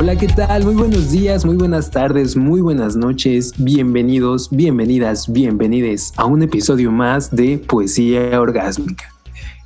Hola, 0.00 0.16
¿qué 0.16 0.28
tal? 0.28 0.64
Muy 0.64 0.76
buenos 0.76 1.10
días, 1.10 1.44
muy 1.44 1.58
buenas 1.58 1.90
tardes, 1.90 2.34
muy 2.34 2.62
buenas 2.62 2.96
noches. 2.96 3.52
Bienvenidos, 3.58 4.48
bienvenidas, 4.50 5.30
bienvenides 5.30 6.14
a 6.16 6.24
un 6.24 6.42
episodio 6.42 6.90
más 6.90 7.30
de 7.30 7.58
Poesía 7.58 8.40
Orgásmica. 8.40 9.04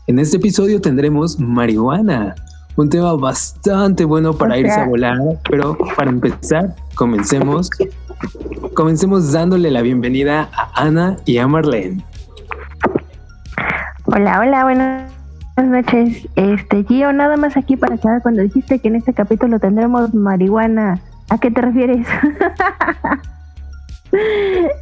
En 0.09 0.19
este 0.19 0.39
episodio 0.39 0.81
tendremos 0.81 1.39
marihuana, 1.39 2.35
un 2.75 2.89
tema 2.89 3.13
bastante 3.15 4.05
bueno 4.05 4.33
para 4.33 4.59
irse 4.59 4.81
a 4.81 4.89
volar, 4.89 5.19
pero 5.49 5.79
para 5.97 6.11
empezar, 6.11 6.75
comencemos. 6.97 7.71
Comencemos 8.75 9.31
dándole 9.31 9.71
la 9.71 9.83
bienvenida 9.83 10.51
a 10.53 10.83
Ana 10.83 11.17
y 11.27 11.39
a 11.39 11.47
Marlene. 11.47 12.05
Hola, 14.07 14.41
hola, 14.41 15.07
buenas 15.57 15.87
noches. 15.87 16.29
Este, 16.37 16.85
Gio, 16.85 17.13
nada 17.13 17.37
más 17.37 17.57
aquí 17.57 17.77
para 17.77 17.95
acá 17.95 18.21
cuando 18.21 18.43
dijiste 18.43 18.79
que 18.79 18.89
en 18.89 18.97
este 18.97 19.13
capítulo 19.13 19.59
tendremos 19.59 20.15
marihuana. 20.15 21.01
¿A 21.31 21.39
qué 21.39 21.51
te 21.51 21.61
refieres? 21.61 22.07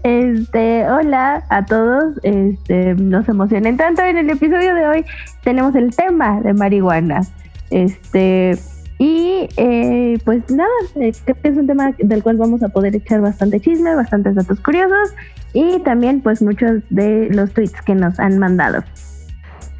Este, 0.02 0.86
hola 0.90 1.42
a 1.48 1.64
todos. 1.64 2.16
Este, 2.22 2.94
nos 2.96 3.26
emocionen 3.30 3.78
tanto. 3.78 4.02
En 4.02 4.18
el 4.18 4.28
episodio 4.28 4.74
de 4.74 4.86
hoy 4.86 5.04
tenemos 5.42 5.74
el 5.74 5.96
tema 5.96 6.42
de 6.42 6.52
marihuana. 6.52 7.22
Este, 7.70 8.58
y 8.98 9.48
eh, 9.56 10.18
pues 10.26 10.50
nada, 10.50 10.68
eh, 10.96 11.12
creo 11.24 11.36
que 11.40 11.48
es 11.48 11.56
un 11.56 11.66
tema 11.66 11.94
del 11.96 12.22
cual 12.22 12.36
vamos 12.36 12.62
a 12.62 12.68
poder 12.68 12.94
echar 12.94 13.22
bastante 13.22 13.58
chisme, 13.58 13.94
bastantes 13.94 14.34
datos 14.34 14.60
curiosos 14.60 15.14
y 15.54 15.78
también 15.80 16.20
pues 16.20 16.42
muchos 16.42 16.82
de 16.90 17.30
los 17.30 17.52
tweets 17.52 17.80
que 17.80 17.94
nos 17.94 18.20
han 18.20 18.38
mandado. 18.38 18.84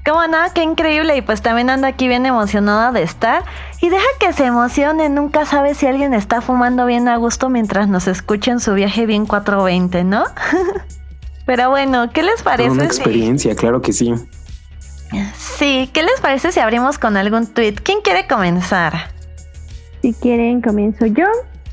¿Cómo 0.05 0.27
no? 0.27 0.39
Qué 0.55 0.63
increíble. 0.63 1.17
Y 1.17 1.23
pues 1.23 1.43
también 1.43 1.71
ando 1.71 1.87
aquí 1.87 2.09
bien 2.09 2.27
emocionada 2.27 2.91
de 2.93 3.03
estar. 3.03 3.45
Y 3.81 3.89
deja 3.89 4.05
que 4.19 4.33
se 4.33 4.47
emocione. 4.47 5.09
Nunca 5.09 5.47
sabe 5.47 5.75
si 5.75 5.87
alguien 5.87 6.13
está 6.15 6.41
fumando 6.41 6.87
bien 6.87 7.09
a 7.09 7.17
gusto 7.17 7.49
mientras 7.49 7.89
nos 7.89 8.09
escucha 8.09 8.51
en 8.51 8.61
su 8.61 8.75
viaje 8.75 9.07
bien 9.07 9.27
420, 9.27 10.05
¿no? 10.05 10.25
Pero 11.47 11.71
bueno, 11.71 12.11
¿qué 12.13 12.23
les 12.23 12.43
parece? 12.43 12.71
Una 12.71 12.85
experiencia, 12.85 13.55
claro 13.55 13.81
que 13.81 13.93
sí. 13.93 14.15
Sí, 15.37 15.91
¿qué 15.93 16.03
les 16.03 16.21
parece 16.21 16.53
si 16.53 16.61
abrimos 16.61 16.99
con 16.99 17.17
algún 17.17 17.47
tweet? 17.47 17.75
¿Quién 17.83 18.01
quiere 18.01 18.27
comenzar? 18.27 19.11
Si 20.01 20.15
quieren, 20.15 20.63
comienzo 20.63 21.07
yo. 21.07 21.27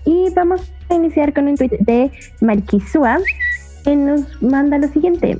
Y 0.05 0.29
vamos 0.33 0.61
a 0.89 0.95
iniciar 0.95 1.33
con 1.33 1.47
un 1.47 1.55
tweet 1.55 1.77
de 1.79 2.11
Marquisua 2.41 3.19
que 3.83 3.95
nos 3.95 4.41
manda 4.41 4.77
lo 4.77 4.87
siguiente. 4.89 5.39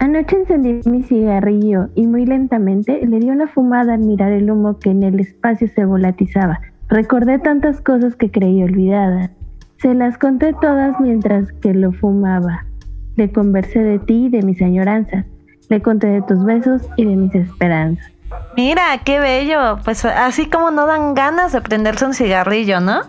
Anoche 0.00 0.34
encendí 0.34 0.80
mi 0.88 1.02
cigarrillo 1.02 1.88
y 1.94 2.06
muy 2.06 2.24
lentamente 2.24 3.06
le 3.06 3.18
di 3.18 3.28
una 3.28 3.46
fumada 3.48 3.92
al 3.92 4.00
mirar 4.00 4.32
el 4.32 4.50
humo 4.50 4.78
que 4.78 4.88
en 4.88 5.02
el 5.02 5.20
espacio 5.20 5.68
se 5.68 5.84
volatizaba. 5.84 6.58
Recordé 6.88 7.38
tantas 7.38 7.82
cosas 7.82 8.16
que 8.16 8.30
creí 8.30 8.62
olvidadas. 8.62 9.30
Se 9.76 9.92
las 9.92 10.16
conté 10.16 10.54
todas 10.58 10.98
mientras 11.00 11.52
que 11.52 11.74
lo 11.74 11.92
fumaba. 11.92 12.64
Le 13.16 13.30
conversé 13.30 13.80
de 13.80 13.98
ti 13.98 14.24
y 14.24 14.28
de 14.30 14.40
mis 14.40 14.62
añoranzas. 14.62 15.26
Le 15.68 15.82
conté 15.82 16.06
de 16.06 16.22
tus 16.22 16.42
besos 16.46 16.88
y 16.96 17.04
de 17.04 17.16
mis 17.16 17.34
esperanzas. 17.34 18.10
Mira, 18.56 19.02
qué 19.04 19.20
bello. 19.20 19.80
Pues 19.84 20.06
así 20.06 20.48
como 20.48 20.70
no 20.70 20.86
dan 20.86 21.12
ganas 21.12 21.52
de 21.52 21.60
prenderse 21.60 22.06
un 22.06 22.14
cigarrillo, 22.14 22.80
¿no? 22.80 23.02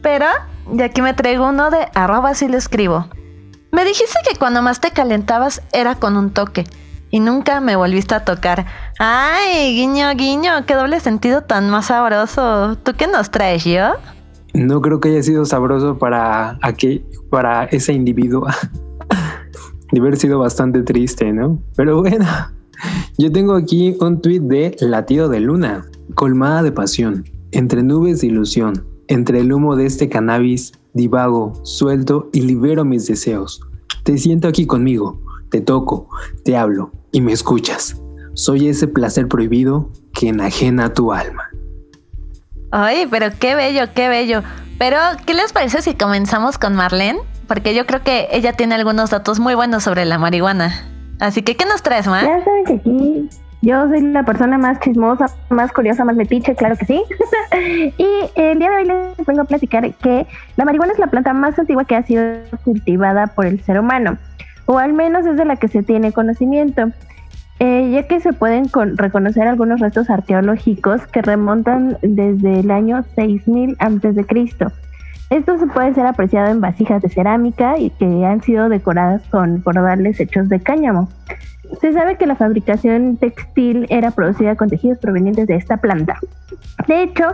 Pero, 0.00 0.26
y 0.74 0.80
aquí 0.80 1.02
me 1.02 1.12
traigo 1.12 1.50
uno 1.50 1.70
de 1.70 1.88
arroba 1.94 2.32
si 2.32 2.48
lo 2.48 2.56
escribo. 2.56 3.06
Me 3.74 3.86
dijiste 3.86 4.18
que 4.28 4.38
cuando 4.38 4.60
más 4.60 4.82
te 4.82 4.90
calentabas 4.90 5.62
era 5.72 5.94
con 5.94 6.18
un 6.18 6.30
toque 6.30 6.64
y 7.10 7.20
nunca 7.20 7.62
me 7.62 7.74
volviste 7.74 8.14
a 8.14 8.22
tocar. 8.22 8.66
Ay, 8.98 9.74
guiño, 9.74 10.14
guiño, 10.14 10.66
qué 10.66 10.74
doble 10.74 11.00
sentido 11.00 11.40
tan 11.40 11.70
más 11.70 11.86
sabroso. 11.86 12.76
¿Tú 12.82 12.92
qué 12.98 13.06
nos 13.06 13.30
traes, 13.30 13.64
yo? 13.64 13.94
No 14.52 14.82
creo 14.82 15.00
que 15.00 15.08
haya 15.08 15.22
sido 15.22 15.46
sabroso 15.46 15.96
para 15.96 16.58
aquí, 16.60 17.02
para 17.30 17.64
ese 17.64 17.94
individuo. 17.94 18.46
De 19.90 20.00
haber 20.00 20.18
sido 20.18 20.38
bastante 20.38 20.82
triste, 20.82 21.32
¿no? 21.32 21.58
Pero 21.74 22.02
bueno, 22.02 22.26
yo 23.16 23.32
tengo 23.32 23.54
aquí 23.54 23.96
un 24.00 24.20
tuit 24.20 24.42
de 24.42 24.76
Latido 24.80 25.30
de 25.30 25.40
Luna, 25.40 25.86
colmada 26.14 26.62
de 26.62 26.72
pasión, 26.72 27.24
entre 27.52 27.82
nubes 27.82 28.20
de 28.20 28.26
ilusión, 28.26 28.86
entre 29.08 29.40
el 29.40 29.50
humo 29.50 29.76
de 29.76 29.86
este 29.86 30.10
cannabis 30.10 30.74
divago, 30.94 31.52
suelto 31.64 32.28
y 32.32 32.42
libero 32.42 32.84
mis 32.84 33.06
deseos. 33.06 33.60
Te 34.04 34.18
siento 34.18 34.48
aquí 34.48 34.66
conmigo, 34.66 35.20
te 35.50 35.60
toco, 35.60 36.08
te 36.44 36.56
hablo 36.56 36.90
y 37.12 37.20
me 37.20 37.32
escuchas. 37.32 37.96
Soy 38.34 38.68
ese 38.68 38.88
placer 38.88 39.28
prohibido 39.28 39.90
que 40.14 40.28
enajena 40.28 40.92
tu 40.92 41.12
alma. 41.12 41.48
Ay, 42.70 43.06
pero 43.10 43.26
qué 43.38 43.54
bello, 43.54 43.92
qué 43.94 44.08
bello. 44.08 44.42
Pero, 44.78 44.96
¿qué 45.26 45.34
les 45.34 45.52
parece 45.52 45.82
si 45.82 45.94
comenzamos 45.94 46.58
con 46.58 46.74
Marlene? 46.74 47.20
Porque 47.46 47.74
yo 47.74 47.86
creo 47.86 48.02
que 48.02 48.28
ella 48.32 48.54
tiene 48.54 48.74
algunos 48.74 49.10
datos 49.10 49.38
muy 49.38 49.54
buenos 49.54 49.82
sobre 49.82 50.06
la 50.06 50.18
marihuana. 50.18 50.88
Así 51.20 51.42
que, 51.42 51.54
¿qué 51.54 51.66
nos 51.66 51.82
traes, 51.82 52.06
Mar? 52.06 52.24
Ya 52.24 52.42
saben 52.44 52.64
que 52.64 52.74
aquí 52.74 53.28
yo 53.62 53.88
soy 53.88 54.00
la 54.00 54.24
persona 54.24 54.58
más 54.58 54.80
chismosa, 54.80 55.26
más 55.48 55.72
curiosa, 55.72 56.04
más 56.04 56.16
metiche, 56.16 56.54
claro 56.56 56.76
que 56.76 56.84
sí. 56.86 57.02
y 57.96 58.08
el 58.34 58.58
día 58.58 58.70
de 58.70 58.76
hoy 58.76 58.84
les 58.84 59.26
vengo 59.26 59.42
a 59.42 59.44
platicar 59.44 59.90
que 59.94 60.26
la 60.56 60.64
marihuana 60.64 60.92
es 60.92 60.98
la 60.98 61.06
planta 61.06 61.32
más 61.32 61.56
antigua 61.58 61.84
que 61.84 61.94
ha 61.94 62.02
sido 62.02 62.24
cultivada 62.64 63.28
por 63.28 63.46
el 63.46 63.62
ser 63.62 63.78
humano, 63.78 64.18
o 64.66 64.78
al 64.78 64.92
menos 64.92 65.24
es 65.26 65.36
de 65.36 65.44
la 65.44 65.56
que 65.56 65.68
se 65.68 65.84
tiene 65.84 66.12
conocimiento, 66.12 66.90
eh, 67.60 67.90
ya 67.92 68.08
que 68.08 68.18
se 68.18 68.32
pueden 68.32 68.64
reconocer 68.96 69.46
algunos 69.46 69.78
restos 69.78 70.10
arqueológicos 70.10 71.06
que 71.06 71.22
remontan 71.22 71.96
desde 72.02 72.60
el 72.60 72.70
año 72.72 73.04
6000 73.14 73.76
a.C. 73.78 74.26
Esto 75.32 75.58
se 75.58 75.66
puede 75.66 75.94
ser 75.94 76.04
apreciado 76.04 76.50
en 76.50 76.60
vasijas 76.60 77.00
de 77.00 77.08
cerámica 77.08 77.78
y 77.78 77.88
que 77.88 78.04
han 78.26 78.42
sido 78.42 78.68
decoradas 78.68 79.22
con 79.30 79.62
cordales 79.62 80.20
hechos 80.20 80.50
de 80.50 80.60
cáñamo. 80.60 81.08
Se 81.80 81.94
sabe 81.94 82.18
que 82.18 82.26
la 82.26 82.36
fabricación 82.36 83.16
textil 83.16 83.86
era 83.88 84.10
producida 84.10 84.56
con 84.56 84.68
tejidos 84.68 84.98
provenientes 84.98 85.46
de 85.46 85.56
esta 85.56 85.78
planta. 85.78 86.18
De 86.86 87.02
hecho, 87.02 87.28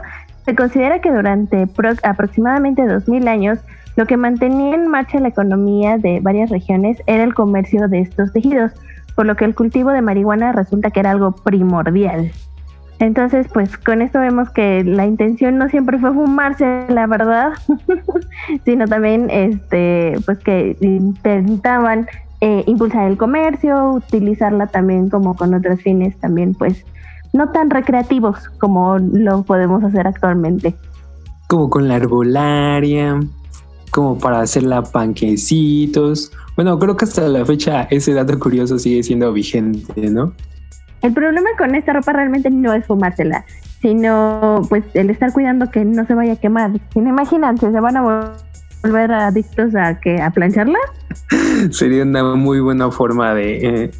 se 0.44 0.54
considera 0.54 1.00
que 1.00 1.10
durante 1.10 1.66
aproximadamente 2.04 2.86
2000 2.86 3.26
años, 3.26 3.59
lo 3.97 4.06
que 4.06 4.16
mantenía 4.16 4.76
en 4.76 4.86
marcha 4.86 5.19
la 5.19 5.28
economía 5.28 5.98
de 5.98 6.20
varias 6.20 6.50
regiones 6.50 7.03
era 7.09 7.25
el 7.25 7.34
comercio 7.34 7.88
de 7.88 7.98
estos 7.98 8.32
tejidos, 8.32 8.70
por 9.16 9.26
lo 9.26 9.34
que 9.34 9.44
el 9.44 9.56
cultivo 9.56 9.91
de 9.91 10.03
marihuana 10.03 10.53
resulta 10.53 10.92
que 10.92 11.00
era 11.00 11.10
algo 11.10 11.32
primordial. 11.32 12.30
Entonces, 13.00 13.47
pues 13.53 13.78
con 13.78 14.03
esto 14.03 14.19
vemos 14.19 14.50
que 14.50 14.82
la 14.82 15.06
intención 15.06 15.56
no 15.56 15.69
siempre 15.69 15.98
fue 15.98 16.12
fumarse, 16.12 16.86
la 16.88 17.06
verdad, 17.06 17.53
sino 18.64 18.86
también 18.86 19.31
este, 19.31 20.16
pues 20.26 20.38
que 20.38 20.76
intentaban 20.81 22.09
eh, 22.41 22.64
impulsar 22.66 23.09
el 23.09 23.16
comercio, 23.16 23.92
utilizarla 23.92 24.66
también 24.66 25.10
como 25.10 25.36
con 25.36 25.54
otros 25.54 25.81
fines 25.82 26.16
también 26.19 26.54
pues 26.54 26.84
no 27.32 27.50
tan 27.50 27.70
recreativos 27.70 28.48
como 28.59 28.98
lo 28.98 29.42
podemos 29.42 29.82
hacer 29.84 30.06
actualmente. 30.06 30.75
Como 31.47 31.70
con 31.70 31.88
la 31.88 31.97
arbolaria, 31.97 33.20
como 33.91 34.19
para 34.19 34.41
hacerla 34.41 34.82
panquecitos. 34.82 36.32
Bueno, 36.56 36.78
creo 36.78 36.97
que 36.97 37.04
hasta 37.04 37.28
la 37.28 37.44
fecha 37.44 37.82
ese 37.91 38.12
dato 38.12 38.38
curioso 38.38 38.78
sigue 38.78 39.03
siendo 39.03 39.32
vigente, 39.32 40.10
¿no? 40.10 40.32
El 41.03 41.12
problema 41.12 41.48
con 41.56 41.75
esta 41.75 41.92
ropa 41.92 42.12
realmente 42.12 42.50
no 42.50 42.72
es 42.72 42.86
fumársela, 42.86 43.44
sino 43.81 44.62
pues 44.69 44.84
el 44.94 45.10
estar 45.10 45.32
cuidando 45.32 45.70
que 45.70 45.84
no 45.84 46.06
se 46.06 46.14
vaya 46.14 46.32
a 46.34 46.36
quemar. 46.36 46.72
Imagínate, 46.94 47.70
se 47.70 47.81
van 47.81 47.97
a 47.97 48.34
volver 48.83 49.12
adictos 49.12 49.74
a 49.77 49.98
que 50.00 50.21
a 50.21 50.30
plancharla. 50.30 50.78
Sería 51.71 52.03
una 52.03 52.34
muy 52.34 52.60
buena 52.60 52.91
forma 52.91 53.34
de, 53.34 53.84
eh, 53.84 53.91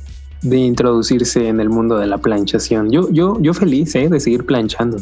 de 0.43 0.57
introducirse 0.57 1.49
en 1.49 1.61
el 1.61 1.69
mundo 1.69 1.99
de 1.99 2.07
la 2.07 2.19
planchación. 2.19 2.91
Yo, 2.91 3.09
yo, 3.11 3.41
yo 3.41 3.55
feliz 3.55 3.95
eh, 3.95 4.09
de 4.09 4.19
seguir 4.19 4.45
planchando. 4.45 4.99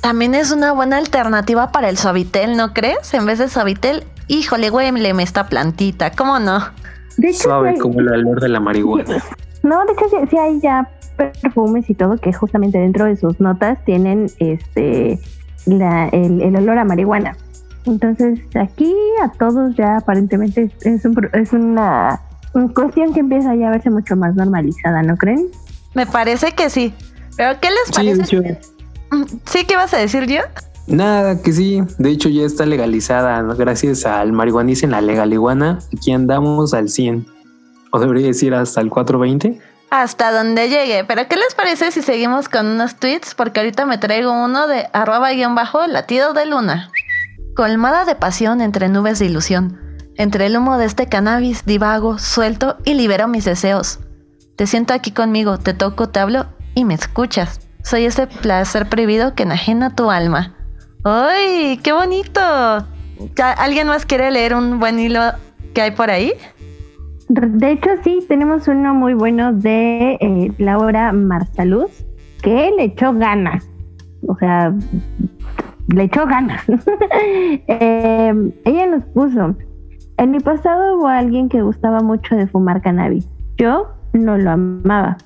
También 0.00 0.34
es 0.34 0.52
una 0.52 0.72
buena 0.72 0.96
alternativa 0.96 1.72
para 1.72 1.88
el 1.88 1.98
suavitel, 1.98 2.56
¿no 2.56 2.72
crees? 2.72 3.12
En 3.14 3.26
vez 3.26 3.38
de 3.40 3.48
suavitel, 3.48 4.04
híjole, 4.28 4.70
me 4.92 5.22
esta 5.22 5.48
plantita, 5.48 6.12
¿cómo 6.12 6.38
no? 6.38 6.60
Suave 7.32 7.76
como 7.78 7.98
el 8.00 8.08
olor 8.08 8.40
de 8.40 8.48
la 8.48 8.60
marihuana. 8.60 9.22
No, 9.64 9.84
de 9.84 9.92
hecho 9.92 10.04
sí, 10.30 10.38
hay 10.38 10.60
ya 10.60 10.88
perfumes 11.18 11.90
y 11.90 11.94
todo 11.94 12.16
que 12.16 12.32
justamente 12.32 12.78
dentro 12.78 13.04
de 13.04 13.16
sus 13.16 13.38
notas 13.40 13.84
tienen 13.84 14.28
este 14.38 15.20
la, 15.66 16.08
el, 16.08 16.40
el 16.40 16.56
olor 16.56 16.78
a 16.78 16.84
marihuana. 16.84 17.36
Entonces 17.84 18.40
aquí 18.54 18.94
a 19.22 19.30
todos 19.32 19.74
ya 19.76 19.98
aparentemente 19.98 20.70
es, 20.80 21.04
es 21.04 21.52
una, 21.52 22.20
cuestión 22.74 23.12
que 23.12 23.20
empieza 23.20 23.54
ya 23.54 23.68
a 23.68 23.70
verse 23.72 23.90
mucho 23.90 24.16
más 24.16 24.34
normalizada, 24.34 25.02
¿no 25.02 25.16
creen? 25.16 25.48
Me 25.94 26.06
parece 26.06 26.52
que 26.52 26.70
sí. 26.70 26.94
Pero 27.36 27.58
¿qué 27.60 27.68
les 27.70 27.94
parece? 27.94 28.24
Sí, 28.24 28.36
mm, 29.10 29.24
¿Sí 29.44 29.64
qué 29.66 29.76
vas 29.76 29.94
a 29.94 29.98
decir 29.98 30.26
yo? 30.26 30.40
Nada, 30.86 31.40
que 31.42 31.52
sí. 31.52 31.82
De 31.98 32.10
hecho 32.10 32.28
ya 32.28 32.44
está 32.44 32.66
legalizada 32.66 33.42
gracias 33.54 34.06
al 34.06 34.32
marihuanice 34.32 34.86
en 34.86 34.92
la 34.92 35.00
legaliguana. 35.00 35.78
Aquí 35.94 36.12
andamos 36.12 36.74
al 36.74 36.88
100. 36.88 37.26
O 37.90 37.98
debería 38.00 38.26
decir 38.26 38.54
hasta 38.54 38.80
el 38.80 38.90
420. 38.90 39.60
Hasta 39.90 40.32
donde 40.32 40.68
llegue. 40.68 41.04
Pero 41.04 41.28
¿qué 41.28 41.36
les 41.36 41.54
parece 41.54 41.90
si 41.90 42.02
seguimos 42.02 42.48
con 42.48 42.66
unos 42.66 42.96
tweets? 42.96 43.34
Porque 43.34 43.60
ahorita 43.60 43.86
me 43.86 43.98
traigo 43.98 44.32
uno 44.32 44.66
de 44.66 44.88
arroba 44.92 45.32
guion 45.32 45.54
bajo 45.54 45.86
latido 45.86 46.32
de 46.34 46.46
luna. 46.46 46.90
colmada 47.56 48.04
de 48.04 48.14
pasión 48.14 48.60
entre 48.60 48.88
nubes 48.88 49.18
de 49.18 49.26
ilusión. 49.26 49.80
Entre 50.16 50.46
el 50.46 50.56
humo 50.56 50.78
de 50.78 50.84
este 50.84 51.08
cannabis 51.08 51.64
divago, 51.64 52.18
suelto 52.18 52.76
y 52.84 52.94
libero 52.94 53.26
mis 53.28 53.44
deseos. 53.44 53.98
Te 54.56 54.66
siento 54.66 54.94
aquí 54.94 55.10
conmigo, 55.10 55.58
te 55.58 55.74
toco, 55.74 56.08
te 56.08 56.20
hablo 56.20 56.46
y 56.74 56.84
me 56.84 56.94
escuchas. 56.94 57.60
Soy 57.82 58.04
ese 58.04 58.26
placer 58.26 58.88
prohibido 58.88 59.34
que 59.34 59.44
enajena 59.44 59.94
tu 59.96 60.10
alma. 60.10 60.54
¡Ay, 61.04 61.80
qué 61.82 61.92
bonito! 61.92 62.40
¿Alguien 63.40 63.86
más 63.86 64.04
quiere 64.06 64.30
leer 64.30 64.54
un 64.54 64.78
buen 64.78 64.98
hilo 65.00 65.20
que 65.74 65.82
hay 65.82 65.90
por 65.92 66.10
ahí? 66.10 66.34
De 67.28 67.72
hecho, 67.72 67.90
sí, 68.02 68.20
tenemos 68.26 68.68
uno 68.68 68.94
muy 68.94 69.14
bueno 69.14 69.52
de 69.52 70.16
eh, 70.20 70.52
Laura 70.58 71.12
Marsaluz, 71.12 72.06
que 72.42 72.72
le 72.76 72.84
echó 72.84 73.12
ganas. 73.12 73.68
O 74.26 74.36
sea, 74.36 74.74
le 75.88 76.02
echó 76.04 76.26
ganas. 76.26 76.64
Eh, 77.70 78.52
ella 78.64 78.86
nos 78.86 79.04
puso, 79.06 79.54
en 80.18 80.32
mi 80.32 80.40
pasado 80.40 80.96
hubo 80.96 81.06
alguien 81.06 81.48
que 81.48 81.62
gustaba 81.62 82.00
mucho 82.00 82.34
de 82.34 82.48
fumar 82.48 82.82
cannabis. 82.82 83.30
Yo 83.56 83.86
no 84.12 84.36
lo 84.36 84.50
amaba. 84.50 85.16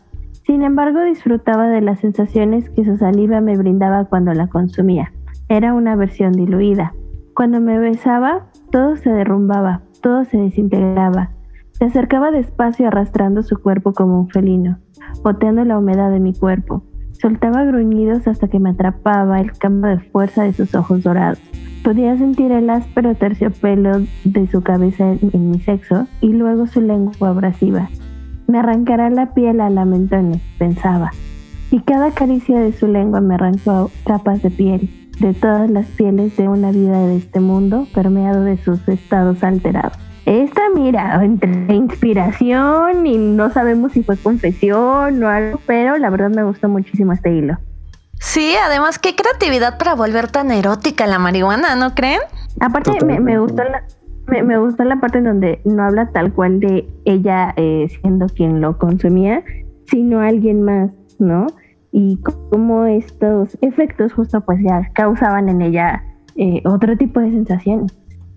Sin 0.45 0.63
embargo, 0.63 1.01
disfrutaba 1.03 1.69
de 1.69 1.81
las 1.81 2.01
sensaciones 2.01 2.69
que 2.69 2.85
su 2.85 2.99
saliva 2.99 3.41
me 3.41 3.57
brindaba 3.57 4.05
cuando 4.05 4.35
la 4.35 4.49
consumía. 4.49 5.11
Era 5.49 5.73
una 5.73 5.97
versión 5.97 6.33
diluida. 6.33 6.93
Cuando 7.35 7.59
me 7.59 7.79
besaba, 7.79 8.49
todo 8.71 8.97
se 8.97 9.09
derrumbaba, 9.09 9.81
todo 10.03 10.25
se 10.27 10.37
desintegraba. 10.37 11.31
Se 11.83 11.87
acercaba 11.87 12.31
despacio 12.31 12.87
arrastrando 12.87 13.43
su 13.43 13.61
cuerpo 13.61 13.93
como 13.93 14.21
un 14.21 14.29
felino, 14.29 14.79
boteando 15.25 15.65
la 15.65 15.77
humedad 15.77 16.13
de 16.13 16.21
mi 16.21 16.33
cuerpo. 16.33 16.85
Soltaba 17.11 17.65
gruñidos 17.65 18.29
hasta 18.29 18.47
que 18.47 18.61
me 18.61 18.71
atrapaba 18.71 19.41
el 19.41 19.51
campo 19.59 19.89
de 19.89 19.99
fuerza 19.99 20.45
de 20.45 20.53
sus 20.53 20.77
ojos 20.77 21.03
dorados. 21.03 21.41
Podía 21.83 22.17
sentir 22.17 22.53
el 22.53 22.71
áspero 22.71 23.17
terciopelo 23.17 24.01
de 24.23 24.47
su 24.47 24.63
cabeza 24.63 25.11
en, 25.11 25.51
mi 25.51 25.59
sexo 25.59 26.07
y 26.21 26.29
luego 26.29 26.69
su 26.69 26.81
lengua 26.81 27.31
abrasiva. 27.31 27.91
Me 28.47 28.61
arrancará 28.61 29.11
la 29.11 29.35
piel 29.35 29.61
a 29.61 29.69
lamentones, 29.69 30.41
pensaba. 30.61 31.11
Y 31.73 31.81
cada 31.81 32.13
caricia 32.13 32.61
de 32.61 32.73
su 32.75 32.87
lengua 32.87 33.21
me 33.21 33.35
arrancó 33.35 33.91
capas 34.07 34.41
de 34.41 34.51
piel, 34.51 34.89
de 35.19 35.35
todas 35.35 35.69
las 35.69 35.87
pieles 35.87 36.37
de 36.37 36.49
una 36.49 36.71
vida 36.71 37.05
de 37.09 37.17
este 37.17 37.41
mundo 37.41 37.89
permeado 37.93 38.45
de 38.45 38.57
sus 38.57 38.87
estados 38.89 39.43
alterados. 39.43 40.12
Esta, 40.25 40.63
mira, 40.75 41.23
entre 41.25 41.75
inspiración 41.75 43.07
y 43.07 43.19
no 43.19 43.51
sabemos 43.51 43.93
si 43.93 44.03
fue 44.05 44.17
confesión 44.17 45.23
o 45.23 45.29
algo, 45.29 45.61
pero 45.67 45.99
la 45.99 46.11
verdad 46.11 46.31
me 46.31 46.45
gustó 46.45 46.69
muchísimo 46.69 47.13
este 47.13 47.35
hilo. 47.35 47.59
Sí, 48.21 48.55
además, 48.65 49.01
qué 49.01 49.17
creatividad 49.17 49.79
para 49.79 49.97
volver 49.97 50.31
tan 50.31 50.53
erótica 50.53 51.09
la 51.09 51.19
marihuana, 51.19 51.75
¿no 51.75 51.95
creen? 51.95 52.21
Aparte, 52.61 53.05
me, 53.05 53.39
gustó 53.39 53.65
la, 53.65 53.83
me, 54.29 54.59
gustó 54.59 54.85
la 54.85 55.01
parte 55.01 55.19
en 55.19 55.25
donde 55.25 55.61
no 55.65 55.83
habla 55.83 56.09
tal 56.13 56.33
cual 56.33 56.61
de 56.61 56.89
ella 57.05 57.53
eh, 57.57 57.89
siendo 58.01 58.27
quien 58.27 58.61
lo 58.61 58.79
consumía, 58.79 59.43
sino 59.87 60.21
alguien 60.21 60.63
más, 60.63 60.93
¿no? 61.19 61.49
Y 61.91 62.21
cómo 62.51 62.87
estos 62.87 63.59
efectos 63.61 64.13
justo 64.13 64.41
pues 64.43 64.61
ya 64.63 64.89
causaban 64.95 65.49
en 65.49 65.61
ella 65.61 66.05
eh, 66.37 66.63
otro 66.65 66.97
tipo 66.97 67.19
de 67.19 67.31
sensaciones 67.31 67.93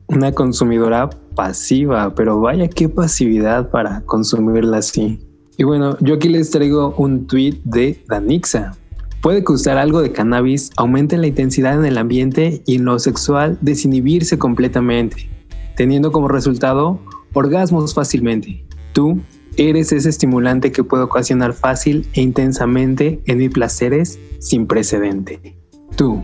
una 0.08 0.32
consumidora 0.32 1.10
pasiva, 1.36 2.14
pero 2.16 2.40
vaya 2.40 2.68
qué 2.68 2.90
pasividad 2.90 3.70
para 3.70 4.02
consumirla 4.02 4.78
así. 4.78 5.20
Y 5.58 5.64
bueno, 5.64 5.98
yo 6.02 6.16
aquí 6.16 6.30
les 6.30 6.52
traigo 6.52 6.94
un 6.98 7.28
tweet 7.28 7.60
de 7.64 8.02
Danixa. 8.08 8.78
Puede 9.22 9.44
que 9.44 9.54
usar 9.54 9.78
algo 9.78 10.02
de 10.02 10.12
cannabis 10.12 10.70
aumente 10.78 11.18
la 11.18 11.28
intensidad 11.28 11.80
en 11.80 11.86
el 11.86 11.98
ambiente 11.98 12.62
y 12.66 12.76
en 12.76 12.86
lo 12.86 13.00
sexual 13.00 13.58
desinhibirse 13.62 14.38
completamente, 14.38 15.30
teniendo 15.76 16.12
como 16.12 16.28
resultado 16.28 17.00
orgasmos 17.34 17.94
fácilmente. 17.94 18.66
Tú 18.94 19.20
eres 19.58 19.92
ese 19.92 20.10
estimulante 20.10 20.72
que 20.72 20.84
puede 20.84 21.04
ocasionar 21.04 21.54
fácil 21.54 22.08
e 22.14 22.22
intensamente 22.22 23.22
en 23.26 23.38
mis 23.40 23.50
placeres 23.50 24.20
sin 24.40 24.68
precedente. 24.68 25.58
Tú, 25.96 26.24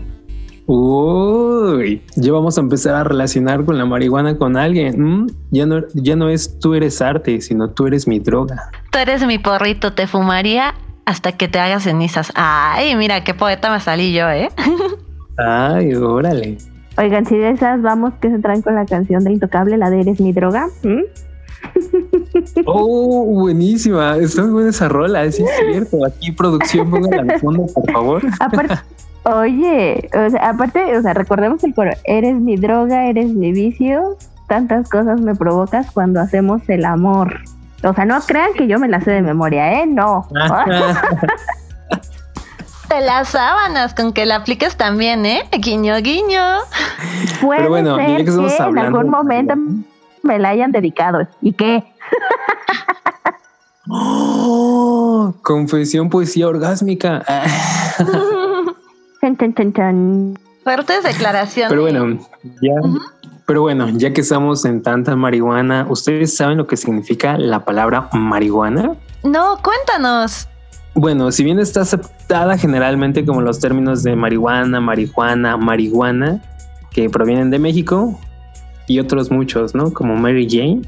Uy, 0.74 2.00
ya 2.16 2.32
vamos 2.32 2.56
a 2.56 2.62
empezar 2.62 2.94
a 2.94 3.04
relacionar 3.04 3.62
con 3.62 3.76
la 3.76 3.84
marihuana 3.84 4.38
con 4.38 4.56
alguien. 4.56 4.98
Mm, 4.98 5.26
ya, 5.50 5.66
no, 5.66 5.82
ya 5.92 6.16
no 6.16 6.30
es 6.30 6.58
tú 6.60 6.72
eres 6.72 7.02
arte, 7.02 7.42
sino 7.42 7.68
tú 7.68 7.88
eres 7.88 8.08
mi 8.08 8.20
droga. 8.20 8.70
Tú 8.90 8.98
eres 8.98 9.26
mi 9.26 9.38
porrito, 9.38 9.92
te 9.92 10.06
fumaría 10.06 10.74
hasta 11.04 11.32
que 11.32 11.46
te 11.46 11.58
hagas 11.58 11.82
cenizas. 11.82 12.32
Ay, 12.36 12.96
mira 12.96 13.22
qué 13.22 13.34
poeta 13.34 13.70
me 13.70 13.80
salí 13.80 14.14
yo, 14.14 14.30
¿eh? 14.30 14.48
Ay, 15.36 15.94
órale. 15.94 16.56
Oigan, 16.96 17.26
si 17.26 17.36
de 17.36 17.50
esas 17.50 17.82
vamos 17.82 18.14
que 18.22 18.30
se 18.30 18.38
traen 18.38 18.62
con 18.62 18.74
la 18.74 18.86
canción 18.86 19.24
de 19.24 19.32
Intocable, 19.32 19.76
la 19.76 19.90
de 19.90 20.00
Eres 20.00 20.20
mi 20.20 20.32
droga. 20.32 20.68
Oh, 22.66 23.24
buenísima. 23.26 24.16
Está 24.16 24.42
muy 24.42 24.50
buena 24.50 24.70
esa 24.70 24.88
rola, 24.88 25.24
es 25.24 25.36
cierto. 25.36 26.04
Aquí 26.04 26.32
producción, 26.32 26.90
póngala 26.90 27.34
al 27.34 27.38
fondo, 27.38 27.66
por 27.72 27.92
favor. 27.92 28.22
Aparte, 28.40 28.74
Oye, 29.24 30.08
o 30.14 30.30
sea, 30.30 30.50
aparte, 30.50 30.96
o 30.96 31.02
sea, 31.02 31.14
recordemos 31.14 31.62
el 31.62 31.74
coro, 31.74 31.92
eres 32.04 32.34
mi 32.34 32.56
droga, 32.56 33.06
eres 33.06 33.28
mi 33.28 33.52
vicio, 33.52 34.16
tantas 34.48 34.88
cosas 34.90 35.20
me 35.20 35.34
provocas 35.34 35.90
cuando 35.92 36.20
hacemos 36.20 36.68
el 36.68 36.84
amor. 36.84 37.40
O 37.84 37.94
sea, 37.94 38.04
no 38.04 38.20
crean 38.20 38.52
que 38.54 38.66
yo 38.66 38.78
me 38.78 38.88
la 38.88 39.00
sé 39.00 39.12
de 39.12 39.22
memoria, 39.22 39.80
¿eh? 39.80 39.86
No. 39.86 40.26
Te 42.88 43.00
las 43.00 43.28
sábanas, 43.28 43.94
con 43.94 44.12
que 44.12 44.26
la 44.26 44.36
apliques 44.36 44.76
también, 44.76 45.24
¿eh? 45.24 45.48
Guiño, 45.58 45.96
guiño. 45.98 46.58
Puede 47.40 47.60
Pero 47.60 47.70
bueno, 47.70 47.96
ser 47.96 48.24
que, 48.24 48.30
en 48.30 48.78
algún 48.78 49.08
momento 49.08 49.54
me 50.22 50.38
la 50.38 50.50
hayan 50.50 50.72
dedicado. 50.72 51.26
¿Y 51.40 51.52
qué? 51.52 51.84
Oh, 53.94 55.34
confesión, 55.42 56.08
poesía 56.08 56.46
orgásmica. 56.46 57.24
Fuertes 60.64 61.04
declaraciones. 61.04 61.70
Pero 61.70 61.82
bueno, 61.82 62.18
ya, 62.60 62.74
pero 63.46 63.60
bueno, 63.60 63.88
ya 63.90 64.12
que 64.12 64.20
estamos 64.20 64.64
en 64.64 64.82
tanta 64.82 65.14
marihuana, 65.14 65.86
¿ustedes 65.88 66.36
saben 66.36 66.58
lo 66.58 66.66
que 66.66 66.76
significa 66.76 67.38
la 67.38 67.64
palabra 67.64 68.08
marihuana? 68.12 68.96
No, 69.22 69.58
cuéntanos. 69.62 70.48
Bueno, 70.94 71.30
si 71.30 71.44
bien 71.44 71.60
está 71.60 71.82
aceptada 71.82 72.58
generalmente 72.58 73.24
como 73.24 73.40
los 73.42 73.60
términos 73.60 74.02
de 74.02 74.16
marihuana, 74.16 74.80
marihuana, 74.80 75.56
marihuana, 75.56 76.42
que 76.90 77.08
provienen 77.08 77.50
de 77.50 77.60
México 77.60 78.18
y 78.88 78.98
otros 78.98 79.30
muchos, 79.30 79.72
¿no? 79.72 79.92
Como 79.92 80.16
Mary 80.16 80.48
Jane, 80.50 80.82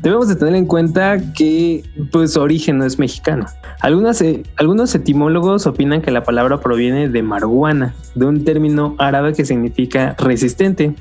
Debemos 0.00 0.28
de 0.28 0.36
tener 0.36 0.54
en 0.54 0.66
cuenta 0.66 1.18
que 1.34 1.84
pues, 2.10 2.32
su 2.32 2.40
origen 2.40 2.78
no 2.78 2.84
es 2.84 2.98
mexicano. 2.98 3.46
Eh, 3.84 4.42
algunos 4.56 4.94
etimólogos 4.94 5.66
opinan 5.66 6.02
que 6.02 6.12
la 6.12 6.22
palabra 6.22 6.60
proviene 6.60 7.08
de 7.08 7.22
marihuana, 7.22 7.94
de 8.14 8.26
un 8.26 8.44
término 8.44 8.94
árabe 8.98 9.32
que 9.32 9.44
significa 9.44 10.14
resistente, 10.18 10.94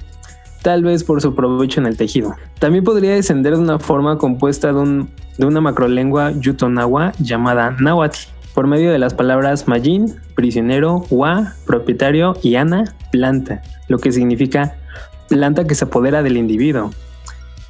tal 0.63 0.83
vez 0.83 1.03
por 1.03 1.21
su 1.21 1.35
provecho 1.35 1.79
en 1.79 1.85
el 1.85 1.95
tejido. 1.95 2.35
También 2.59 2.83
podría 2.83 3.13
descender 3.13 3.55
de 3.55 3.61
una 3.61 3.77
forma 3.77 4.17
compuesta 4.17 4.73
de, 4.73 5.05
de 5.37 5.45
una 5.45 5.61
macrolengua 5.61 6.31
yutonawa 6.31 7.11
llamada 7.19 7.75
náhuatl, 7.79 8.19
por 8.55 8.67
medio 8.67 8.91
de 8.91 8.99
las 8.99 9.13
palabras 9.13 9.67
majin, 9.67 10.15
prisionero, 10.35 11.05
wa, 11.09 11.53
propietario 11.65 12.35
y 12.41 12.55
ana, 12.55 12.95
planta, 13.11 13.61
lo 13.87 13.99
que 13.99 14.11
significa 14.11 14.75
planta 15.29 15.65
que 15.65 15.75
se 15.75 15.85
apodera 15.85 16.23
del 16.23 16.35
individuo. 16.35 16.91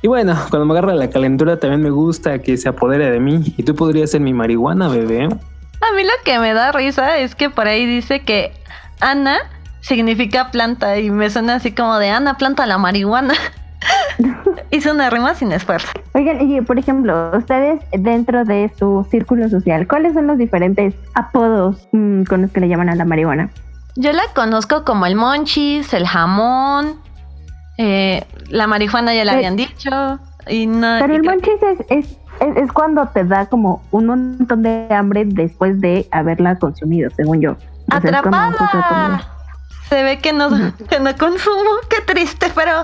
Y 0.03 0.07
bueno, 0.07 0.35
cuando 0.49 0.65
me 0.65 0.73
agarra 0.73 0.95
la 0.95 1.09
calentura 1.09 1.57
también 1.57 1.81
me 1.81 1.91
gusta 1.91 2.39
que 2.39 2.57
se 2.57 2.67
apodere 2.69 3.11
de 3.11 3.19
mí. 3.19 3.53
Y 3.57 3.63
tú 3.63 3.75
podrías 3.75 4.09
ser 4.11 4.21
mi 4.21 4.33
marihuana, 4.33 4.87
bebé. 4.87 5.25
A 5.25 5.95
mí 5.95 6.03
lo 6.03 6.09
que 6.25 6.39
me 6.39 6.53
da 6.53 6.71
risa 6.71 7.17
es 7.19 7.35
que 7.35 7.49
por 7.49 7.67
ahí 7.67 7.85
dice 7.85 8.21
que 8.21 8.51
Ana 8.99 9.37
significa 9.81 10.49
planta 10.51 10.99
y 10.99 11.11
me 11.11 11.29
suena 11.29 11.55
así 11.55 11.71
como 11.71 11.97
de 11.97 12.09
Ana 12.09 12.37
planta 12.37 12.65
la 12.65 12.79
marihuana. 12.79 13.35
Hizo 14.71 14.91
una 14.91 15.09
rima 15.09 15.35
sin 15.35 15.51
esfuerzo. 15.51 15.89
Oigan, 16.13 16.49
y 16.49 16.61
por 16.61 16.79
ejemplo, 16.79 17.31
ustedes 17.37 17.81
dentro 17.91 18.45
de 18.45 18.71
su 18.77 19.05
círculo 19.11 19.49
social, 19.49 19.87
¿cuáles 19.87 20.13
son 20.13 20.27
los 20.27 20.37
diferentes 20.37 20.95
apodos 21.13 21.87
mm, 21.91 22.23
con 22.23 22.43
los 22.43 22.51
que 22.51 22.61
le 22.61 22.69
llaman 22.69 22.89
a 22.89 22.95
la 22.95 23.05
marihuana? 23.05 23.49
Yo 23.95 24.13
la 24.13 24.23
conozco 24.33 24.83
como 24.85 25.05
el 25.05 25.15
monchis, 25.15 25.93
el 25.93 26.07
jamón, 26.07 26.95
eh, 27.83 28.23
la 28.49 28.67
marihuana 28.67 29.15
ya 29.15 29.25
la 29.25 29.33
habían 29.33 29.55
dicho. 29.55 30.19
Y 30.47 30.67
no, 30.67 30.97
pero 30.99 31.15
el 31.15 31.23
monchis 31.23 31.53
es, 31.89 32.17
es, 32.39 32.71
cuando 32.71 33.07
te 33.07 33.23
da 33.23 33.47
como 33.47 33.81
un 33.89 34.05
montón 34.05 34.61
de 34.61 34.87
hambre 34.91 35.25
después 35.25 35.81
de 35.81 36.07
haberla 36.11 36.59
consumido, 36.59 37.09
según 37.15 37.41
yo. 37.41 37.55
¡Atrapada! 37.89 39.27
Se 39.89 40.03
ve 40.03 40.19
que 40.19 40.31
no, 40.31 40.49
que 40.89 40.99
no 40.99 41.15
consumo, 41.17 41.71
qué 41.89 42.13
triste, 42.13 42.51
pero 42.53 42.83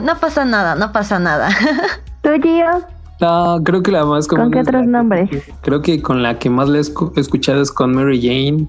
no, 0.00 0.16
pasa 0.20 0.44
nada, 0.44 0.76
no 0.76 0.92
pasa 0.92 1.18
nada. 1.18 1.50
¿Tú, 2.22 2.30
Gio? 2.40 2.84
No, 3.20 3.62
creo 3.64 3.82
que 3.82 3.90
la 3.90 4.04
más 4.04 4.28
común. 4.28 4.44
¿Con 4.44 4.52
qué 4.52 4.60
otros 4.60 4.86
nombres? 4.86 5.28
Creo 5.62 5.82
que 5.82 6.00
con 6.00 6.22
la 6.22 6.38
que 6.38 6.50
más 6.50 6.68
le 6.68 6.78
he 6.78 7.20
escuchado 7.20 7.60
es 7.62 7.72
con 7.72 7.94
Mary 7.94 8.20
Jane. 8.22 8.66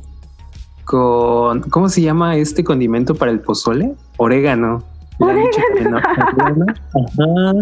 Con. 0.86 1.62
¿Cómo 1.70 1.88
se 1.88 2.02
llama 2.02 2.36
este 2.36 2.64
condimento 2.64 3.14
para 3.14 3.32
el 3.32 3.40
pozole? 3.40 3.94
Orégano. 4.18 4.84
Orégano. 5.20 5.98
Ajá. 5.98 7.54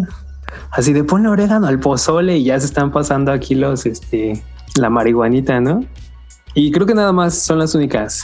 Así 0.71 0.93
de 0.93 1.03
ponle 1.03 1.29
orégano 1.29 1.67
al 1.67 1.79
pozole 1.79 2.37
y 2.37 2.45
ya 2.45 2.59
se 2.59 2.65
están 2.65 2.91
pasando 2.91 3.31
aquí 3.31 3.55
los, 3.55 3.85
este, 3.85 4.41
la 4.77 4.89
marihuanita, 4.89 5.59
¿no? 5.59 5.83
Y 6.55 6.71
creo 6.71 6.85
que 6.85 6.93
nada 6.93 7.11
más 7.11 7.37
son 7.37 7.59
las 7.59 7.73
únicas. 7.73 8.23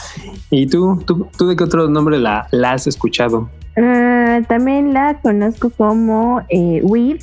¿Y 0.50 0.66
tú? 0.66 1.02
¿Tú, 1.06 1.28
tú 1.36 1.48
de 1.48 1.56
qué 1.56 1.64
otro 1.64 1.88
nombre 1.88 2.18
la, 2.18 2.46
la 2.52 2.72
has 2.72 2.86
escuchado? 2.86 3.48
Ah, 3.76 4.40
también 4.48 4.92
la 4.92 5.20
conozco 5.20 5.70
como 5.70 6.42
eh, 6.48 6.80
weed, 6.82 7.22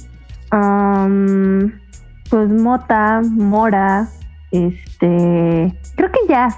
pues 2.30 2.50
mota, 2.50 3.22
mora, 3.24 4.10
este, 4.52 5.78
creo 5.96 6.12
que 6.12 6.20
ya. 6.28 6.50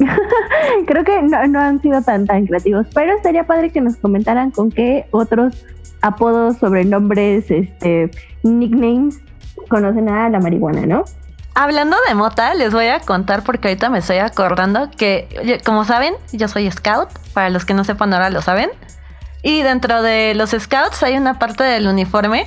creo 0.86 1.04
que 1.04 1.22
no, 1.22 1.60
han 1.60 1.80
sido 1.80 2.02
tan 2.02 2.26
tan 2.26 2.46
creativos, 2.46 2.86
pero 2.94 3.14
estaría 3.14 3.44
padre 3.44 3.70
que 3.70 3.80
nos 3.80 3.96
comentaran 3.96 4.50
con 4.50 4.70
qué 4.70 5.06
otros 5.10 5.64
apodos, 6.02 6.58
sobrenombres, 6.58 7.50
este, 7.50 8.10
nicknames 8.42 9.20
conocen 9.68 10.08
a 10.08 10.28
la 10.28 10.40
marihuana, 10.40 10.86
¿no? 10.86 11.04
Hablando 11.54 11.96
de 12.08 12.14
mota, 12.14 12.54
les 12.54 12.72
voy 12.72 12.86
a 12.86 13.00
contar 13.00 13.42
porque 13.42 13.68
ahorita 13.68 13.90
me 13.90 13.98
estoy 13.98 14.18
acordando 14.18 14.90
que, 14.90 15.60
como 15.64 15.84
saben, 15.84 16.14
yo 16.32 16.48
soy 16.48 16.70
scout. 16.70 17.08
Para 17.34 17.50
los 17.50 17.64
que 17.64 17.74
no 17.74 17.84
sepan 17.84 18.12
ahora 18.12 18.30
lo 18.30 18.40
saben. 18.40 18.70
Y 19.42 19.62
dentro 19.62 20.02
de 20.02 20.34
los 20.34 20.50
scouts 20.50 21.02
hay 21.02 21.16
una 21.16 21.38
parte 21.38 21.64
del 21.64 21.86
uniforme 21.86 22.46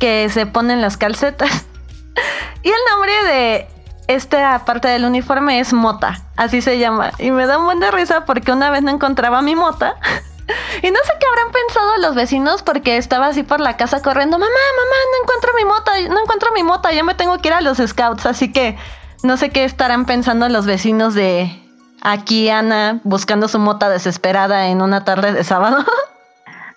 que 0.00 0.28
se 0.30 0.46
ponen 0.46 0.80
las 0.80 0.96
calcetas. 0.96 1.50
y 2.62 2.68
el 2.68 2.74
nombre 2.90 3.12
de 3.32 3.66
esta 4.08 4.64
parte 4.64 4.88
del 4.88 5.04
uniforme 5.04 5.60
es 5.60 5.72
mota, 5.72 6.20
así 6.36 6.60
se 6.60 6.78
llama. 6.78 7.12
Y 7.18 7.30
me 7.30 7.46
da 7.46 7.58
un 7.58 7.64
buen 7.64 7.80
de 7.80 7.90
risa 7.90 8.24
porque 8.24 8.52
una 8.52 8.70
vez 8.70 8.82
no 8.82 8.90
encontraba 8.90 9.42
mi 9.42 9.54
mota. 9.54 9.96
y 10.82 10.90
no 10.90 10.98
sé 11.04 11.12
qué 11.20 11.26
habrán 11.26 11.52
pensado 11.52 11.96
los 11.98 12.14
vecinos 12.14 12.62
porque 12.62 12.96
estaba 12.96 13.26
así 13.28 13.42
por 13.42 13.60
la 13.60 13.76
casa 13.76 14.02
corriendo, 14.02 14.38
mamá, 14.38 14.50
mamá, 14.50 14.96
no 15.10 15.22
encuentro 15.22 15.50
mi 15.56 15.64
mota, 15.64 16.14
no 16.14 16.20
encuentro 16.20 16.52
mi 16.52 16.62
mota, 16.62 16.92
ya 16.92 17.04
me 17.04 17.14
tengo 17.14 17.38
que 17.38 17.48
ir 17.48 17.54
a 17.54 17.60
los 17.60 17.78
scouts, 17.78 18.26
así 18.26 18.52
que 18.52 18.76
no 19.22 19.36
sé 19.36 19.50
qué 19.50 19.64
estarán 19.64 20.04
pensando 20.04 20.48
los 20.48 20.66
vecinos 20.66 21.14
de 21.14 21.58
aquí 22.00 22.48
Ana 22.48 23.00
buscando 23.04 23.48
su 23.48 23.58
mota 23.58 23.88
desesperada 23.88 24.66
en 24.68 24.82
una 24.82 25.04
tarde 25.04 25.32
de 25.32 25.44
sábado. 25.44 25.84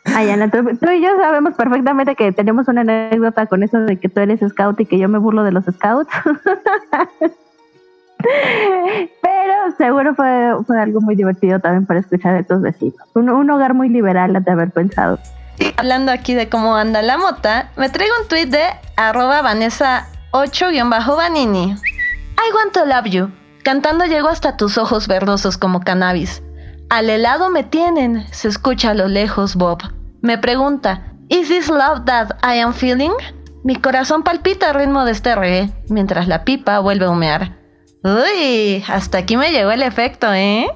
Ay, 0.05 0.29
Ana, 0.29 0.49
tú, 0.49 0.59
y 0.59 1.01
yo 1.01 1.09
sabemos 1.17 1.55
perfectamente 1.55 2.15
que 2.15 2.31
tenemos 2.31 2.67
una 2.67 2.81
anécdota 2.81 3.47
con 3.47 3.63
eso 3.63 3.79
de 3.79 3.97
que 3.99 4.07
tú 4.07 4.21
eres 4.21 4.39
scout 4.47 4.79
y 4.79 4.85
que 4.85 4.99
yo 4.99 5.09
me 5.09 5.17
burlo 5.17 5.43
de 5.43 5.51
los 5.51 5.65
scouts. 5.65 6.09
Pero 9.21 9.53
seguro 9.77 10.15
fue, 10.15 10.55
fue 10.65 10.79
algo 10.79 11.01
muy 11.01 11.15
divertido 11.15 11.59
también 11.59 11.85
para 11.85 11.99
escuchar 11.99 12.35
de 12.35 12.43
tus 12.43 12.61
vecinos. 12.61 12.95
Un, 13.13 13.49
hogar 13.49 13.73
muy 13.73 13.89
liberal 13.89 14.33
de 14.43 14.51
haber 14.51 14.71
pensado. 14.71 15.19
Hablando 15.77 16.11
aquí 16.11 16.33
de 16.33 16.49
cómo 16.49 16.75
anda 16.75 17.01
la 17.01 17.17
mota, 17.17 17.71
me 17.75 17.89
traigo 17.89 18.13
un 18.21 18.27
tweet 18.27 18.47
de 18.47 18.63
arroba 18.97 19.41
Vanessa 19.41 20.07
8-Vanini. 20.31 21.75
I 22.37 22.53
want 22.53 22.73
to 22.73 22.85
love 22.85 23.05
you. 23.05 23.31
Cantando 23.63 24.05
llego 24.05 24.27
hasta 24.27 24.57
tus 24.57 24.77
ojos 24.77 25.07
verdosos 25.07 25.57
como 25.57 25.79
cannabis. 25.81 26.43
Al 26.89 27.09
helado 27.09 27.49
me 27.49 27.63
tienen, 27.63 28.25
se 28.31 28.47
escucha 28.47 28.91
a 28.91 28.93
lo 28.93 29.07
lejos 29.07 29.55
Bob. 29.55 29.79
Me 30.21 30.37
pregunta, 30.37 31.15
¿Is 31.29 31.47
this 31.47 31.69
love 31.69 32.05
that 32.05 32.37
I 32.43 32.59
am 32.59 32.71
feeling? 32.71 33.11
Mi 33.63 33.75
corazón 33.75 34.21
palpita 34.21 34.69
al 34.69 34.75
ritmo 34.75 35.05
de 35.05 35.11
este 35.11 35.33
reggae, 35.33 35.71
mientras 35.89 36.27
la 36.27 36.45
pipa 36.45 36.77
vuelve 36.79 37.05
a 37.05 37.09
humear. 37.09 37.57
Uy, 38.03 38.83
hasta 38.87 39.17
aquí 39.17 39.35
me 39.35 39.51
llegó 39.51 39.71
el 39.71 39.81
efecto, 39.81 40.31
¿eh? 40.31 40.67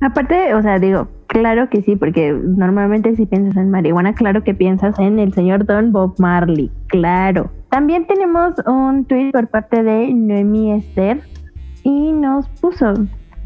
Aparte, 0.00 0.52
o 0.54 0.62
sea, 0.62 0.80
digo, 0.80 1.06
claro 1.28 1.70
que 1.70 1.82
sí, 1.82 1.94
porque 1.94 2.32
normalmente 2.32 3.14
si 3.14 3.24
piensas 3.24 3.56
en 3.56 3.70
marihuana, 3.70 4.14
claro 4.14 4.42
que 4.42 4.52
piensas 4.52 4.98
en 4.98 5.20
el 5.20 5.32
señor 5.32 5.64
Don 5.64 5.92
Bob 5.92 6.16
Marley, 6.18 6.72
claro. 6.88 7.52
También 7.70 8.08
tenemos 8.08 8.54
un 8.66 9.04
tweet 9.04 9.30
por 9.30 9.46
parte 9.46 9.84
de 9.84 10.12
Noemi 10.12 10.72
Esther 10.72 11.20
y 11.84 12.10
nos 12.10 12.48
puso, 12.60 12.94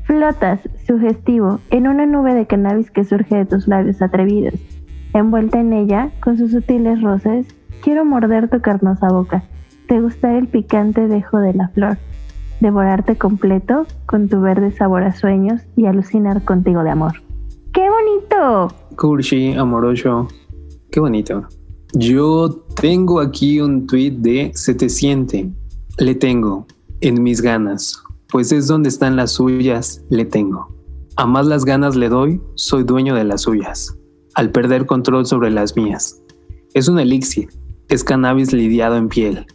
Flotas, 0.08 0.60
sugestivo, 0.86 1.60
en 1.68 1.86
una 1.86 2.06
nube 2.06 2.32
de 2.32 2.46
cannabis 2.46 2.90
que 2.90 3.04
surge 3.04 3.36
de 3.36 3.44
tus 3.44 3.68
labios 3.68 4.00
atrevidos. 4.00 4.54
Envuelta 5.12 5.60
en 5.60 5.74
ella, 5.74 6.10
con 6.24 6.38
sus 6.38 6.52
sutiles 6.52 7.02
roces, 7.02 7.46
quiero 7.82 8.06
morder 8.06 8.48
tu 8.48 8.62
carnosa 8.62 9.08
boca, 9.08 9.44
te 9.86 10.00
gustará 10.00 10.38
el 10.38 10.48
picante 10.48 11.08
dejo 11.08 11.40
de 11.40 11.52
la 11.52 11.68
flor, 11.68 11.98
devorarte 12.60 13.18
completo 13.18 13.86
con 14.06 14.30
tu 14.30 14.40
verde 14.40 14.70
sabor 14.70 15.02
a 15.02 15.12
sueños 15.12 15.60
y 15.76 15.84
alucinar 15.84 16.42
contigo 16.42 16.82
de 16.82 16.90
amor. 16.90 17.12
¡Qué 17.74 17.86
bonito! 17.90 18.74
Cursi, 18.96 19.52
amoroso. 19.52 20.26
Qué 20.90 21.00
bonito. 21.00 21.46
Yo 21.92 22.64
tengo 22.80 23.20
aquí 23.20 23.60
un 23.60 23.86
tweet 23.86 24.12
de 24.12 24.52
Se 24.54 24.74
te 24.74 24.88
siente. 24.88 25.50
Le 25.98 26.14
tengo 26.14 26.66
en 27.02 27.22
mis 27.22 27.42
ganas 27.42 28.02
pues 28.30 28.52
es 28.52 28.66
donde 28.66 28.88
están 28.88 29.16
las 29.16 29.32
suyas, 29.32 30.02
le 30.10 30.24
tengo. 30.24 30.68
A 31.16 31.26
más 31.26 31.46
las 31.46 31.64
ganas 31.64 31.96
le 31.96 32.08
doy, 32.08 32.40
soy 32.54 32.84
dueño 32.84 33.14
de 33.14 33.24
las 33.24 33.42
suyas, 33.42 33.96
al 34.34 34.50
perder 34.50 34.86
control 34.86 35.26
sobre 35.26 35.50
las 35.50 35.76
mías. 35.76 36.20
Es 36.74 36.88
un 36.88 37.00
elixir, 37.00 37.48
es 37.88 38.04
cannabis 38.04 38.52
lidiado 38.52 38.96
en 38.96 39.08
piel, 39.08 39.46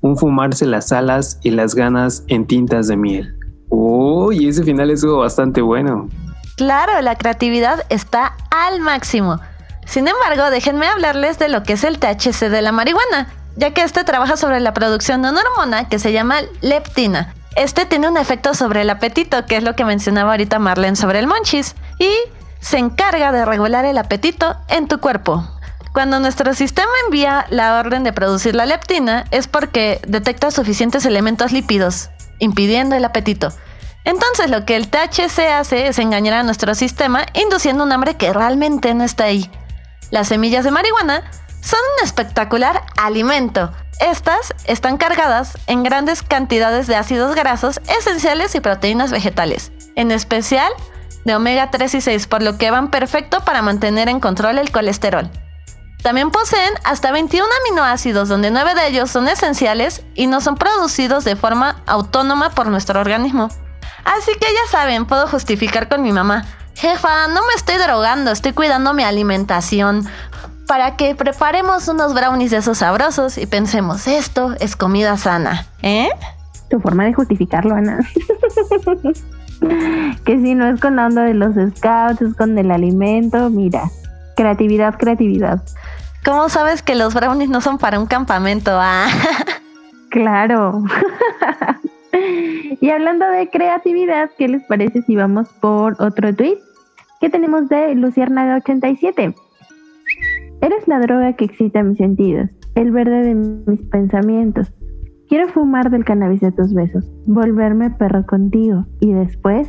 un 0.00 0.16
fumarse 0.16 0.66
las 0.66 0.92
alas 0.92 1.38
y 1.42 1.50
las 1.50 1.74
ganas 1.74 2.24
en 2.26 2.46
tintas 2.46 2.88
de 2.88 2.96
miel. 2.96 3.38
Oh, 3.68 4.32
y 4.32 4.48
ese 4.48 4.64
final 4.64 4.90
estuvo 4.90 5.18
bastante 5.18 5.62
bueno. 5.62 6.08
Claro, 6.56 7.00
la 7.02 7.16
creatividad 7.16 7.84
está 7.90 8.36
al 8.50 8.80
máximo. 8.80 9.38
Sin 9.86 10.08
embargo, 10.08 10.50
déjenme 10.50 10.86
hablarles 10.86 11.38
de 11.38 11.48
lo 11.48 11.62
que 11.62 11.74
es 11.74 11.84
el 11.84 11.98
THC 11.98 12.48
de 12.50 12.62
la 12.62 12.72
marihuana, 12.72 13.28
ya 13.56 13.72
que 13.72 13.82
este 13.82 14.04
trabaja 14.04 14.36
sobre 14.36 14.60
la 14.60 14.74
producción 14.74 15.22
de 15.22 15.30
una 15.30 15.40
hormona 15.40 15.88
que 15.88 15.98
se 15.98 16.12
llama 16.12 16.40
leptina, 16.60 17.34
este 17.56 17.86
tiene 17.86 18.08
un 18.08 18.16
efecto 18.16 18.54
sobre 18.54 18.82
el 18.82 18.90
apetito, 18.90 19.46
que 19.46 19.56
es 19.56 19.62
lo 19.62 19.74
que 19.74 19.84
mencionaba 19.84 20.32
ahorita 20.32 20.58
Marlene 20.58 20.96
sobre 20.96 21.18
el 21.18 21.26
monchis, 21.26 21.74
y 21.98 22.10
se 22.60 22.78
encarga 22.78 23.32
de 23.32 23.44
regular 23.44 23.84
el 23.84 23.98
apetito 23.98 24.56
en 24.68 24.88
tu 24.88 25.00
cuerpo. 25.00 25.48
Cuando 25.92 26.20
nuestro 26.20 26.52
sistema 26.52 26.90
envía 27.06 27.46
la 27.48 27.78
orden 27.78 28.04
de 28.04 28.12
producir 28.12 28.54
la 28.54 28.66
leptina 28.66 29.24
es 29.30 29.48
porque 29.48 30.00
detecta 30.06 30.50
suficientes 30.50 31.06
elementos 31.06 31.52
lípidos, 31.52 32.10
impidiendo 32.38 32.94
el 32.96 33.04
apetito. 33.04 33.52
Entonces 34.04 34.50
lo 34.50 34.66
que 34.66 34.76
el 34.76 34.88
THC 34.88 35.38
hace 35.50 35.88
es 35.88 35.98
engañar 35.98 36.34
a 36.34 36.42
nuestro 36.42 36.74
sistema 36.74 37.24
induciendo 37.32 37.82
un 37.82 37.92
hambre 37.92 38.16
que 38.16 38.32
realmente 38.32 38.92
no 38.94 39.04
está 39.04 39.24
ahí. 39.24 39.50
Las 40.10 40.28
semillas 40.28 40.64
de 40.64 40.70
marihuana 40.70 41.22
son 41.62 41.80
un 41.98 42.04
espectacular 42.04 42.82
alimento, 42.96 43.72
estas 44.00 44.54
están 44.64 44.98
cargadas 44.98 45.56
en 45.66 45.82
grandes 45.82 46.22
cantidades 46.22 46.86
de 46.86 46.96
ácidos 46.96 47.34
grasos 47.34 47.80
esenciales 47.98 48.54
y 48.54 48.60
proteínas 48.60 49.10
vegetales, 49.10 49.72
en 49.94 50.10
especial 50.10 50.72
de 51.24 51.34
omega 51.34 51.70
3 51.70 51.94
y 51.94 52.00
6, 52.00 52.26
por 52.26 52.42
lo 52.42 52.58
que 52.58 52.70
van 52.70 52.90
perfecto 52.90 53.40
para 53.40 53.62
mantener 53.62 54.08
en 54.08 54.20
control 54.20 54.58
el 54.58 54.70
colesterol. 54.70 55.30
También 56.02 56.30
poseen 56.30 56.72
hasta 56.84 57.10
21 57.10 57.48
aminoácidos, 57.62 58.28
donde 58.28 58.50
9 58.50 58.74
de 58.74 58.86
ellos 58.86 59.10
son 59.10 59.26
esenciales 59.26 60.04
y 60.14 60.28
no 60.28 60.40
son 60.40 60.56
producidos 60.56 61.24
de 61.24 61.34
forma 61.34 61.82
autónoma 61.86 62.50
por 62.50 62.68
nuestro 62.68 63.00
organismo. 63.00 63.48
Así 64.04 64.32
que 64.38 64.46
ya 64.46 64.70
saben, 64.70 65.06
puedo 65.06 65.26
justificar 65.26 65.88
con 65.88 66.02
mi 66.02 66.12
mamá. 66.12 66.44
Jefa, 66.76 67.26
no 67.28 67.40
me 67.46 67.54
estoy 67.56 67.76
drogando, 67.76 68.30
estoy 68.30 68.52
cuidando 68.52 68.92
mi 68.92 69.02
alimentación 69.02 70.06
para 70.66 70.96
que 70.96 71.14
preparemos 71.14 71.88
unos 71.88 72.14
brownies 72.14 72.50
de 72.50 72.58
esos 72.58 72.78
sabrosos 72.78 73.38
y 73.38 73.46
pensemos, 73.46 74.06
esto 74.08 74.54
es 74.60 74.76
comida 74.76 75.16
sana, 75.16 75.66
¿eh? 75.82 76.08
Tu 76.68 76.80
forma 76.80 77.04
de 77.04 77.14
justificarlo, 77.14 77.74
Ana. 77.74 78.00
que 80.24 80.40
si 80.40 80.54
no 80.54 80.66
es 80.66 80.80
con 80.80 80.96
la 80.96 81.06
onda 81.06 81.22
de 81.22 81.34
los 81.34 81.54
scouts, 81.76 82.20
es 82.22 82.34
con 82.34 82.58
el 82.58 82.70
alimento, 82.70 83.48
mira, 83.50 83.90
creatividad, 84.36 84.96
creatividad. 84.98 85.62
¿Cómo 86.24 86.48
sabes 86.48 86.82
que 86.82 86.96
los 86.96 87.14
brownies 87.14 87.48
no 87.48 87.60
son 87.60 87.78
para 87.78 88.00
un 88.00 88.06
campamento? 88.06 88.72
Ah. 88.74 89.06
claro. 90.10 90.82
y 92.80 92.90
hablando 92.90 93.26
de 93.28 93.48
creatividad, 93.48 94.30
¿qué 94.36 94.48
les 94.48 94.64
parece 94.64 95.02
si 95.02 95.14
vamos 95.14 95.48
por 95.60 96.02
otro 96.02 96.34
tweet? 96.34 96.58
que 97.20 97.30
tenemos 97.30 97.68
de 97.68 97.94
Luciérnaga87? 97.94 99.34
Eres 100.60 100.88
la 100.88 100.98
droga 101.00 101.34
que 101.34 101.44
excita 101.44 101.82
mis 101.82 101.98
sentidos, 101.98 102.48
el 102.74 102.90
verde 102.90 103.22
de 103.22 103.34
mis 103.34 103.80
pensamientos. 103.90 104.72
Quiero 105.28 105.48
fumar 105.48 105.90
del 105.90 106.04
cannabis 106.04 106.40
de 106.40 106.52
tus 106.52 106.72
besos, 106.72 107.04
volverme 107.26 107.90
perro 107.90 108.24
contigo 108.26 108.86
y 109.00 109.12
después, 109.12 109.68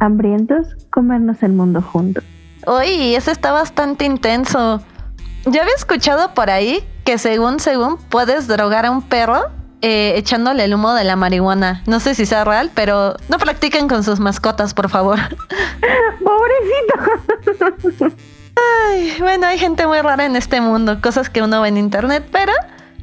hambrientos, 0.00 0.76
comernos 0.90 1.42
el 1.42 1.52
mundo 1.52 1.82
juntos. 1.82 2.24
Uy, 2.66 3.14
eso 3.14 3.30
está 3.30 3.52
bastante 3.52 4.04
intenso. 4.04 4.80
Yo 5.44 5.60
había 5.60 5.74
escuchado 5.76 6.32
por 6.34 6.50
ahí 6.50 6.78
que 7.04 7.18
según, 7.18 7.58
según, 7.58 7.96
puedes 8.08 8.46
drogar 8.46 8.86
a 8.86 8.90
un 8.90 9.02
perro 9.02 9.40
eh, 9.82 10.14
echándole 10.16 10.64
el 10.64 10.74
humo 10.74 10.94
de 10.94 11.02
la 11.02 11.16
marihuana. 11.16 11.82
No 11.86 11.98
sé 11.98 12.14
si 12.14 12.24
sea 12.24 12.44
real, 12.44 12.70
pero 12.72 13.16
no 13.28 13.38
practiquen 13.38 13.88
con 13.88 14.04
sus 14.04 14.20
mascotas, 14.20 14.72
por 14.72 14.88
favor. 14.88 15.18
Pobrecito. 17.50 18.16
Ay, 18.88 19.16
bueno, 19.20 19.46
hay 19.46 19.58
gente 19.58 19.86
muy 19.86 20.00
rara 20.00 20.24
en 20.26 20.36
este 20.36 20.60
mundo, 20.60 21.00
cosas 21.00 21.30
que 21.30 21.42
uno 21.42 21.60
ve 21.60 21.68
en 21.68 21.76
internet, 21.76 22.26
pero 22.30 22.52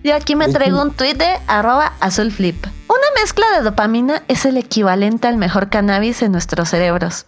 yo 0.03 0.15
aquí 0.15 0.35
me 0.35 0.47
traigo 0.47 0.81
un 0.81 0.91
tweet 0.91 1.15
de 1.15 1.39
arroba 1.47 1.93
azulflip. 1.99 2.65
Una 2.87 3.21
mezcla 3.21 3.45
de 3.55 3.63
dopamina 3.63 4.23
es 4.27 4.45
el 4.45 4.57
equivalente 4.57 5.27
al 5.27 5.37
mejor 5.37 5.69
cannabis 5.69 6.21
en 6.21 6.31
nuestros 6.31 6.69
cerebros. 6.69 7.25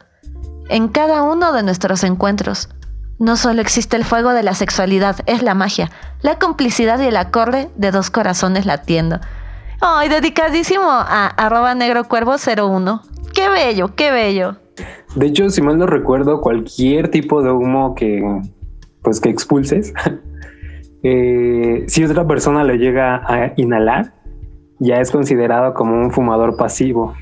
En 0.69 0.87
cada 0.87 1.23
uno 1.23 1.51
de 1.51 1.63
nuestros 1.63 2.03
encuentros. 2.03 2.69
No 3.19 3.37
solo 3.37 3.61
existe 3.61 3.97
el 3.97 4.05
fuego 4.05 4.33
de 4.33 4.41
la 4.41 4.55
sexualidad, 4.55 5.17
es 5.27 5.43
la 5.43 5.53
magia, 5.53 5.91
la 6.21 6.39
complicidad 6.39 6.99
y 6.99 7.05
el 7.05 7.17
acorde 7.17 7.69
de 7.75 7.91
dos 7.91 8.09
corazones 8.09 8.65
latiendo. 8.65 9.19
Ay, 9.81 10.09
dedicadísimo 10.09 10.89
a 10.89 11.27
arroba 11.27 11.73
negrocuervo01. 11.75 13.01
Qué 13.33 13.49
bello, 13.49 13.95
qué 13.95 14.11
bello. 14.11 14.60
De 15.15 15.27
hecho, 15.27 15.49
si 15.49 15.61
mal 15.61 15.77
no 15.77 15.87
recuerdo, 15.87 16.41
cualquier 16.41 17.09
tipo 17.09 17.43
de 17.43 17.51
humo 17.51 17.95
que 17.95 18.23
pues 19.01 19.19
que 19.19 19.29
expulses, 19.29 19.93
eh, 21.03 21.83
si 21.87 22.03
otra 22.03 22.25
persona 22.27 22.63
lo 22.63 22.75
llega 22.75 23.21
a 23.25 23.53
inhalar, 23.57 24.13
ya 24.79 24.99
es 25.01 25.11
considerado 25.11 25.73
como 25.73 25.95
un 25.95 26.11
fumador 26.11 26.55
pasivo. 26.55 27.13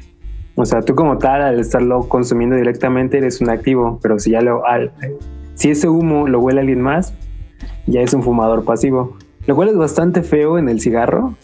O 0.55 0.65
sea, 0.65 0.81
tú 0.81 0.93
como 0.93 1.17
tal, 1.17 1.41
al 1.41 1.59
estarlo 1.59 2.07
consumiendo 2.09 2.55
directamente, 2.55 3.17
eres 3.17 3.41
un 3.41 3.49
activo, 3.49 3.99
pero 4.01 4.19
si 4.19 4.31
ya 4.31 4.41
lo, 4.41 4.65
al, 4.65 4.91
si 5.55 5.71
ese 5.71 5.87
humo 5.87 6.27
lo 6.27 6.39
huele 6.39 6.61
alguien 6.61 6.81
más, 6.81 7.13
ya 7.87 8.01
es 8.01 8.13
un 8.13 8.23
fumador 8.23 8.65
pasivo. 8.65 9.17
Lo 9.47 9.55
cual 9.55 9.69
es 9.69 9.77
bastante 9.77 10.21
feo 10.21 10.57
en 10.57 10.69
el 10.69 10.79
cigarro, 10.79 11.35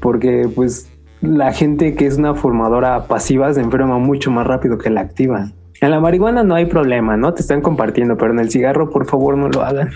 porque 0.00 0.48
pues 0.54 0.90
la 1.20 1.52
gente 1.52 1.94
que 1.94 2.06
es 2.06 2.18
una 2.18 2.34
fumadora 2.34 3.06
pasiva 3.06 3.52
se 3.52 3.60
enferma 3.60 3.98
mucho 3.98 4.30
más 4.30 4.46
rápido 4.46 4.78
que 4.78 4.90
la 4.90 5.02
activa. 5.02 5.52
En 5.82 5.90
la 5.90 5.98
marihuana 5.98 6.44
no 6.44 6.54
hay 6.54 6.66
problema, 6.66 7.16
¿no? 7.16 7.34
Te 7.34 7.42
están 7.42 7.60
compartiendo, 7.60 8.16
pero 8.16 8.32
en 8.32 8.38
el 8.38 8.50
cigarro, 8.50 8.88
por 8.88 9.04
favor, 9.04 9.36
no 9.36 9.48
lo 9.48 9.62
hagan. 9.62 9.90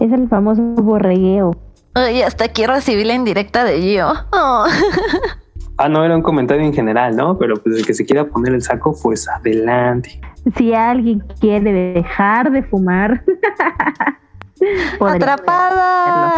Es 0.00 0.12
el 0.12 0.28
famoso 0.28 0.62
borregueo. 0.62 1.56
Ay, 1.94 2.22
hasta 2.22 2.46
quiero 2.46 2.74
recibir 2.74 3.04
la 3.06 3.14
indirecta 3.14 3.64
de 3.64 3.80
Gio. 3.80 4.12
Oh. 4.32 4.64
Ah, 5.76 5.88
no, 5.88 6.04
era 6.04 6.14
un 6.14 6.22
comentario 6.22 6.64
en 6.64 6.72
general, 6.72 7.16
¿no? 7.16 7.36
Pero 7.36 7.56
pues 7.56 7.78
el 7.78 7.84
que 7.84 7.94
se 7.94 8.06
quiera 8.06 8.24
poner 8.24 8.54
el 8.54 8.62
saco, 8.62 8.96
pues 9.02 9.28
adelante. 9.28 10.20
Si 10.56 10.72
alguien 10.72 11.24
quiere 11.40 11.72
dejar 11.72 12.52
de 12.52 12.62
fumar. 12.62 13.24
Atrapada. 15.00 16.34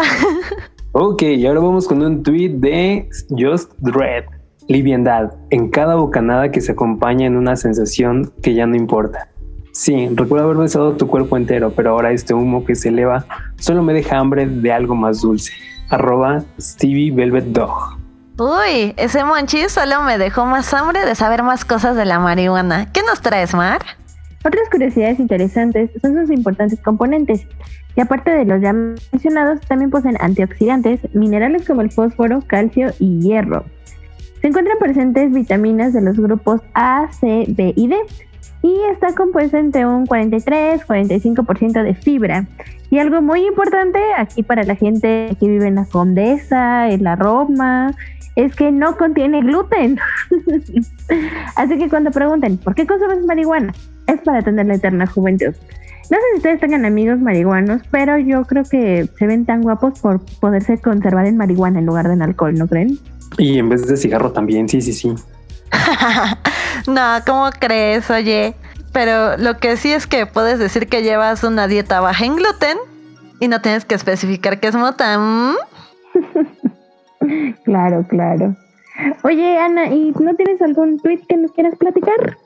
Ok, 0.93 1.21
y 1.21 1.45
ahora 1.45 1.59
vamos 1.59 1.87
con 1.87 2.01
un 2.01 2.23
tweet 2.23 2.49
de 2.49 3.07
Just 3.29 3.73
Dread. 3.77 4.23
Liviandad, 4.67 5.33
en 5.49 5.69
cada 5.69 5.95
bocanada 5.95 6.51
que 6.51 6.61
se 6.61 6.73
acompaña 6.73 7.25
en 7.25 7.37
una 7.37 7.55
sensación 7.55 8.31
que 8.41 8.53
ya 8.53 8.65
no 8.65 8.75
importa. 8.75 9.29
Sí, 9.71 10.09
recuerdo 10.15 10.45
haber 10.45 10.57
besado 10.57 10.97
tu 10.97 11.07
cuerpo 11.07 11.37
entero, 11.37 11.71
pero 11.75 11.91
ahora 11.91 12.11
este 12.11 12.33
humo 12.33 12.65
que 12.65 12.75
se 12.75 12.89
eleva 12.89 13.25
solo 13.57 13.83
me 13.83 13.93
deja 13.93 14.17
hambre 14.17 14.47
de 14.47 14.71
algo 14.71 14.95
más 14.95 15.21
dulce. 15.21 15.53
Arroba 15.89 16.43
Stevie 16.59 17.11
Velvet 17.11 17.45
Dog. 17.45 17.97
Uy, 18.39 18.93
ese 18.97 19.23
monchi 19.23 19.69
solo 19.69 20.03
me 20.03 20.17
dejó 20.17 20.45
más 20.45 20.73
hambre 20.73 21.05
de 21.05 21.15
saber 21.15 21.43
más 21.43 21.63
cosas 21.63 21.95
de 21.95 22.05
la 22.05 22.19
marihuana. 22.19 22.91
¿Qué 22.91 23.01
nos 23.03 23.21
traes, 23.21 23.53
Mar? 23.53 23.81
Otras 24.43 24.69
curiosidades 24.69 25.19
interesantes 25.19 25.91
son 26.01 26.15
sus 26.15 26.31
importantes 26.31 26.79
componentes, 26.81 27.47
y 27.95 28.01
aparte 28.01 28.29
de 28.29 28.45
los 28.45 28.61
ya 28.61 28.73
mencionados, 28.73 29.59
también 29.61 29.89
poseen 29.89 30.17
antioxidantes, 30.19 30.99
minerales 31.15 31.65
como 31.65 31.81
el 31.81 31.91
fósforo, 31.91 32.43
calcio 32.45 32.93
y 32.99 33.19
hierro. 33.19 33.65
Se 34.41 34.47
encuentran 34.47 34.77
presentes 34.79 35.31
vitaminas 35.31 35.93
de 35.93 36.01
los 36.01 36.17
grupos 36.17 36.61
A, 36.73 37.07
C, 37.11 37.45
B 37.47 37.73
y 37.75 37.87
D, 37.87 37.97
y 38.61 38.75
está 38.91 39.13
compuesta 39.15 39.59
entre 39.59 39.85
un 39.85 40.05
43-45% 40.05 41.83
de 41.83 41.93
fibra. 41.95 42.45
Y 42.89 42.99
algo 42.99 43.21
muy 43.21 43.45
importante 43.45 43.99
aquí 44.17 44.43
para 44.43 44.63
la 44.63 44.75
gente 44.75 45.35
que 45.39 45.47
vive 45.47 45.67
en 45.67 45.75
la 45.75 45.85
Condesa, 45.85 46.89
en 46.89 47.03
la 47.03 47.15
Roma, 47.15 47.93
es 48.35 48.55
que 48.55 48.71
no 48.71 48.97
contiene 48.97 49.41
gluten. 49.41 49.99
Así 51.55 51.77
que 51.77 51.89
cuando 51.89 52.11
pregunten, 52.11 52.57
¿por 52.57 52.75
qué 52.75 52.85
consumes 52.85 53.25
marihuana? 53.25 53.73
Es 54.05 54.21
para 54.21 54.41
tener 54.41 54.67
la 54.67 54.75
eterna 54.75 55.07
juventud. 55.07 55.53
No 56.09 56.17
sé 56.17 56.23
si 56.31 56.37
ustedes 56.37 56.61
tengan 56.61 56.85
amigos 56.85 57.19
marihuanos, 57.19 57.81
pero 57.91 58.17
yo 58.17 58.45
creo 58.45 58.63
que 58.63 59.09
se 59.17 59.27
ven 59.27 59.45
tan 59.45 59.61
guapos 59.61 59.99
por 59.99 60.21
poderse 60.39 60.77
conservar 60.77 61.25
en 61.25 61.35
marihuana 61.35 61.79
en 61.79 61.85
lugar 61.85 62.07
de 62.07 62.13
en 62.13 62.21
alcohol, 62.21 62.53
¿no 62.53 62.67
creen? 62.67 62.97
Y 63.37 63.59
en 63.59 63.69
vez 63.69 63.87
de 63.87 63.97
cigarro 63.97 64.31
también, 64.31 64.67
sí, 64.67 64.81
sí, 64.81 64.93
sí. 64.93 65.13
no, 66.87 67.01
¿cómo 67.25 67.49
crees? 67.59 68.09
Oye, 68.09 68.55
pero 68.93 69.37
lo 69.37 69.57
que 69.57 69.77
sí 69.77 69.91
es 69.91 70.07
que 70.07 70.25
puedes 70.25 70.59
decir 70.59 70.87
que 70.87 71.03
llevas 71.03 71.43
una 71.43 71.67
dieta 71.67 71.99
baja 71.99 72.25
en 72.25 72.35
gluten 72.35 72.77
y 73.39 73.47
no 73.47 73.61
tienes 73.61 73.85
que 73.85 73.95
especificar 73.95 74.59
que 74.59 74.67
es 74.67 74.75
mota. 74.75 75.17
claro, 77.63 78.05
claro. 78.07 78.55
Oye, 79.23 79.59
Ana, 79.59 79.87
¿y 79.87 80.11
no 80.19 80.35
tienes 80.35 80.61
algún 80.61 80.99
tweet 80.99 81.21
que 81.29 81.37
nos 81.37 81.51
quieras 81.51 81.75
platicar? 81.77 82.37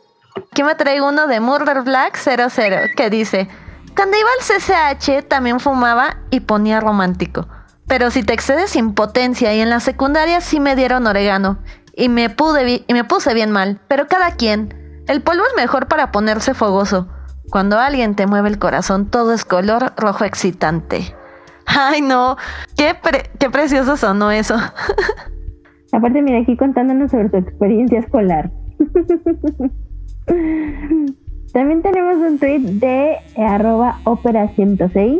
Aquí 0.52 0.64
me 0.64 0.76
traigo 0.76 1.08
uno 1.08 1.28
de 1.28 1.40
Murder 1.40 1.84
Black 1.84 2.18
00 2.18 2.50
que 2.98 3.10
dice: 3.10 3.48
Cuando 3.96 4.18
iba 4.18 4.30
al 4.38 4.46
CCH 4.46 5.28
también 5.28 5.60
fumaba 5.60 6.18
y 6.30 6.42
ponía 6.42 6.82
romántico. 6.82 7.48
Pero 7.88 8.12
si 8.12 8.24
te 8.24 8.34
excedes 8.34 8.72
sin 8.72 8.94
potencia 8.94 9.54
y 9.54 9.60
en 9.60 9.70
la 9.70 9.80
secundaria 9.80 10.41
sí 10.41 10.60
me 10.60 10.76
dieron 10.76 11.08
oregano 11.08 11.60
y 11.96 12.10
me, 12.10 12.30
pude 12.30 12.84
y 12.88 12.94
me 12.94 13.04
puse 13.04 13.34
bien 13.34 13.52
mal. 13.52 13.80
Pero 13.88 14.08
cada 14.08 14.32
quien. 14.32 14.74
El 15.08 15.22
polvo 15.22 15.44
es 15.44 15.56
mejor 15.58 15.88
para 15.88 16.12
ponerse 16.12 16.54
fogoso. 16.54 17.08
Cuando 17.50 17.80
alguien 17.80 18.15
te 18.15 18.28
mueve 18.28 18.50
el 18.50 18.60
corazón, 18.60 19.08
todo 19.08 19.34
es 19.34 19.44
color 19.44 19.94
rojo 19.98 20.24
excitante. 20.24 21.15
Ay, 21.65 22.02
no, 22.02 22.38
qué, 22.78 22.96
qué 23.39 23.50
precioso 23.50 23.98
sonó 23.98 24.32
eso. 24.32 24.56
Aparte, 25.91 26.22
mira, 26.22 26.39
aquí 26.39 26.56
contándonos 26.56 27.12
sobre 27.12 27.30
tu 27.30 27.38
experiencia 27.38 28.00
escolar. 28.00 28.52
También 31.54 31.82
tenemos 31.82 32.15
un 32.15 32.39
tweet 32.39 32.60
de 32.60 33.17
arroba 33.36 34.00
opera 34.06 34.48
106. 34.56 35.20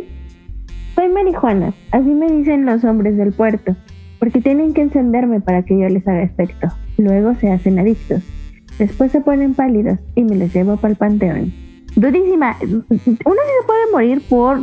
Soy 0.94 1.08
marihuana, 1.08 1.72
así 1.90 2.08
me 2.08 2.30
dicen 2.30 2.66
los 2.66 2.84
hombres 2.84 3.16
del 3.16 3.32
puerto, 3.32 3.74
porque 4.18 4.40
tienen 4.40 4.74
que 4.74 4.82
encenderme 4.82 5.40
para 5.40 5.62
que 5.62 5.78
yo 5.78 5.88
les 5.88 6.06
haga 6.06 6.22
efecto. 6.22 6.68
Luego 6.98 7.34
se 7.36 7.50
hacen 7.50 7.78
adictos. 7.78 8.22
Después 8.78 9.12
se 9.12 9.20
ponen 9.20 9.54
pálidos 9.54 9.98
y 10.14 10.24
me 10.24 10.36
les 10.36 10.52
llevo 10.52 10.76
para 10.76 10.92
el 10.92 10.96
panteón. 10.96 11.52
Durísima. 11.94 12.56
¿Uno 12.60 12.84
se 13.00 13.66
puede 13.66 13.90
morir 13.92 14.22
por 14.28 14.60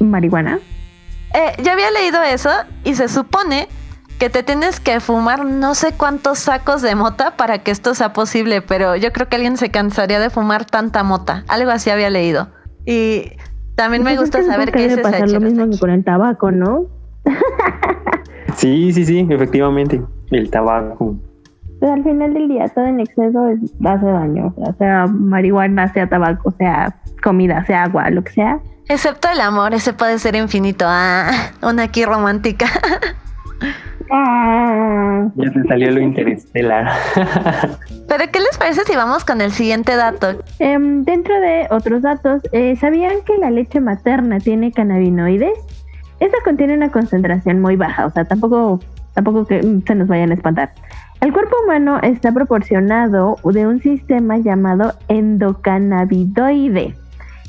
marihuana? 0.00 0.58
Eh, 1.34 1.62
ya 1.62 1.72
había 1.72 1.90
leído 1.90 2.22
eso 2.22 2.50
y 2.84 2.94
se 2.94 3.08
supone 3.08 3.68
que 4.18 4.30
te 4.30 4.42
tienes 4.42 4.78
que 4.78 5.00
fumar 5.00 5.44
no 5.44 5.74
sé 5.74 5.92
cuántos 5.92 6.38
sacos 6.38 6.82
de 6.82 6.94
mota 6.94 7.36
para 7.36 7.58
que 7.58 7.72
esto 7.72 7.94
sea 7.94 8.12
posible, 8.12 8.62
pero 8.62 8.94
yo 8.96 9.12
creo 9.12 9.28
que 9.28 9.36
alguien 9.36 9.56
se 9.56 9.70
cansaría 9.70 10.20
de 10.20 10.30
fumar 10.30 10.64
tanta 10.64 11.02
mota. 11.02 11.44
Algo 11.48 11.70
así 11.70 11.90
había 11.90 12.10
leído. 12.10 12.48
Y 12.86 13.32
también 13.74 14.02
me 14.02 14.16
gusta 14.16 14.42
saber 14.42 14.72
que 14.72 14.86
es 14.86 14.98
pasar 14.98 15.30
lo 15.30 15.40
mismo 15.40 15.68
que 15.68 15.78
con 15.78 15.90
el 15.90 16.04
tabaco, 16.04 16.50
¿no? 16.50 16.86
sí, 18.56 18.92
sí, 18.92 19.04
sí, 19.04 19.26
efectivamente, 19.28 20.02
el 20.30 20.50
tabaco. 20.50 21.16
Pero 21.80 21.92
al 21.92 22.04
final 22.04 22.34
del 22.34 22.48
día 22.48 22.68
todo 22.68 22.86
en 22.86 23.00
exceso 23.00 23.46
hace 23.84 24.06
daño, 24.06 24.54
o 24.56 24.64
sea, 24.64 24.74
sea 24.74 25.06
marihuana, 25.06 25.92
sea 25.92 26.08
tabaco, 26.08 26.50
sea 26.52 26.96
comida, 27.22 27.64
sea 27.66 27.84
agua, 27.84 28.10
lo 28.10 28.22
que 28.22 28.32
sea. 28.32 28.60
Excepto 28.88 29.28
el 29.30 29.40
amor, 29.40 29.74
ese 29.74 29.92
puede 29.92 30.18
ser 30.18 30.36
infinito. 30.36 30.84
Ah, 30.86 31.30
una 31.62 31.84
aquí 31.84 32.04
romántica. 32.04 32.66
Ah. 34.10 35.28
Ya 35.34 35.50
te 35.50 35.62
salió 35.64 35.90
lo 35.90 36.00
interestelar. 36.08 36.92
Pero 38.08 38.24
¿qué 38.30 38.40
les 38.40 38.58
parece 38.58 38.82
si 38.84 38.94
vamos 38.96 39.24
con 39.24 39.40
el 39.40 39.50
siguiente 39.50 39.96
dato? 39.96 40.38
Em, 40.58 41.04
dentro 41.04 41.40
de 41.40 41.66
otros 41.70 42.02
datos, 42.02 42.42
eh, 42.52 42.76
¿sabían 42.76 43.22
que 43.26 43.36
la 43.38 43.50
leche 43.50 43.80
materna 43.80 44.38
tiene 44.38 44.72
cannabinoides? 44.72 45.58
Esta 46.20 46.38
contiene 46.44 46.74
una 46.74 46.90
concentración 46.90 47.60
muy 47.60 47.76
baja, 47.76 48.06
o 48.06 48.10
sea, 48.10 48.24
tampoco, 48.24 48.80
tampoco 49.14 49.46
que 49.46 49.62
mm, 49.62 49.84
se 49.86 49.94
nos 49.94 50.08
vayan 50.08 50.30
a 50.30 50.34
espantar. 50.34 50.72
El 51.20 51.32
cuerpo 51.32 51.56
humano 51.64 51.98
está 52.02 52.32
proporcionado 52.32 53.36
de 53.44 53.66
un 53.66 53.80
sistema 53.80 54.38
llamado 54.38 54.92
endocannabidoide, 55.08 56.94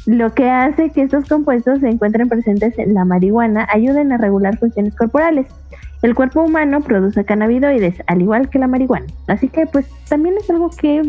lo 0.06 0.34
que 0.34 0.50
hace 0.50 0.92
que 0.92 1.02
estos 1.02 1.28
compuestos 1.28 1.80
se 1.80 1.90
encuentren 1.90 2.30
presentes 2.30 2.78
en 2.78 2.94
la 2.94 3.06
marihuana 3.06 3.68
ayuden 3.72 4.12
a 4.12 4.18
regular 4.18 4.58
funciones 4.58 4.96
corporales. 4.96 5.48
El 6.06 6.14
cuerpo 6.14 6.44
humano 6.44 6.82
produce 6.82 7.26
cannabinoides, 7.26 7.96
al 8.06 8.22
igual 8.22 8.48
que 8.52 8.60
la 8.60 8.68
marihuana. 8.68 9.08
Así 9.26 9.50
que 9.50 9.66
pues 9.66 9.88
también 10.08 10.38
es 10.38 10.48
algo 10.52 10.70
que 10.70 11.02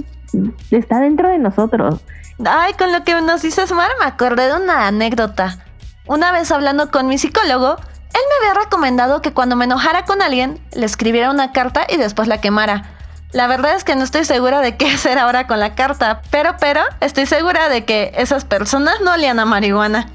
está 0.71 1.01
dentro 1.01 1.29
de 1.29 1.37
nosotros. 1.37 2.01
Ay, 2.43 2.73
con 2.79 2.93
lo 2.93 3.05
que 3.05 3.13
nos 3.21 3.43
dices, 3.43 3.71
Mar, 3.73 3.91
me 4.01 4.07
acordé 4.07 4.49
de 4.49 4.57
una 4.57 4.87
anécdota. 4.87 5.59
Una 6.07 6.33
vez 6.33 6.51
hablando 6.51 6.91
con 6.91 7.09
mi 7.09 7.19
psicólogo, 7.19 7.77
él 7.77 8.21
me 8.31 8.49
había 8.49 8.65
recomendado 8.65 9.21
que 9.21 9.35
cuando 9.35 9.55
me 9.55 9.67
enojara 9.67 10.07
con 10.07 10.23
alguien, 10.23 10.59
le 10.75 10.87
escribiera 10.87 11.31
una 11.31 11.53
carta 11.53 11.87
y 11.91 11.99
después 11.99 12.27
la 12.27 12.41
quemara. 12.41 12.85
La 13.33 13.49
verdad 13.49 13.77
es 13.77 13.85
que 13.85 13.97
no 13.97 14.03
estoy 14.03 14.25
segura 14.25 14.63
de 14.63 14.79
qué 14.79 14.87
hacer 14.95 15.19
ahora 15.19 15.47
con 15.47 15.61
la 15.61 15.75
carta, 15.75 16.23
pero, 16.31 16.57
pero, 16.59 16.81
estoy 17.03 17.27
segura 17.27 17.69
de 17.69 17.85
que 17.85 18.13
esas 18.17 18.47
personas 18.47 18.95
no 19.05 19.13
olían 19.13 19.41
a 19.41 19.45
marihuana. 19.45 20.09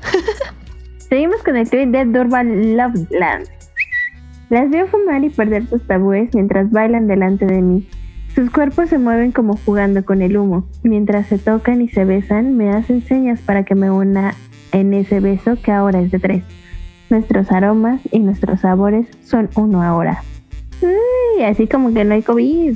Seguimos 1.08 1.44
con 1.44 1.56
el 1.56 1.70
tweet 1.70 1.86
de 1.86 2.06
Durban 2.06 2.76
Loveland. 2.76 3.61
Las 4.52 4.70
veo 4.70 4.86
fumar 4.86 5.24
y 5.24 5.30
perder 5.30 5.66
sus 5.68 5.82
tabúes 5.88 6.30
mientras 6.34 6.70
bailan 6.72 7.08
delante 7.08 7.46
de 7.46 7.62
mí. 7.62 7.88
Sus 8.36 8.50
cuerpos 8.50 8.90
se 8.90 8.98
mueven 8.98 9.32
como 9.32 9.56
jugando 9.56 10.04
con 10.04 10.22
el 10.22 10.36
humo. 10.36 10.68
Mientras 10.84 11.28
se 11.28 11.38
tocan 11.38 11.82
y 11.82 11.88
se 11.88 12.04
besan, 12.04 12.58
me 12.58 12.70
hacen 12.70 13.02
señas 13.02 13.40
para 13.40 13.64
que 13.64 13.76
me 13.76 13.90
una 13.90 14.36
en 14.74 14.94
ese 14.94 15.22
beso 15.22 15.56
que 15.64 15.72
ahora 15.72 16.02
es 16.02 16.12
de 16.12 16.20
tres. 16.20 16.44
Nuestros 17.10 17.50
aromas 17.50 18.02
y 18.12 18.20
nuestros 18.20 18.60
sabores 18.60 19.08
son 19.24 19.50
uno 19.56 19.84
ahora. 19.84 20.22
Uy, 20.82 21.44
así 21.44 21.70
como 21.70 21.94
que 21.94 22.04
no 22.04 22.14
hay 22.14 22.22
COVID. 22.22 22.76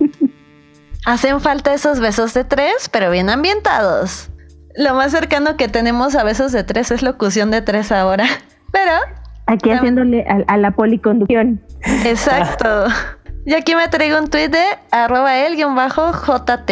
Hacen 1.04 1.38
falta 1.42 1.74
esos 1.74 2.00
besos 2.00 2.32
de 2.32 2.44
tres, 2.44 2.88
pero 2.90 3.10
bien 3.10 3.28
ambientados. 3.28 4.30
Lo 4.74 4.94
más 4.94 5.12
cercano 5.12 5.58
que 5.58 5.68
tenemos 5.68 6.14
a 6.14 6.24
besos 6.24 6.50
de 6.50 6.64
tres 6.64 6.90
es 6.92 7.02
locución 7.02 7.50
de 7.50 7.60
tres 7.60 7.92
ahora. 7.92 8.24
Pero. 8.72 9.21
Aquí 9.52 9.70
haciéndole 9.70 10.24
a, 10.46 10.56
la 10.56 10.70
policonducción. 10.70 11.60
Exacto. 12.04 12.86
y 13.46 13.54
aquí 13.54 13.74
me 13.74 13.86
traigo 13.88 14.18
un 14.18 14.28
tuit 14.28 14.50
de 14.50 14.64
arroba 14.90 15.38
el-jt. 15.38 16.70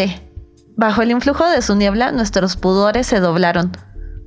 Bajo 0.76 1.02
el 1.02 1.10
influjo 1.10 1.46
de 1.46 1.60
su 1.60 1.76
niebla, 1.76 2.10
nuestros 2.10 2.56
pudores 2.56 3.06
se 3.06 3.20
doblaron. 3.20 3.72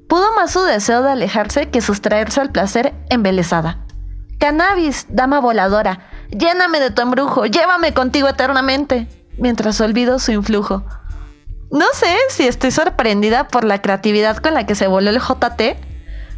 Pudo 0.08 0.36
más 0.36 0.52
su 0.52 0.62
deseo 0.63 1.02
de 1.02 1.12
alejarse 1.12 1.70
que 1.70 1.82
sustraerse 1.82 2.42
al 2.42 2.52
placer 2.52 2.94
embelesada. 3.10 3.80
Cannabis, 4.39 5.08
dama 5.10 5.39
voladora, 5.39 6.02
lléname 6.30 6.80
de 6.80 6.92
tu 6.92 7.02
embrujo, 7.02 7.48
llévame 7.48 7.94
contigo 7.94 8.28
eternamente, 8.28 9.08
mientras 9.38 9.82
olvido 9.82 10.20
su 10.20 10.32
influjo. 10.32 10.84
No 11.72 11.86
sé 11.94 12.16
si 12.30 12.46
estoy 12.46 12.70
sorprendida 12.70 13.48
por 13.48 13.63
la 13.63 13.82
creatividad 13.82 14.38
con 14.38 14.54
la 14.54 14.68
que 14.68 14.76
se 14.76 14.86
voló 14.86 15.10
el 15.10 15.20
JT 15.20 15.76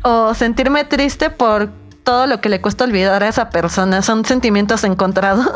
o 0.04 0.34
sentirme 0.34 0.86
triste 0.86 1.30
por 1.30 1.72
todo 2.06 2.28
lo 2.28 2.40
que 2.40 2.48
le 2.48 2.62
cuesta 2.62 2.86
olvidar 2.86 3.22
a 3.24 3.28
esa 3.28 3.50
persona. 3.50 4.02
Son 4.02 4.24
sentimientos 4.24 4.86
encontrados. 4.86 5.50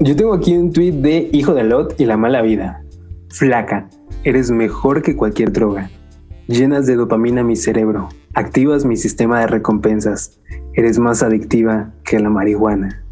Yo 0.00 0.16
tengo 0.16 0.34
aquí 0.34 0.56
un 0.56 0.72
tweet 0.72 0.92
de 0.92 1.30
Hijo 1.32 1.54
de 1.54 1.62
Lot 1.62 2.00
y 2.00 2.06
la 2.06 2.16
mala 2.16 2.42
vida. 2.42 2.82
Flaca, 3.28 3.88
eres 4.24 4.50
mejor 4.50 5.02
que 5.02 5.14
cualquier 5.14 5.52
droga. 5.52 5.88
Llenas 6.48 6.86
de 6.86 6.96
dopamina 6.96 7.44
mi 7.44 7.54
cerebro, 7.54 8.08
activas 8.34 8.84
mi 8.84 8.96
sistema 8.96 9.40
de 9.40 9.46
recompensas. 9.46 10.40
Eres 10.74 10.98
más 10.98 11.22
adictiva 11.22 11.90
que 12.04 12.18
la 12.18 12.28
marihuana. 12.28 13.04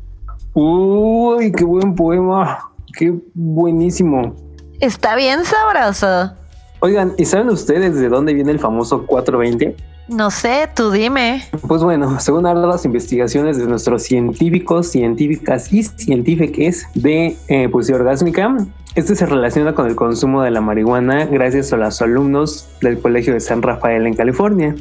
Uy, 0.55 1.53
qué 1.53 1.65
buen 1.65 1.95
poema. 1.95 2.59
Qué 2.99 3.15
buenísimo. 3.35 4.35
Está 4.81 5.15
bien 5.15 5.45
sabroso. 5.45 6.35
Oigan, 6.81 7.13
¿y 7.17 7.25
saben 7.25 7.49
ustedes 7.49 7.95
de 7.95 8.09
dónde 8.09 8.35
viene 8.35 8.51
el 8.51 8.59
famoso 8.59 9.07
420? 9.07 9.77
No 10.13 10.31
sé, 10.31 10.69
tú 10.75 10.91
dime. 10.91 11.43
Pues 11.67 11.83
bueno, 11.83 12.21
según 12.21 12.45
las 12.45 12.85
investigaciones 12.85 13.57
de 13.57 13.67
nuestros 13.67 14.03
científicos, 14.03 14.89
científicas 14.91 15.73
y 15.73 15.83
científicos 15.85 16.83
de 16.95 17.37
eh, 17.49 17.69
poesía 17.71 17.97
orgásmica, 17.97 18.55
este 18.95 19.15
se 19.15 19.25
relaciona 19.25 19.75
con 19.75 19.87
el 19.87 19.97
consumo 19.97 20.43
de 20.43 20.51
la 20.51 20.61
marihuana 20.61 21.25
gracias 21.25 21.73
a 21.73 21.79
los 21.79 22.03
alumnos 22.03 22.69
del 22.83 23.01
Colegio 23.01 23.33
de 23.33 23.41
San 23.41 23.63
Rafael 23.63 24.07
en 24.07 24.15
California, 24.15 24.75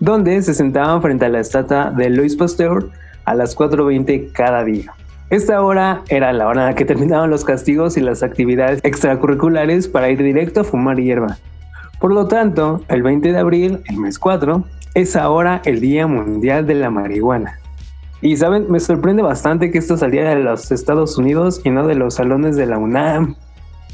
donde 0.00 0.40
se 0.40 0.54
sentaban 0.54 1.02
frente 1.02 1.26
a 1.26 1.28
la 1.28 1.40
estatua 1.40 1.90
de 1.90 2.08
Louis 2.08 2.34
Pasteur 2.34 2.88
a 3.26 3.34
las 3.34 3.54
4.20 3.54 4.32
cada 4.32 4.64
día. 4.64 4.94
Esta 5.28 5.60
hora 5.60 6.00
era 6.08 6.32
la 6.32 6.46
hora 6.46 6.62
en 6.62 6.66
la 6.68 6.74
que 6.74 6.86
terminaban 6.86 7.28
los 7.28 7.44
castigos 7.44 7.98
y 7.98 8.00
las 8.00 8.22
actividades 8.22 8.80
extracurriculares 8.82 9.86
para 9.86 10.08
ir 10.08 10.22
directo 10.22 10.62
a 10.62 10.64
fumar 10.64 10.96
hierba. 10.96 11.36
Por 12.00 12.12
lo 12.12 12.28
tanto, 12.28 12.82
el 12.88 13.02
20 13.02 13.32
de 13.32 13.38
abril, 13.38 13.82
el 13.88 13.96
mes 13.96 14.18
4, 14.18 14.64
es 14.94 15.16
ahora 15.16 15.60
el 15.64 15.80
Día 15.80 16.06
Mundial 16.06 16.66
de 16.66 16.74
la 16.74 16.90
Marihuana. 16.90 17.58
Y 18.20 18.36
saben, 18.36 18.70
me 18.70 18.80
sorprende 18.80 19.22
bastante 19.22 19.70
que 19.70 19.78
esto 19.78 19.96
saliera 19.96 20.30
de 20.30 20.42
los 20.42 20.70
Estados 20.72 21.18
Unidos 21.18 21.60
y 21.64 21.70
no 21.70 21.86
de 21.86 21.94
los 21.94 22.14
salones 22.14 22.56
de 22.56 22.66
la 22.66 22.78
UNAM, 22.78 23.36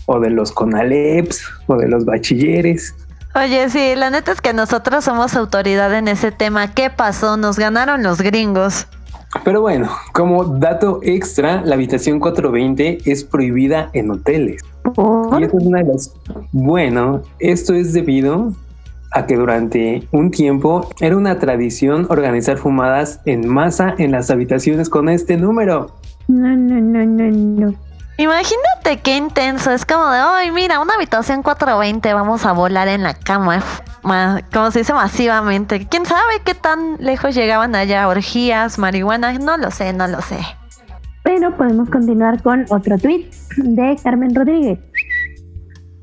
o 0.06 0.20
de 0.20 0.30
los 0.30 0.52
CONALEPS, 0.52 1.46
o 1.66 1.76
de 1.76 1.88
los 1.88 2.04
bachilleres. 2.04 2.94
Oye, 3.34 3.68
sí, 3.68 3.94
la 3.96 4.10
neta 4.10 4.32
es 4.32 4.40
que 4.40 4.52
nosotros 4.52 5.04
somos 5.04 5.34
autoridad 5.34 5.92
en 5.94 6.08
ese 6.08 6.30
tema. 6.30 6.72
¿Qué 6.72 6.90
pasó? 6.90 7.36
Nos 7.36 7.58
ganaron 7.58 8.02
los 8.02 8.20
gringos. 8.20 8.86
Pero 9.42 9.60
bueno, 9.60 9.90
como 10.12 10.44
dato 10.44 11.00
extra, 11.02 11.62
la 11.64 11.74
habitación 11.74 12.20
420 12.20 12.98
es 13.04 13.24
prohibida 13.24 13.90
en 13.92 14.10
hoteles. 14.10 14.62
Y 15.38 15.42
es 15.42 15.52
una 15.52 15.78
de 15.78 15.84
las... 15.84 16.14
Bueno, 16.52 17.22
esto 17.38 17.74
es 17.74 17.92
debido 17.92 18.52
a 19.12 19.26
que 19.26 19.36
durante 19.36 20.06
un 20.10 20.30
tiempo 20.30 20.88
era 21.00 21.16
una 21.16 21.38
tradición 21.38 22.06
organizar 22.10 22.58
fumadas 22.58 23.20
en 23.24 23.46
masa 23.48 23.94
en 23.98 24.10
las 24.10 24.30
habitaciones 24.30 24.88
con 24.88 25.08
este 25.08 25.36
número. 25.36 25.94
No, 26.28 26.56
no, 26.56 26.80
no, 26.80 27.04
no, 27.04 27.30
no. 27.30 27.74
Imagínate 28.16 29.00
qué 29.02 29.16
intenso. 29.16 29.72
Es 29.72 29.84
como 29.84 30.08
de, 30.08 30.18
ay, 30.18 30.50
mira, 30.50 30.80
una 30.80 30.94
habitación 30.94 31.42
420, 31.42 32.12
vamos 32.14 32.44
a 32.46 32.52
volar 32.52 32.88
en 32.88 33.02
la 33.02 33.14
cama. 33.14 33.62
Como 34.52 34.70
se 34.70 34.80
dice 34.80 34.94
masivamente. 34.94 35.86
¿Quién 35.88 36.06
sabe 36.06 36.40
qué 36.44 36.54
tan 36.54 36.96
lejos 36.98 37.34
llegaban 37.34 37.74
allá? 37.74 38.06
¿Orgías, 38.06 38.78
marihuana? 38.78 39.32
No 39.38 39.56
lo 39.56 39.70
sé, 39.70 39.92
no 39.92 40.06
lo 40.06 40.20
sé. 40.20 40.38
Pero 41.24 41.56
podemos 41.56 41.88
continuar 41.88 42.42
con 42.42 42.66
otro 42.68 42.98
tweet 42.98 43.26
de 43.56 43.96
Carmen 44.04 44.34
Rodríguez. 44.34 44.78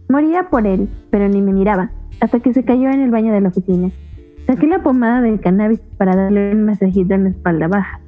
Moría 0.10 0.50
por 0.50 0.66
él, 0.68 0.90
pero 1.12 1.30
ni 1.30 1.42
me 1.42 1.54
miraba, 1.54 1.92
hasta 2.20 2.40
que 2.40 2.54
se 2.54 2.66
cayó 2.66 2.90
en 2.90 3.02
el 3.02 3.12
baño 3.12 3.32
de 3.32 3.40
la 3.40 3.50
oficina. 3.50 3.92
Saqué 4.48 4.68
la 4.68 4.84
pomada 4.84 5.22
del 5.22 5.40
cannabis 5.40 5.80
para 5.98 6.16
darle 6.16 6.52
un 6.52 6.66
masajito 6.66 7.14
en 7.14 7.24
la 7.26 7.30
espalda 7.30 7.68
baja. 7.68 8.02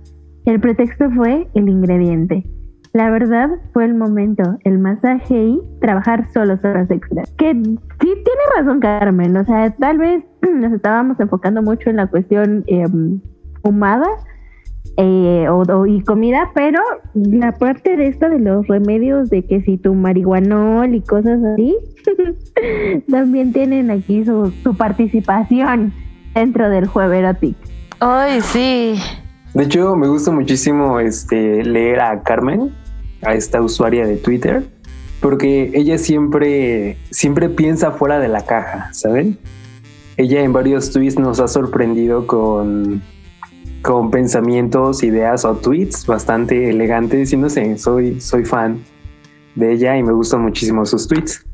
El 0.46 0.60
pretexto 0.60 1.10
fue 1.12 1.48
el 1.54 1.70
ingrediente. 1.70 2.44
La 2.94 3.10
verdad 3.10 3.50
fue 3.74 3.86
el 3.86 3.94
momento, 3.94 4.58
el 4.64 4.80
masaje 4.80 5.36
y 5.36 5.62
trabajar 5.80 6.28
solo 6.34 6.60
horas 6.64 6.90
extra. 6.92 7.24
Que 7.38 7.54
sí 7.54 7.86
tiene 8.00 8.42
razón 8.58 8.80
Carmen, 8.80 9.38
o 9.38 9.46
sea, 9.46 9.70
tal 9.72 10.00
vez 10.00 10.24
nos 10.42 10.74
estábamos 10.74 11.20
enfocando 11.20 11.62
mucho 11.62 11.90
en 11.90 11.98
la 11.98 12.08
cuestión 12.08 12.64
eh, 12.68 12.86
eh, 14.98 15.48
o, 15.50 15.86
y 15.88 16.02
comida, 16.04 16.52
pero 16.54 16.80
la 17.14 17.52
parte 17.54 17.98
de 17.98 18.08
esta 18.08 18.30
de 18.30 18.40
los 18.40 18.68
remedios 18.68 19.30
de 19.30 19.44
que 19.44 19.62
si 19.62 19.78
tu 19.78 19.96
marihuanol 19.96 20.94
y 20.94 21.02
cosas 21.02 21.40
así, 21.44 21.76
también 23.10 23.54
tienen 23.54 23.90
aquí 23.90 24.24
su, 24.24 24.52
su 24.64 24.76
participación 24.76 25.94
dentro 26.36 26.70
del 26.70 26.88
juego 26.88 27.14
erótico. 27.14 27.60
Ay, 28.00 28.42
sí. 28.42 28.96
De 29.54 29.64
hecho, 29.64 29.96
me 29.96 30.08
gusta 30.08 30.32
muchísimo 30.32 31.00
este 31.00 31.64
leer 31.64 32.00
a 32.00 32.22
Carmen 32.24 32.72
a 33.24 33.34
esta 33.34 33.62
usuaria 33.62 34.06
de 34.06 34.18
Twitter, 34.18 34.64
porque 35.22 35.72
ella 35.74 35.98
siempre, 35.98 36.98
siempre 37.12 37.50
piensa 37.50 37.92
fuera 37.92 38.20
de 38.20 38.28
la 38.28 38.46
caja, 38.46 38.90
¿saben? 38.94 39.38
Ella 40.18 40.42
en 40.44 40.54
varios 40.54 40.92
tweets 40.92 41.18
nos 41.18 41.40
ha 41.40 41.48
sorprendido 41.48 42.28
con, 42.28 43.02
con 43.84 44.10
pensamientos, 44.10 45.04
ideas 45.04 45.46
o 45.46 45.56
tweets 45.56 46.08
bastante 46.08 46.70
elegantes 46.70 47.34
y 47.34 47.38
no 47.38 47.50
sé, 47.50 47.78
soy, 47.78 48.20
soy 48.20 48.46
fan 48.46 48.84
de 49.56 49.74
ella 49.74 49.96
y 49.98 50.04
me 50.04 50.14
gustan 50.14 50.42
muchísimo 50.42 50.86
sus 50.86 51.08
tweets. 51.08 51.46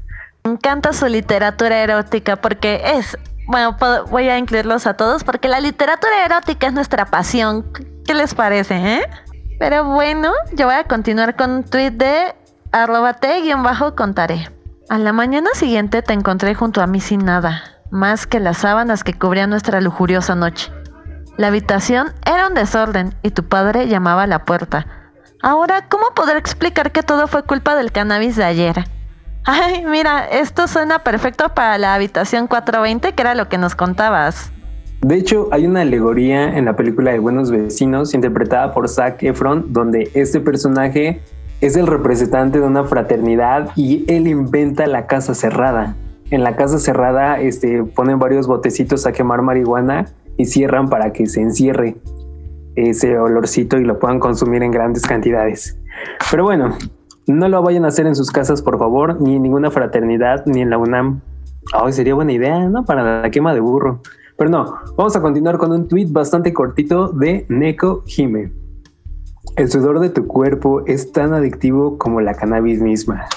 Me 0.45 0.51
encanta 0.51 0.93
su 0.93 1.07
literatura 1.07 1.83
erótica 1.83 2.37
porque 2.37 2.81
es, 2.95 3.17
bueno, 3.47 3.75
voy 4.09 4.29
a 4.29 4.37
incluirlos 4.37 4.87
a 4.87 4.93
todos 4.93 5.23
porque 5.23 5.49
la 5.49 5.59
literatura 5.59 6.23
erótica 6.23 6.67
es 6.67 6.73
nuestra 6.73 7.05
pasión. 7.05 7.65
¿Qué 8.05 8.13
les 8.13 8.33
parece, 8.35 8.75
eh? 8.75 9.01
Pero 9.57 9.83
bueno, 9.83 10.31
yo 10.55 10.67
voy 10.67 10.75
a 10.75 10.85
continuar 10.85 11.35
con 11.35 11.51
un 11.51 11.63
tweet 11.63 11.91
de 11.91 12.35
arroba 12.71 13.17
bajo 13.63 13.95
contaré. 13.95 14.49
A 14.89 14.97
la 14.97 15.13
mañana 15.13 15.49
siguiente 15.53 16.01
te 16.01 16.13
encontré 16.13 16.55
junto 16.55 16.81
a 16.81 16.87
mí 16.87 17.01
sin 17.01 17.25
nada, 17.25 17.63
más 17.91 18.25
que 18.25 18.39
las 18.39 18.59
sábanas 18.59 19.03
que 19.03 19.13
cubrían 19.13 19.49
nuestra 19.49 19.81
lujuriosa 19.81 20.35
noche. 20.35 20.71
La 21.39 21.47
habitación 21.47 22.08
era 22.25 22.49
un 22.49 22.54
desorden 22.54 23.13
y 23.23 23.30
tu 23.30 23.45
padre 23.45 23.88
llamaba 23.88 24.23
a 24.23 24.28
la 24.28 24.43
puerta. 24.43 24.88
Ahora, 25.41 25.86
¿cómo 25.88 26.08
poder 26.13 26.36
explicar 26.36 26.91
que 26.91 27.02
todo 27.02 27.28
fue 27.28 27.43
culpa 27.43 27.78
del 27.78 27.93
cannabis 27.93 28.36
de 28.36 28.43
ayer? 28.43 28.84
Ay, 29.45 29.86
mira, 29.86 30.25
esto 30.25 30.67
suena 30.67 30.99
perfecto 30.99 31.47
para 31.56 31.78
la 31.78 31.93
habitación 31.93 32.47
420, 32.47 33.13
que 33.13 33.21
era 33.21 33.36
lo 33.36 33.47
que 33.47 33.58
nos 33.58 33.73
contabas. 33.73 34.52
De 34.99 35.15
hecho, 35.15 35.47
hay 35.54 35.65
una 35.65 35.80
alegoría 35.80 36.58
en 36.58 36.65
la 36.65 36.75
película 36.75 37.12
de 37.12 37.19
Buenos 37.19 37.52
Vecinos, 37.52 38.13
interpretada 38.13 38.73
por 38.73 38.89
Zac 38.89 39.23
Efron, 39.23 39.71
donde 39.71 40.12
este 40.15 40.41
personaje 40.41 41.21
es 41.62 41.78
el 41.78 41.88
representante 41.88 42.60
de 42.60 42.65
una 42.65 42.84
fraternidad 42.84 43.69
y 43.78 44.04
él 44.12 44.28
inventa 44.28 44.88
la 44.88 45.08
casa 45.08 45.34
cerrada. 45.34 45.95
En 46.32 46.43
la 46.43 46.58
casa 46.58 46.80
cerrada 46.80 47.39
este, 47.39 47.86
ponen 47.86 48.19
varios 48.19 48.45
botecitos 48.45 49.08
a 49.08 49.13
quemar 49.13 49.41
marihuana 49.41 50.08
y 50.39 50.45
cierran 50.45 50.89
para 50.89 51.12
que 51.13 51.28
se 51.28 51.41
encierre 51.41 51.97
ese 52.75 53.19
olorcito 53.19 53.78
y 53.78 53.84
lo 53.84 53.99
puedan 53.99 54.19
consumir 54.19 54.63
en 54.63 54.71
grandes 54.71 55.06
cantidades. 55.06 55.78
Pero 56.32 56.45
bueno, 56.45 56.75
No 57.28 57.47
lo 57.47 57.62
vayan 57.62 57.86
a 57.86 57.89
hacer 57.89 58.08
en 58.08 58.15
sus 58.15 58.32
casas, 58.32 58.63
por 58.63 58.80
favor, 58.80 59.21
ni 59.21 59.36
en 59.36 59.43
ninguna 59.43 59.69
fraternidad, 59.69 60.43
ni 60.47 60.62
en 60.62 60.71
la 60.71 60.80
UNAM. 60.80 61.21
Ay, 61.73 61.93
sería 61.93 62.15
buena 62.15 62.32
idea, 62.32 62.67
¿no? 62.67 62.86
Para 62.86 63.21
la 63.21 63.30
quema 63.30 63.54
de 63.54 63.60
burro. 63.60 64.02
Pero 64.36 64.49
no, 64.49 64.80
vamos 64.97 65.15
a 65.15 65.21
continuar 65.21 65.60
con 65.60 65.71
un 65.71 65.88
tweet 65.88 66.08
bastante 66.10 66.52
cortito 66.54 67.10
de 67.10 67.45
Neko 67.47 68.04
Hime. 68.08 68.52
El 69.58 69.69
sudor 69.69 69.99
de 69.99 70.10
tu 70.10 70.25
cuerpo 70.25 70.82
es 70.88 71.12
tan 71.12 71.34
adictivo 71.34 71.99
como 71.99 72.19
la 72.19 72.34
cannabis 72.34 72.82
misma. 72.82 73.28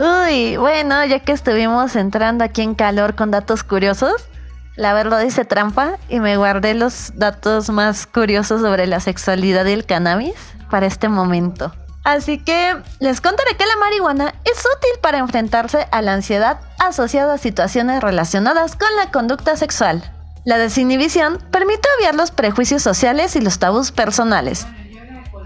Uy, 0.00 0.56
bueno, 0.56 1.04
ya 1.04 1.20
que 1.20 1.30
estuvimos 1.30 1.94
entrando 1.94 2.42
aquí 2.42 2.62
en 2.62 2.74
calor 2.74 3.14
con 3.14 3.30
datos 3.30 3.62
curiosos, 3.62 4.28
la 4.76 4.92
verdad 4.92 5.20
dice 5.20 5.44
trampa 5.44 5.98
y 6.08 6.20
me 6.20 6.36
guardé 6.36 6.74
los 6.74 7.12
datos 7.14 7.70
más 7.70 8.06
curiosos 8.06 8.60
sobre 8.60 8.86
la 8.86 9.00
sexualidad 9.00 9.64
y 9.66 9.72
el 9.72 9.86
cannabis 9.86 10.34
para 10.70 10.86
este 10.86 11.08
momento. 11.08 11.72
Así 12.02 12.38
que 12.38 12.76
les 13.00 13.20
contaré 13.20 13.56
que 13.56 13.64
la 13.64 13.76
marihuana 13.76 14.34
es 14.44 14.58
útil 14.58 15.00
para 15.00 15.18
enfrentarse 15.18 15.86
a 15.90 16.02
la 16.02 16.12
ansiedad 16.12 16.60
asociada 16.78 17.34
a 17.34 17.38
situaciones 17.38 18.02
relacionadas 18.02 18.76
con 18.76 18.88
la 18.96 19.10
conducta 19.10 19.56
sexual. 19.56 20.02
La 20.44 20.58
desinhibición 20.58 21.38
permite 21.50 21.88
obviar 21.96 22.14
los 22.14 22.30
prejuicios 22.30 22.82
sociales 22.82 23.36
y 23.36 23.40
los 23.40 23.58
tabús 23.58 23.92
personales. 23.92 24.66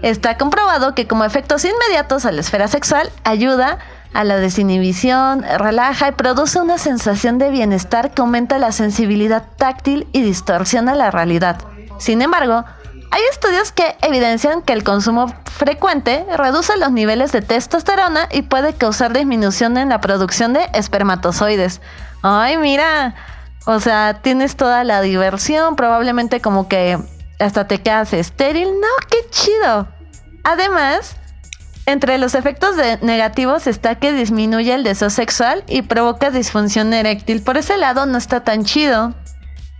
Está 0.01 0.37
comprobado 0.37 0.95
que 0.95 1.07
como 1.07 1.23
efectos 1.23 1.63
inmediatos 1.63 2.25
a 2.25 2.31
la 2.31 2.41
esfera 2.41 2.67
sexual 2.67 3.09
ayuda 3.23 3.73
a 3.73 3.98
la 4.13 4.37
desinhibición, 4.37 5.43
relaja 5.43 6.09
y 6.09 6.11
produce 6.13 6.59
una 6.59 6.77
sensación 6.77 7.37
de 7.37 7.51
bienestar 7.51 8.11
que 8.11 8.21
aumenta 8.21 8.57
la 8.57 8.71
sensibilidad 8.71 9.43
táctil 9.57 10.07
y 10.11 10.21
distorsiona 10.21 10.95
la 10.95 11.11
realidad. 11.11 11.57
Sin 11.99 12.21
embargo, 12.21 12.65
hay 13.11 13.21
estudios 13.31 13.71
que 13.71 13.95
evidencian 14.01 14.61
que 14.61 14.73
el 14.73 14.83
consumo 14.83 15.33
frecuente 15.45 16.25
reduce 16.37 16.77
los 16.77 16.91
niveles 16.91 17.31
de 17.31 17.41
testosterona 17.41 18.27
y 18.31 18.43
puede 18.43 18.73
causar 18.73 19.13
disminución 19.13 19.77
en 19.77 19.89
la 19.89 19.99
producción 19.99 20.53
de 20.53 20.69
espermatozoides. 20.73 21.81
Ay, 22.21 22.57
mira, 22.57 23.15
o 23.65 23.79
sea, 23.79 24.19
tienes 24.21 24.55
toda 24.55 24.83
la 24.83 25.01
diversión, 25.01 25.75
probablemente 25.75 26.39
como 26.39 26.67
que 26.67 26.99
hasta 27.39 27.67
te 27.67 27.81
quedas 27.81 28.13
estéril. 28.13 28.69
No, 28.79 28.87
qué 29.09 29.17
chido. 29.31 29.87
Además, 30.43 31.15
entre 31.91 32.17
los 32.17 32.35
efectos 32.35 32.75
negativos 33.01 33.67
está 33.67 33.95
que 33.95 34.13
disminuye 34.13 34.73
el 34.73 34.83
deseo 34.83 35.09
sexual 35.09 35.63
y 35.67 35.81
provoca 35.81 36.31
disfunción 36.31 36.93
eréctil. 36.93 37.41
Por 37.41 37.57
ese 37.57 37.77
lado 37.77 38.05
no 38.05 38.17
está 38.17 38.43
tan 38.43 38.63
chido. 38.63 39.13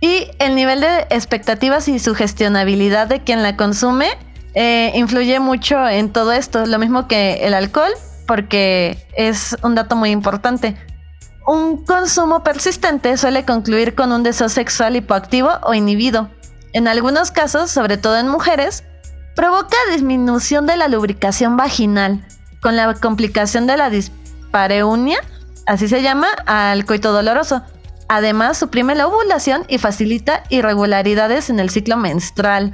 Y 0.00 0.28
el 0.38 0.54
nivel 0.54 0.80
de 0.80 1.06
expectativas 1.10 1.86
y 1.88 1.98
sugestionabilidad 1.98 3.06
de 3.06 3.20
quien 3.22 3.42
la 3.42 3.56
consume 3.56 4.08
eh, 4.54 4.92
influye 4.94 5.38
mucho 5.40 5.86
en 5.86 6.10
todo 6.10 6.32
esto. 6.32 6.66
Lo 6.66 6.78
mismo 6.78 7.06
que 7.06 7.46
el 7.46 7.54
alcohol, 7.54 7.92
porque 8.26 9.06
es 9.14 9.56
un 9.62 9.74
dato 9.74 9.96
muy 9.96 10.10
importante. 10.10 10.76
Un 11.46 11.84
consumo 11.84 12.42
persistente 12.42 13.16
suele 13.16 13.44
concluir 13.44 13.94
con 13.94 14.12
un 14.12 14.22
deseo 14.22 14.48
sexual 14.48 14.96
hipoactivo 14.96 15.50
o 15.62 15.74
inhibido. 15.74 16.30
En 16.72 16.88
algunos 16.88 17.30
casos, 17.30 17.70
sobre 17.70 17.98
todo 17.98 18.16
en 18.16 18.28
mujeres, 18.28 18.84
provoca 19.40 19.74
disminución 19.90 20.66
de 20.66 20.76
la 20.76 20.86
lubricación 20.86 21.56
vaginal, 21.56 22.22
con 22.60 22.76
la 22.76 22.92
complicación 22.92 23.66
de 23.66 23.78
la 23.78 23.88
dispareunia, 23.88 25.18
así 25.64 25.88
se 25.88 26.02
llama, 26.02 26.28
al 26.44 26.84
coito 26.84 27.10
doloroso 27.10 27.62
Además, 28.06 28.58
suprime 28.58 28.94
la 28.94 29.06
ovulación 29.06 29.64
y 29.66 29.78
facilita 29.78 30.42
irregularidades 30.50 31.48
en 31.48 31.58
el 31.58 31.70
ciclo 31.70 31.96
menstrual. 31.96 32.72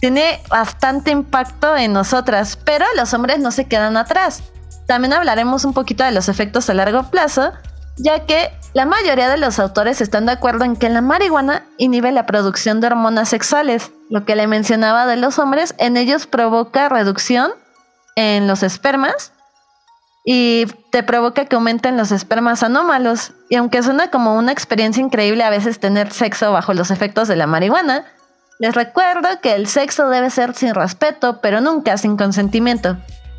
Tiene 0.00 0.40
bastante 0.48 1.10
impacto 1.10 1.76
en 1.76 1.92
nosotras, 1.92 2.56
pero 2.64 2.86
los 2.96 3.12
hombres 3.12 3.38
no 3.38 3.50
se 3.50 3.66
quedan 3.66 3.98
atrás. 3.98 4.42
También 4.86 5.12
hablaremos 5.12 5.66
un 5.66 5.74
poquito 5.74 6.02
de 6.02 6.12
los 6.12 6.30
efectos 6.30 6.70
a 6.70 6.74
largo 6.74 7.10
plazo, 7.10 7.52
ya 7.96 8.26
que 8.26 8.50
la 8.74 8.84
mayoría 8.84 9.28
de 9.28 9.38
los 9.38 9.58
autores 9.58 10.00
están 10.00 10.26
de 10.26 10.32
acuerdo 10.32 10.64
en 10.64 10.76
que 10.76 10.88
la 10.88 11.00
marihuana 11.00 11.64
inhibe 11.78 12.12
la 12.12 12.26
producción 12.26 12.80
de 12.80 12.88
hormonas 12.88 13.28
sexuales. 13.28 13.90
Lo 14.10 14.24
que 14.24 14.36
le 14.36 14.46
mencionaba 14.46 15.06
de 15.06 15.16
los 15.16 15.38
hombres, 15.38 15.74
en 15.78 15.96
ellos 15.96 16.26
provoca 16.26 16.88
reducción 16.88 17.52
en 18.14 18.46
los 18.46 18.62
espermas 18.62 19.32
y 20.24 20.66
te 20.90 21.02
provoca 21.02 21.46
que 21.46 21.56
aumenten 21.56 21.96
los 21.96 22.12
espermas 22.12 22.62
anómalos. 22.62 23.32
Y 23.48 23.56
aunque 23.56 23.82
suena 23.82 24.10
como 24.10 24.36
una 24.36 24.52
experiencia 24.52 25.02
increíble 25.02 25.44
a 25.44 25.50
veces 25.50 25.80
tener 25.80 26.12
sexo 26.12 26.52
bajo 26.52 26.74
los 26.74 26.90
efectos 26.90 27.28
de 27.28 27.36
la 27.36 27.46
marihuana, 27.46 28.04
les 28.58 28.74
recuerdo 28.74 29.40
que 29.40 29.54
el 29.54 29.66
sexo 29.66 30.08
debe 30.08 30.30
ser 30.30 30.54
sin 30.54 30.74
respeto, 30.74 31.40
pero 31.40 31.60
nunca 31.60 31.96
sin 31.96 32.16
consentimiento. 32.16 32.96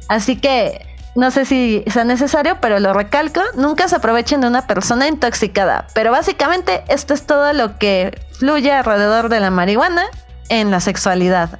Así 0.08 0.40
que 0.40 0.97
no 1.18 1.32
sé 1.32 1.46
si 1.46 1.84
sea 1.88 2.04
necesario, 2.04 2.58
pero 2.62 2.80
lo 2.80 2.94
recalco, 2.94 3.42
nunca 3.56 3.88
se 3.88 3.96
aprovechen 3.96 4.40
de 4.40 4.48
una 4.48 4.68
persona 4.68 5.08
intoxicada. 5.08 5.88
Pero 5.96 6.12
básicamente 6.12 6.84
esto 6.90 7.16
es 7.16 7.26
todo 7.26 7.54
lo 7.54 7.80
que 7.80 8.16
fluye 8.38 8.72
alrededor 8.72 9.28
de 9.28 9.40
la 9.40 9.50
marihuana 9.50 10.04
en 10.50 10.70
la 10.70 10.80
sexualidad. 10.80 11.60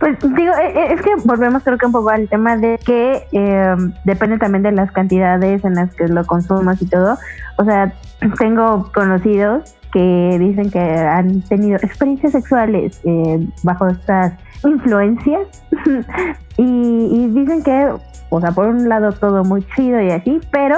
Pues 0.00 0.18
digo, 0.20 0.52
eh, 0.54 0.72
eh, 0.74 0.94
es 0.94 1.02
que 1.02 1.10
volvemos 1.24 1.62
creo 1.62 1.76
que 1.76 1.84
un 1.84 1.92
poco 1.92 2.08
al 2.08 2.26
tema 2.26 2.56
de 2.56 2.78
que 2.78 3.26
eh, 3.32 3.76
depende 4.04 4.38
también 4.38 4.62
de 4.62 4.72
las 4.72 4.90
cantidades 4.92 5.62
en 5.62 5.74
las 5.74 5.94
que 5.94 6.08
lo 6.08 6.24
consumas 6.24 6.80
y 6.80 6.86
todo. 6.86 7.18
O 7.58 7.64
sea, 7.64 7.92
tengo 8.38 8.90
conocidos 8.94 9.74
que 9.92 10.38
dicen 10.40 10.70
que 10.70 10.80
han 10.80 11.42
tenido 11.42 11.76
experiencias 11.76 12.32
sexuales 12.32 13.00
bajo 13.62 13.88
estas 13.88 14.32
influencias 14.64 15.46
y, 16.56 16.62
y 16.62 17.28
dicen 17.28 17.62
que, 17.62 17.92
o 18.36 18.40
sea, 18.40 18.52
por 18.52 18.66
un 18.66 18.88
lado 18.88 19.12
todo 19.12 19.44
muy 19.44 19.66
chido 19.74 20.00
y 20.00 20.10
así, 20.10 20.40
pero 20.50 20.76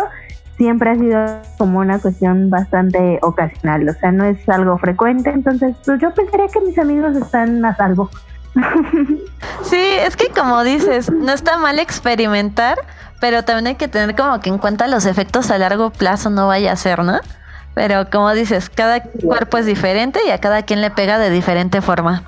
siempre 0.57 0.91
ha 0.91 0.95
sido 0.95 1.27
como 1.59 1.81
una 1.81 1.99
cuestión 1.99 2.51
bastante 2.51 3.19
ocasional, 3.23 3.89
o 3.89 3.93
sea, 3.93 4.13
no 4.13 4.25
es 4.25 4.49
algo 4.49 4.79
frecuente, 4.79 5.31
entonces 5.31 5.77
pues 5.85 6.01
yo 6.01 6.13
pensaría 6.15 6.49
que 6.49 6.61
mis 6.61 6.79
amigos 6.79 7.17
están 7.17 7.65
a 7.65 7.77
salvo. 7.77 8.11
Sí, 9.63 9.77
es 9.77 10.17
que 10.17 10.29
como 10.29 10.63
dices, 10.65 11.11
no 11.11 11.33
está 11.33 11.59
mal 11.59 11.79
experimentar, 11.79 12.79
pero 13.21 13.43
también 13.43 13.67
hay 13.67 13.75
que 13.75 13.89
tener 13.89 14.15
como 14.17 14.41
que 14.41 14.49
en 14.49 14.59
cuenta 14.59 14.87
los 14.87 15.05
efectos 15.07 15.51
a 15.51 15.59
largo 15.59 15.91
plazo 15.91 16.31
no 16.31 16.47
vaya 16.47 16.73
a 16.73 16.77
ser, 16.77 17.03
¿no? 17.05 17.19
Pero 17.75 18.09
como 18.11 18.33
dices, 18.33 18.71
cada 18.71 19.03
cuerpo 19.03 19.59
es 19.59 19.67
diferente 19.67 20.21
y 20.27 20.31
a 20.31 20.39
cada 20.39 20.63
quien 20.63 20.81
le 20.81 20.91
pega 20.91 21.19
de 21.19 21.29
diferente 21.29 21.83
forma. 21.83 22.23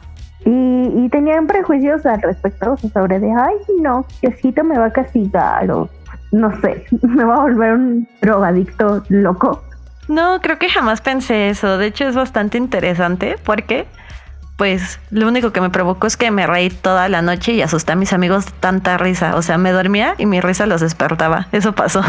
Y, 0.50 1.08
tenían 1.10 1.46
prejuicios 1.46 2.06
al 2.06 2.22
respecto, 2.22 2.76
sobre 2.78 3.20
de, 3.20 3.30
ay, 3.30 3.54
no, 3.82 4.06
Diosito 4.22 4.64
me 4.64 4.78
va 4.78 4.86
a 4.86 4.90
castigar 4.90 5.70
o 5.70 5.88
no 6.32 6.58
sé, 6.60 6.86
me 7.02 7.24
va 7.24 7.36
a 7.36 7.40
volver 7.40 7.74
un 7.74 8.08
drogadicto 8.22 9.02
loco. 9.10 9.62
No, 10.08 10.40
creo 10.40 10.58
que 10.58 10.70
jamás 10.70 11.02
pensé 11.02 11.50
eso. 11.50 11.76
De 11.76 11.86
hecho, 11.86 12.08
es 12.08 12.16
bastante 12.16 12.56
interesante 12.56 13.36
porque 13.44 13.86
pues 14.56 14.98
lo 15.10 15.28
único 15.28 15.52
que 15.52 15.60
me 15.60 15.68
provocó 15.68 16.06
es 16.06 16.16
que 16.16 16.30
me 16.30 16.46
reí 16.46 16.70
toda 16.70 17.10
la 17.10 17.20
noche 17.20 17.52
y 17.52 17.60
asusté 17.60 17.92
a 17.92 17.96
mis 17.96 18.14
amigos 18.14 18.46
tanta 18.60 18.96
risa. 18.96 19.36
O 19.36 19.42
sea, 19.42 19.58
me 19.58 19.70
dormía 19.70 20.14
y 20.16 20.24
mi 20.24 20.40
risa 20.40 20.64
los 20.64 20.80
despertaba. 20.80 21.46
Eso 21.52 21.74
pasó. 21.74 22.00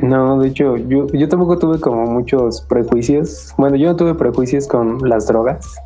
No, 0.00 0.38
de 0.38 0.48
hecho, 0.48 0.76
yo, 0.76 1.06
yo 1.12 1.28
tampoco 1.28 1.58
tuve 1.58 1.80
como 1.80 2.06
muchos 2.06 2.62
prejuicios. 2.62 3.52
Bueno, 3.58 3.76
yo 3.76 3.88
no 3.88 3.96
tuve 3.96 4.14
prejuicios 4.14 4.66
con 4.66 5.06
las 5.06 5.26
drogas. 5.26 5.78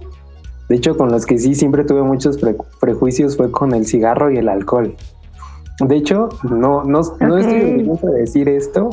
De 0.73 0.79
hecho, 0.79 0.97
con 0.97 1.13
los 1.13 1.27
que 1.27 1.37
sí 1.37 1.55
siempre 1.55 1.85
tuve 1.85 2.03
muchos 2.03 2.39
prejuicios 2.81 3.37
fue 3.37 3.53
con 3.53 3.75
el 3.75 3.85
cigarro 3.85 4.31
y 4.31 4.39
el 4.39 4.49
alcohol. 4.49 4.97
De 5.81 5.97
hecho, 5.97 6.31
no, 6.45 6.83
no, 6.85 7.03
no 7.21 7.37
estoy 7.37 7.73
orgulloso 7.73 8.07
de 8.07 8.21
decir 8.21 8.49
esto, 8.49 8.89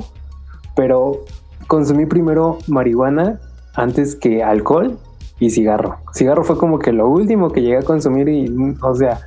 pero 0.75 1.21
consumí 1.67 2.05
primero 2.05 2.57
marihuana 2.67 3.39
antes 3.75 4.17
que 4.17 4.43
alcohol 4.43 4.99
y 5.39 5.51
cigarro. 5.51 5.95
Cigarro 6.13 6.43
fue 6.43 6.57
como 6.57 6.79
que 6.79 6.91
lo 6.91 7.07
último 7.07 7.49
que 7.49 7.61
llegué 7.61 7.77
a 7.77 7.83
consumir 7.83 8.27
y, 8.27 8.53
o 8.81 8.95
sea, 8.95 9.21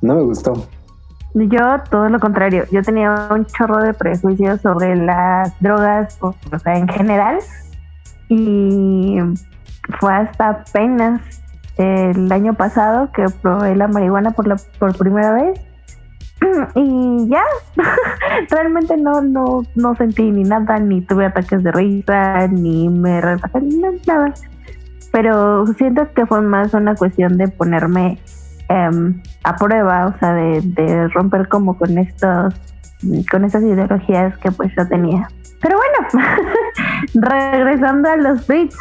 no 0.00 0.14
me 0.14 0.22
gustó. 0.22 0.66
Yo 1.34 1.60
todo 1.90 2.08
lo 2.08 2.18
contrario, 2.20 2.64
yo 2.70 2.80
tenía 2.80 3.28
un 3.30 3.44
chorro 3.44 3.82
de 3.82 3.92
prejuicios 3.92 4.62
sobre 4.62 4.96
las 4.96 5.52
drogas, 5.60 6.16
o, 6.22 6.34
sea, 6.58 6.74
en 6.74 6.88
general, 6.88 7.40
y 8.30 9.18
fue 10.00 10.14
hasta 10.14 10.48
apenas 10.48 11.41
el 11.76 12.30
año 12.30 12.54
pasado 12.54 13.10
que 13.12 13.26
probé 13.40 13.74
la 13.74 13.88
marihuana 13.88 14.32
por 14.32 14.46
la 14.46 14.56
por 14.78 14.96
primera 14.96 15.32
vez. 15.32 15.60
Y 16.74 17.28
ya 17.28 17.44
realmente 18.50 18.96
no 18.96 19.20
no 19.22 19.62
no 19.76 19.94
sentí 19.94 20.30
ni 20.30 20.42
nada 20.42 20.78
ni 20.80 21.00
tuve 21.00 21.26
ataques 21.26 21.62
de 21.62 21.70
risa 21.70 22.48
ni 22.48 22.88
me 22.88 23.20
relajé 23.20 23.60
nada 24.06 24.34
pero 25.12 25.66
siento 25.76 26.08
que 26.14 26.26
fue 26.26 26.40
más 26.40 26.74
una 26.74 26.94
cuestión 26.96 27.36
de 27.36 27.46
ponerme 27.46 28.18
em, 28.68 29.22
a 29.44 29.56
prueba, 29.56 30.06
o 30.06 30.18
sea, 30.18 30.32
de, 30.32 31.08
romper 31.08 31.48
como 31.48 31.76
con 31.76 31.98
estos, 31.98 32.54
con 33.30 33.44
estas 33.44 33.62
ideologías 33.62 34.36
que 34.38 34.50
pues 34.50 34.72
yo 34.76 34.88
tenía. 34.88 35.28
Pero 35.60 35.76
bueno, 35.76 36.26
regresando 37.14 38.08
a 38.08 38.16
los 38.16 38.46
tweets, 38.46 38.74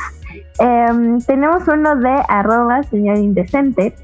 em, 0.61 1.19
tenemos 1.19 1.67
uno 1.67 1.95
de 1.95 2.21
arroba 2.27 2.83
señor 2.83 3.17
indecente. 3.17 3.95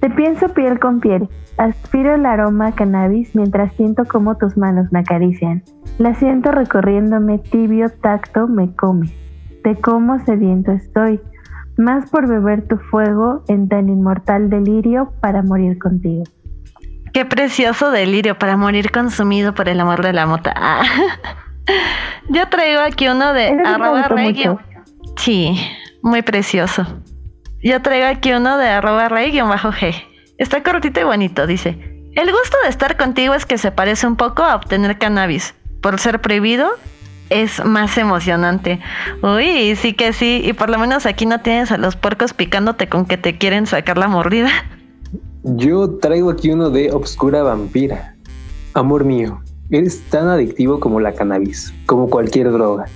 Te 0.00 0.10
pienso 0.10 0.48
piel 0.50 0.78
con 0.78 1.00
piel. 1.00 1.28
Aspiro 1.56 2.16
el 2.16 2.26
aroma 2.26 2.68
a 2.68 2.72
cannabis 2.72 3.34
mientras 3.34 3.72
siento 3.74 4.04
cómo 4.04 4.36
tus 4.36 4.56
manos 4.56 4.92
me 4.92 5.00
acarician. 5.00 5.62
La 5.98 6.14
siento 6.14 6.50
recorriéndome 6.50 7.38
tibio 7.38 7.88
tacto 7.90 8.48
me 8.48 8.74
come. 8.74 9.12
Te 9.62 9.76
como 9.76 10.18
sediento 10.24 10.72
estoy. 10.72 11.20
Más 11.76 12.10
por 12.10 12.28
beber 12.28 12.66
tu 12.66 12.76
fuego 12.76 13.42
en 13.48 13.68
tan 13.68 13.88
inmortal 13.88 14.50
delirio 14.50 15.12
para 15.20 15.42
morir 15.42 15.78
contigo. 15.78 16.24
Qué 17.12 17.24
precioso 17.24 17.90
delirio 17.90 18.38
para 18.38 18.56
morir 18.56 18.90
consumido 18.90 19.54
por 19.54 19.68
el 19.68 19.80
amor 19.80 20.02
de 20.02 20.12
la 20.12 20.26
mota. 20.26 20.52
Ah. 20.56 20.82
Yo 22.28 22.48
traigo 22.48 22.80
aquí 22.80 23.08
uno 23.08 23.32
de 23.32 23.56
arroba 23.64 24.08
regio. 24.08 24.58
Sí, 25.16 25.56
muy 26.02 26.22
precioso. 26.22 26.86
Yo 27.62 27.80
traigo 27.82 28.06
aquí 28.06 28.32
uno 28.32 28.58
de 28.58 28.68
arroba 28.68 29.08
bajo 29.08 29.72
G. 29.72 29.94
Está 30.38 30.62
cortito 30.62 31.00
y 31.00 31.04
bonito, 31.04 31.46
dice. 31.46 31.78
El 32.14 32.30
gusto 32.30 32.56
de 32.62 32.68
estar 32.68 32.96
contigo 32.96 33.34
es 33.34 33.46
que 33.46 33.58
se 33.58 33.72
parece 33.72 34.06
un 34.06 34.16
poco 34.16 34.42
a 34.42 34.54
obtener 34.54 34.98
cannabis. 34.98 35.54
Por 35.80 35.98
ser 35.98 36.20
prohibido, 36.20 36.68
es 37.30 37.64
más 37.64 37.96
emocionante. 37.98 38.80
Uy, 39.22 39.74
sí 39.76 39.94
que 39.94 40.12
sí. 40.12 40.42
Y 40.44 40.52
por 40.52 40.70
lo 40.70 40.78
menos 40.78 41.06
aquí 41.06 41.26
no 41.26 41.40
tienes 41.40 41.72
a 41.72 41.78
los 41.78 41.96
puercos 41.96 42.34
picándote 42.34 42.88
con 42.88 43.06
que 43.06 43.16
te 43.16 43.38
quieren 43.38 43.66
sacar 43.66 43.98
la 43.98 44.08
mordida. 44.08 44.50
Yo 45.42 45.98
traigo 45.98 46.30
aquí 46.30 46.50
uno 46.50 46.70
de 46.70 46.92
Obscura 46.92 47.42
Vampira. 47.42 48.14
Amor 48.74 49.04
mío, 49.04 49.40
eres 49.70 50.02
tan 50.10 50.28
adictivo 50.28 50.80
como 50.80 51.00
la 51.00 51.12
cannabis, 51.12 51.72
como 51.86 52.08
cualquier 52.08 52.50
droga. 52.50 52.86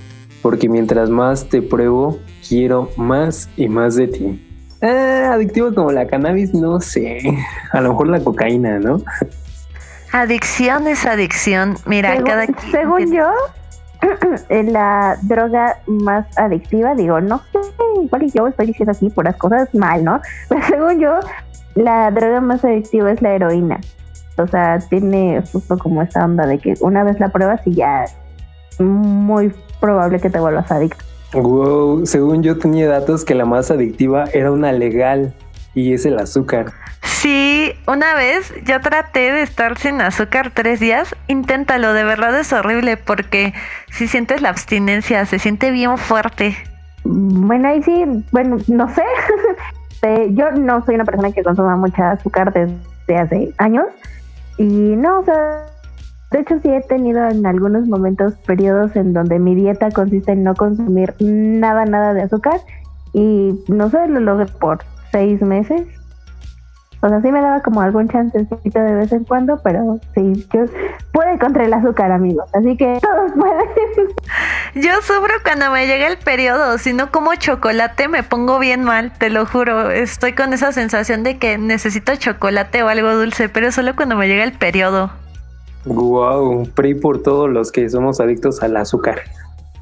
Porque 0.41 0.69
mientras 0.69 1.09
más 1.09 1.47
te 1.49 1.61
pruebo, 1.61 2.19
quiero 2.47 2.89
más 2.97 3.49
y 3.57 3.67
más 3.67 3.95
de 3.95 4.07
ti. 4.07 4.45
Ah, 4.81 5.31
adictivo 5.33 5.73
como 5.73 5.91
la 5.91 6.07
cannabis, 6.07 6.53
no 6.53 6.79
sé. 6.79 7.19
A 7.71 7.81
lo 7.81 7.89
mejor 7.89 8.07
la 8.07 8.19
cocaína, 8.21 8.79
¿no? 8.79 9.01
Adicción 10.11 10.87
es 10.87 11.05
adicción. 11.05 11.77
Mira, 11.85 12.11
según, 12.13 12.25
cada 12.25 12.47
Según 12.71 13.13
yo, 13.13 13.29
la 14.49 15.17
droga 15.23 15.77
más 15.87 16.25
adictiva, 16.37 16.95
digo, 16.95 17.19
no 17.21 17.39
sé, 17.51 17.59
igual 18.03 18.31
yo 18.33 18.47
estoy 18.47 18.67
diciendo 18.67 18.93
aquí 18.93 19.09
por 19.09 19.25
las 19.25 19.35
cosas 19.35 19.73
mal, 19.75 20.03
¿no? 20.03 20.21
Pero 20.49 20.65
según 20.65 20.99
yo, 20.99 21.19
la 21.75 22.09
droga 22.11 22.41
más 22.41 22.63
adictiva 22.63 23.11
es 23.11 23.21
la 23.21 23.33
heroína. 23.33 23.79
O 24.37 24.47
sea, 24.47 24.79
tiene 24.79 25.43
justo 25.51 25.77
como 25.77 26.01
esta 26.01 26.23
onda 26.23 26.47
de 26.47 26.57
que 26.59 26.73
una 26.79 27.03
vez 27.03 27.19
la 27.19 27.29
pruebas 27.29 27.61
y 27.65 27.75
ya 27.75 28.05
muy 28.79 29.53
probable 29.79 30.19
que 30.19 30.29
te 30.29 30.39
vuelvas 30.39 30.71
adicto. 30.71 31.03
Wow, 31.33 32.05
según 32.05 32.41
yo 32.41 32.57
tenía 32.57 32.87
datos 32.87 33.23
que 33.23 33.35
la 33.35 33.45
más 33.45 33.69
adictiva 33.69 34.25
era 34.33 34.51
una 34.51 34.71
legal 34.71 35.33
y 35.75 35.93
es 35.93 36.05
el 36.05 36.17
azúcar. 36.17 36.67
Sí, 37.03 37.73
una 37.87 38.15
vez 38.15 38.53
yo 38.65 38.79
traté 38.81 39.31
de 39.31 39.43
estar 39.43 39.77
sin 39.77 40.01
azúcar 40.01 40.51
tres 40.53 40.79
días. 40.79 41.15
Inténtalo, 41.27 41.93
de 41.93 42.03
verdad 42.03 42.39
es 42.39 42.51
horrible 42.51 42.97
porque 42.97 43.53
si 43.91 44.07
sientes 44.07 44.41
la 44.41 44.49
abstinencia, 44.49 45.25
se 45.25 45.37
siente 45.37 45.69
bien 45.71 45.97
fuerte. 45.97 46.55
Bueno, 47.03 47.67
ahí 47.67 47.83
sí, 47.83 48.05
bueno, 48.31 48.57
no 48.67 48.89
sé. 48.93 49.03
yo 50.31 50.51
no 50.51 50.83
soy 50.85 50.95
una 50.95 51.05
persona 51.05 51.31
que 51.31 51.43
consuma 51.43 51.75
mucha 51.75 52.11
azúcar 52.11 52.53
desde 52.53 53.17
hace 53.17 53.53
años. 53.57 53.85
Y 54.57 54.63
no, 54.63 55.19
o 55.19 55.25
sea, 55.25 55.65
de 56.31 56.39
hecho, 56.39 56.59
sí 56.61 56.69
he 56.69 56.81
tenido 56.81 57.27
en 57.27 57.45
algunos 57.47 57.87
momentos 57.87 58.35
periodos 58.45 58.95
en 58.95 59.13
donde 59.13 59.39
mi 59.39 59.55
dieta 59.55 59.89
consiste 59.89 60.33
en 60.33 60.43
no 60.43 60.53
consumir 60.53 61.15
nada, 61.19 61.85
nada 61.85 62.13
de 62.13 62.21
azúcar. 62.21 62.61
Y 63.13 63.59
no 63.67 63.89
sé, 63.89 64.07
lo 64.07 64.19
logré 64.19 64.45
por 64.45 64.79
seis 65.11 65.41
meses. 65.41 65.87
O 67.01 67.09
sea, 67.09 67.21
sí 67.21 67.31
me 67.31 67.41
daba 67.41 67.61
como 67.61 67.81
algún 67.81 68.09
chancecito 68.09 68.79
de 68.79 68.93
vez 68.93 69.11
en 69.11 69.23
cuando, 69.23 69.59
pero 69.63 69.99
sí, 70.13 70.45
yo 70.53 70.65
puede 71.13 71.39
contra 71.39 71.63
el 71.63 71.73
azúcar, 71.73 72.11
amigos. 72.11 72.47
Así 72.53 72.77
que 72.77 72.99
todos 73.01 73.31
pueden. 73.31 73.69
Yo 74.75 75.01
sufro 75.01 75.33
cuando 75.43 75.71
me 75.71 75.87
llega 75.87 76.05
el 76.07 76.17
periodo. 76.17 76.77
Si 76.77 76.93
no 76.93 77.09
como 77.09 77.33
chocolate, 77.35 78.07
me 78.07 78.21
pongo 78.21 78.59
bien 78.59 78.83
mal, 78.83 79.13
te 79.13 79.31
lo 79.31 79.47
juro. 79.47 79.89
Estoy 79.89 80.33
con 80.33 80.53
esa 80.53 80.73
sensación 80.73 81.23
de 81.23 81.39
que 81.39 81.57
necesito 81.57 82.15
chocolate 82.17 82.83
o 82.83 82.89
algo 82.89 83.15
dulce, 83.15 83.49
pero 83.49 83.71
solo 83.71 83.95
cuando 83.95 84.15
me 84.15 84.27
llega 84.27 84.43
el 84.43 84.53
periodo. 84.53 85.11
Wow, 85.89 86.67
PRI 86.75 86.95
por 86.95 87.23
todos 87.23 87.49
los 87.49 87.71
que 87.71 87.89
somos 87.89 88.19
adictos 88.19 88.61
al 88.61 88.77
azúcar. 88.77 89.21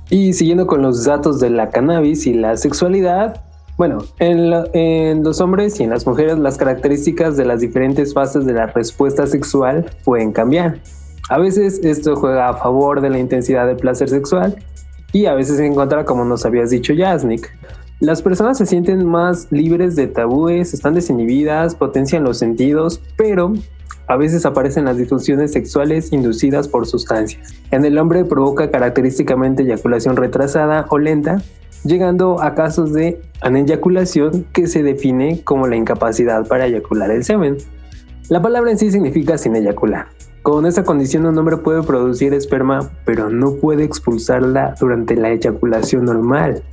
Y 0.09 0.31
siguiendo 0.31 0.65
con 0.65 0.81
los 0.81 1.03
datos 1.03 1.39
de 1.41 1.49
la 1.49 1.69
cannabis 1.69 2.25
y 2.27 2.33
la 2.33 2.55
sexualidad, 2.55 3.41
bueno, 3.77 3.99
en, 4.19 5.23
los 5.23 5.41
hombres 5.41 5.79
y 5.79 5.83
en 5.83 5.89
las 5.89 6.07
mujeres 6.07 6.39
las 6.39 6.57
características 6.57 7.35
de 7.35 7.45
las 7.45 7.59
diferentes 7.59 8.13
fases 8.13 8.45
de 8.45 8.53
la 8.53 8.67
respuesta 8.67 9.27
sexual 9.27 9.85
pueden 10.05 10.31
cambiar. 10.31 10.79
A 11.29 11.39
veces 11.39 11.81
esto 11.83 12.15
juega 12.15 12.49
a 12.49 12.53
favor 12.53 13.01
de 13.01 13.09
la 13.09 13.19
intensidad 13.19 13.67
del 13.67 13.75
placer 13.75 14.07
sexual 14.09 14.55
y 15.11 15.25
a 15.25 15.33
veces 15.33 15.57
se 15.57 15.65
encuentra 15.65 16.05
como 16.05 16.23
nos 16.23 16.45
habías 16.45 16.69
dicho 16.69 16.93
Yasnik. 16.93 17.51
Las 17.99 18.21
personas 18.21 18.57
se 18.57 18.65
sienten 18.65 19.05
más 19.05 19.51
libres 19.51 19.95
de 19.97 20.07
tabúes, 20.07 20.73
están 20.73 20.93
desinhibidas, 20.93 21.75
potencian 21.75 22.23
los 22.23 22.37
sentidos, 22.37 23.01
pero 23.17 23.53
a 24.07 24.15
veces 24.15 24.45
aparecen 24.45 24.85
las 24.85 24.97
disfunciones 24.97 25.51
sexuales 25.51 26.11
inducidas 26.13 26.67
por 26.67 26.87
sustancias. 26.87 27.53
En 27.71 27.85
el 27.85 27.97
hombre 27.97 28.25
provoca 28.25 28.71
característicamente 28.71 29.63
eyaculación 29.63 30.15
retrasada 30.15 30.85
o 30.89 30.97
lenta, 30.97 31.41
llegando 31.83 32.41
a 32.41 32.55
casos 32.55 32.93
de 32.93 33.21
aneyaculación 33.41 34.45
que 34.53 34.67
se 34.67 34.83
define 34.83 35.41
como 35.43 35.67
la 35.67 35.75
incapacidad 35.75 36.47
para 36.47 36.65
eyacular 36.65 37.11
el 37.11 37.23
semen. 37.23 37.57
La 38.29 38.41
palabra 38.41 38.71
en 38.71 38.77
sí 38.77 38.91
significa 38.91 39.37
sin 39.37 39.55
eyacular. 39.55 40.07
Con 40.41 40.65
esta 40.65 40.83
condición 40.83 41.25
un 41.25 41.37
hombre 41.37 41.57
puede 41.57 41.83
producir 41.83 42.33
esperma, 42.33 42.89
pero 43.03 43.29
no 43.29 43.55
puede 43.55 43.83
expulsarla 43.83 44.75
durante 44.79 45.15
la 45.17 45.31
eyaculación 45.31 46.05
normal, 46.05 46.63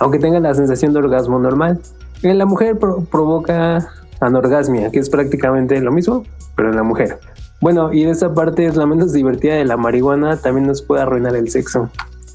aunque 0.00 0.18
tenga 0.18 0.40
la 0.40 0.54
sensación 0.54 0.92
de 0.92 0.98
orgasmo 0.98 1.38
normal. 1.38 1.80
En 2.22 2.36
la 2.38 2.46
mujer 2.46 2.76
provoca 2.78 3.88
anorgasmia, 4.20 4.90
que 4.90 4.98
es 4.98 5.10
prácticamente 5.10 5.80
lo 5.80 5.92
mismo, 5.92 6.24
pero 6.56 6.70
en 6.70 6.76
la 6.76 6.82
mujer. 6.82 7.18
Bueno, 7.60 7.92
y 7.92 8.04
esa 8.04 8.32
parte 8.34 8.66
es 8.66 8.76
la 8.76 8.86
menos 8.86 9.12
divertida 9.12 9.54
de 9.54 9.64
la 9.64 9.76
marihuana, 9.76 10.36
también 10.36 10.66
nos 10.66 10.82
puede 10.82 11.02
arruinar 11.02 11.34
el 11.34 11.50
sexo. 11.50 11.90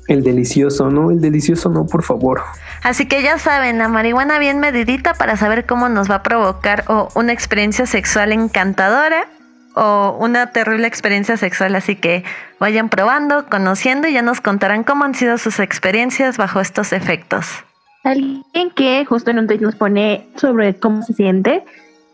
El 0.08 0.22
delicioso, 0.22 0.90
¿no? 0.90 1.12
El 1.12 1.22
delicioso 1.22 1.70
no, 1.70 1.86
por 1.86 2.04
favor. 2.04 2.42
Así 2.84 3.08
que 3.08 3.24
ya 3.24 3.38
saben, 3.38 3.78
la 3.78 3.88
marihuana 3.88 4.38
bien 4.38 4.60
medidita 4.60 5.14
para 5.14 5.38
saber 5.38 5.66
cómo 5.66 5.88
nos 5.88 6.12
va 6.12 6.16
a 6.16 6.24
provocar 6.24 6.84
o 6.88 7.08
una 7.16 7.32
experiencia 7.32 7.86
sexual 7.86 8.34
encantadora 8.34 9.28
o 9.76 10.18
una 10.20 10.52
terrible 10.52 10.88
experiencia 10.88 11.38
sexual. 11.38 11.74
Así 11.76 11.96
que 11.96 12.26
vayan 12.60 12.90
probando, 12.90 13.46
conociendo 13.50 14.10
y 14.10 14.14
ya 14.14 14.22
nos 14.22 14.42
contarán 14.42 14.84
cómo 14.84 15.06
han 15.06 15.16
sido 15.16 15.38
sus 15.38 15.60
experiencias 15.60 16.38
bajo 16.38 16.60
estos 16.60 16.92
efectos. 16.92 17.64
Alguien 18.04 18.44
que 18.76 19.06
justo 19.06 19.32
en 19.32 19.40
un 19.40 19.48
tweet 19.48 19.60
nos 19.60 19.76
pone 19.76 20.28
sobre 20.36 20.76
cómo 20.76 21.04
se 21.04 21.14
siente 21.14 21.64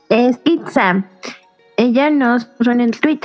es 0.09 0.39
Itzam. 0.43 1.05
Ella 1.77 2.11
nos 2.11 2.45
puso 2.45 2.71
en 2.71 2.81
el 2.81 2.99
tweet. 2.99 3.21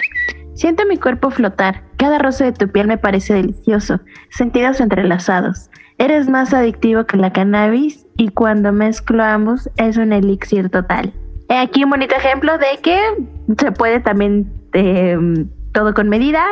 Siento 0.54 0.86
mi 0.86 0.96
cuerpo 0.96 1.30
flotar. 1.30 1.82
Cada 1.98 2.18
roce 2.18 2.44
de 2.44 2.52
tu 2.52 2.68
piel 2.68 2.86
me 2.86 2.96
parece 2.96 3.34
delicioso. 3.34 4.00
Sentidos 4.30 4.80
entrelazados. 4.80 5.68
Eres 5.98 6.28
más 6.28 6.54
adictivo 6.54 7.04
que 7.04 7.18
la 7.18 7.32
cannabis 7.32 8.06
y 8.16 8.28
cuando 8.28 8.72
mezclo 8.72 9.22
ambos 9.22 9.68
es 9.76 9.98
un 9.98 10.12
elixir 10.12 10.70
total. 10.70 11.12
Aquí 11.50 11.84
un 11.84 11.90
bonito 11.90 12.16
ejemplo 12.16 12.56
de 12.56 12.78
que 12.82 12.98
se 13.58 13.72
puede 13.72 14.00
también 14.00 14.50
eh, 14.72 15.18
todo 15.72 15.92
con 15.92 16.08
medida 16.08 16.42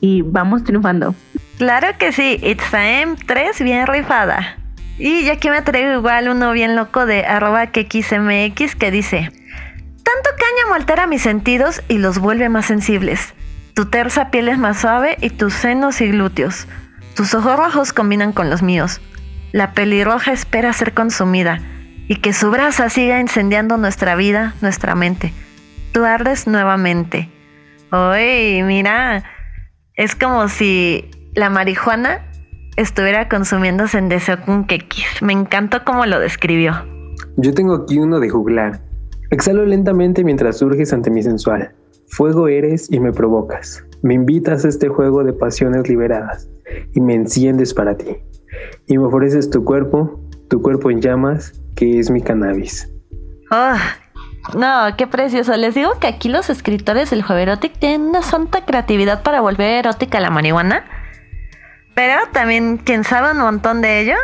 y 0.00 0.22
vamos 0.22 0.62
triunfando. 0.62 1.14
Claro 1.58 1.88
que 1.98 2.12
sí, 2.12 2.38
Itzam 2.42 3.16
3 3.26 3.62
bien 3.62 3.86
rifada. 3.86 4.58
Y 4.98 5.24
ya 5.24 5.36
que 5.36 5.50
me 5.50 5.62
traigo 5.62 5.92
igual 5.92 6.28
uno 6.28 6.52
bien 6.52 6.74
loco 6.74 7.04
de 7.06 7.26
arroba 7.26 7.66
que 7.68 7.86
que 7.86 8.90
dice, 8.90 9.30
tanto 10.02 10.30
cáñamo 10.38 10.74
altera 10.74 11.06
mis 11.06 11.22
sentidos 11.22 11.82
y 11.88 11.98
los 11.98 12.18
vuelve 12.18 12.48
más 12.48 12.66
sensibles. 12.66 13.34
Tu 13.74 13.86
tersa 13.86 14.30
piel 14.30 14.48
es 14.48 14.58
más 14.58 14.80
suave 14.80 15.18
y 15.20 15.30
tus 15.30 15.52
senos 15.52 16.00
y 16.00 16.08
glúteos. 16.08 16.66
Tus 17.14 17.34
ojos 17.34 17.56
rojos 17.56 17.92
combinan 17.92 18.32
con 18.32 18.48
los 18.48 18.62
míos. 18.62 19.00
La 19.52 19.72
pelirroja 19.72 20.32
espera 20.32 20.72
ser 20.72 20.94
consumida 20.94 21.60
y 22.08 22.16
que 22.16 22.32
su 22.32 22.50
brasa 22.50 22.88
siga 22.88 23.20
incendiando 23.20 23.76
nuestra 23.76 24.16
vida, 24.16 24.54
nuestra 24.60 24.94
mente. 24.94 25.32
Tú 25.92 26.04
ardes 26.04 26.46
nuevamente. 26.46 27.28
Uy, 27.92 28.62
mira, 28.62 29.24
es 29.94 30.14
como 30.14 30.48
si 30.48 31.10
la 31.34 31.50
marihuana 31.50 32.25
estuviera 32.76 33.28
consumiéndose 33.28 33.98
en 33.98 34.08
deseo 34.08 34.40
con 34.44 34.66
quequis. 34.66 35.22
Me 35.22 35.32
encantó 35.32 35.84
cómo 35.84 36.06
lo 36.06 36.20
describió. 36.20 36.74
Yo 37.36 37.52
tengo 37.54 37.74
aquí 37.74 37.98
uno 37.98 38.20
de 38.20 38.28
juglar. 38.28 38.80
Exhalo 39.30 39.64
lentamente 39.64 40.22
mientras 40.24 40.58
surges 40.58 40.92
ante 40.92 41.10
mi 41.10 41.22
sensual. 41.22 41.72
Fuego 42.08 42.48
eres 42.48 42.90
y 42.90 43.00
me 43.00 43.12
provocas. 43.12 43.84
Me 44.02 44.14
invitas 44.14 44.64
a 44.64 44.68
este 44.68 44.88
juego 44.88 45.24
de 45.24 45.32
pasiones 45.32 45.88
liberadas 45.88 46.48
y 46.94 47.00
me 47.00 47.14
enciendes 47.14 47.74
para 47.74 47.96
ti. 47.96 48.16
Y 48.86 48.98
me 48.98 49.04
ofreces 49.04 49.50
tu 49.50 49.64
cuerpo, 49.64 50.20
tu 50.48 50.62
cuerpo 50.62 50.90
en 50.90 51.00
llamas, 51.00 51.60
que 51.74 51.98
es 51.98 52.10
mi 52.10 52.20
cannabis. 52.20 52.90
Oh, 53.50 53.76
No, 54.56 54.96
qué 54.96 55.06
precioso. 55.06 55.56
Les 55.56 55.74
digo 55.74 55.98
que 56.00 56.06
aquí 56.06 56.28
los 56.28 56.50
escritores 56.50 57.10
del 57.10 57.22
Jueverotic 57.22 57.78
tienen 57.78 58.02
una 58.02 58.22
santa 58.22 58.64
creatividad 58.64 59.22
para 59.22 59.40
volver 59.40 59.72
erótica 59.72 60.20
la 60.20 60.30
marihuana. 60.30 60.84
Pero 61.96 62.14
también 62.30 62.76
quien 62.76 63.04
sabe 63.04 63.32
un 63.32 63.38
montón 63.38 63.80
de 63.80 64.00
ello, 64.00 64.16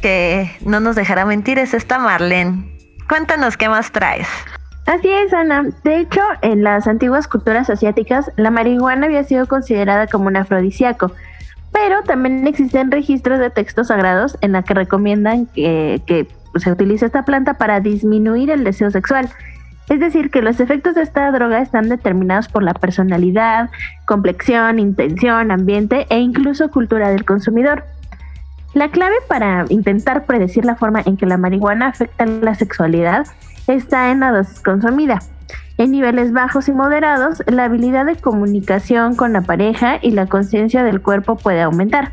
que 0.00 0.50
no 0.66 0.80
nos 0.80 0.96
dejará 0.96 1.24
mentir, 1.24 1.56
es 1.60 1.72
esta 1.72 2.00
Marlene. 2.00 2.76
Cuéntanos 3.08 3.56
qué 3.56 3.68
más 3.68 3.92
traes. 3.92 4.26
Así 4.86 5.08
es, 5.08 5.32
Ana. 5.32 5.62
De 5.84 5.98
hecho, 5.98 6.20
en 6.42 6.64
las 6.64 6.88
antiguas 6.88 7.28
culturas 7.28 7.70
asiáticas, 7.70 8.32
la 8.36 8.50
marihuana 8.50 9.06
había 9.06 9.22
sido 9.22 9.46
considerada 9.46 10.08
como 10.08 10.26
un 10.26 10.36
afrodisíaco, 10.36 11.12
pero 11.70 12.02
también 12.02 12.44
existen 12.48 12.90
registros 12.90 13.38
de 13.38 13.50
textos 13.50 13.86
sagrados 13.86 14.36
en 14.40 14.50
la 14.50 14.64
que 14.64 14.74
recomiendan 14.74 15.46
que, 15.46 16.02
que 16.06 16.26
se 16.56 16.72
utilice 16.72 17.06
esta 17.06 17.24
planta 17.24 17.54
para 17.54 17.78
disminuir 17.78 18.50
el 18.50 18.64
deseo 18.64 18.90
sexual. 18.90 19.30
Es 19.88 20.00
decir, 20.00 20.30
que 20.30 20.42
los 20.42 20.60
efectos 20.60 20.94
de 20.94 21.02
esta 21.02 21.30
droga 21.30 21.60
están 21.60 21.88
determinados 21.88 22.48
por 22.48 22.62
la 22.62 22.74
personalidad, 22.74 23.70
complexión, 24.06 24.78
intención, 24.78 25.50
ambiente 25.50 26.06
e 26.08 26.18
incluso 26.18 26.70
cultura 26.70 27.10
del 27.10 27.24
consumidor. 27.24 27.84
La 28.74 28.90
clave 28.90 29.16
para 29.28 29.66
intentar 29.68 30.24
predecir 30.24 30.64
la 30.64 30.76
forma 30.76 31.02
en 31.04 31.16
que 31.16 31.26
la 31.26 31.36
marihuana 31.36 31.88
afecta 31.88 32.24
la 32.24 32.54
sexualidad 32.54 33.26
está 33.66 34.10
en 34.10 34.20
la 34.20 34.32
dosis 34.32 34.60
consumida. 34.60 35.20
En 35.78 35.90
niveles 35.90 36.32
bajos 36.32 36.68
y 36.68 36.72
moderados, 36.72 37.42
la 37.46 37.64
habilidad 37.64 38.06
de 38.06 38.16
comunicación 38.16 39.16
con 39.16 39.32
la 39.32 39.42
pareja 39.42 39.98
y 40.00 40.12
la 40.12 40.26
conciencia 40.26 40.84
del 40.84 41.02
cuerpo 41.02 41.36
puede 41.36 41.60
aumentar. 41.60 42.12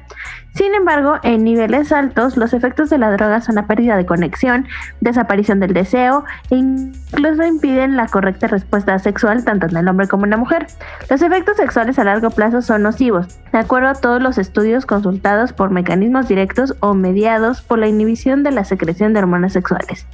Sin 0.60 0.74
embargo, 0.74 1.16
en 1.24 1.45
niveles 1.45 1.93
altos, 1.93 2.36
los 2.36 2.51
efectos 2.51 2.89
de 2.89 2.97
la 2.97 3.10
droga 3.14 3.39
son 3.39 3.55
la 3.55 3.66
pérdida 3.66 3.95
de 3.95 4.05
conexión, 4.05 4.68
desaparición 4.99 5.62
del 5.62 5.72
deseo 5.72 6.26
e 6.49 6.57
incluso 6.57 7.45
impiden 7.45 7.95
la 7.95 8.07
correcta 8.07 8.47
respuesta 8.47 8.99
sexual 8.99 9.45
tanto 9.45 9.68
en 9.68 9.78
el 9.78 9.88
hombre 9.88 10.10
como 10.10 10.26
en 10.26 10.32
la 10.32 10.38
mujer. 10.38 10.68
Los 11.10 11.22
efectos 11.22 11.55
sexuales 11.55 11.97
a 11.97 12.03
largo 12.03 12.30
plazo 12.32 12.62
son 12.62 12.84
nocivos, 12.84 13.39
de 13.53 13.57
acuerdo 13.57 13.88
a 13.88 13.93
todos 13.93 14.22
los 14.22 14.38
estudios 14.38 14.86
consultados 14.86 15.53
por 15.53 15.70
mecanismos 15.70 16.28
directos 16.28 16.76
o 16.82 16.93
mediados 16.93 17.62
por 17.62 17.80
la 17.80 17.88
inhibición 17.88 18.43
de 18.43 18.51
la 18.51 18.66
secreción 18.66 19.14
de 19.14 19.20
hormonas 19.20 19.53
sexuales. 19.53 20.07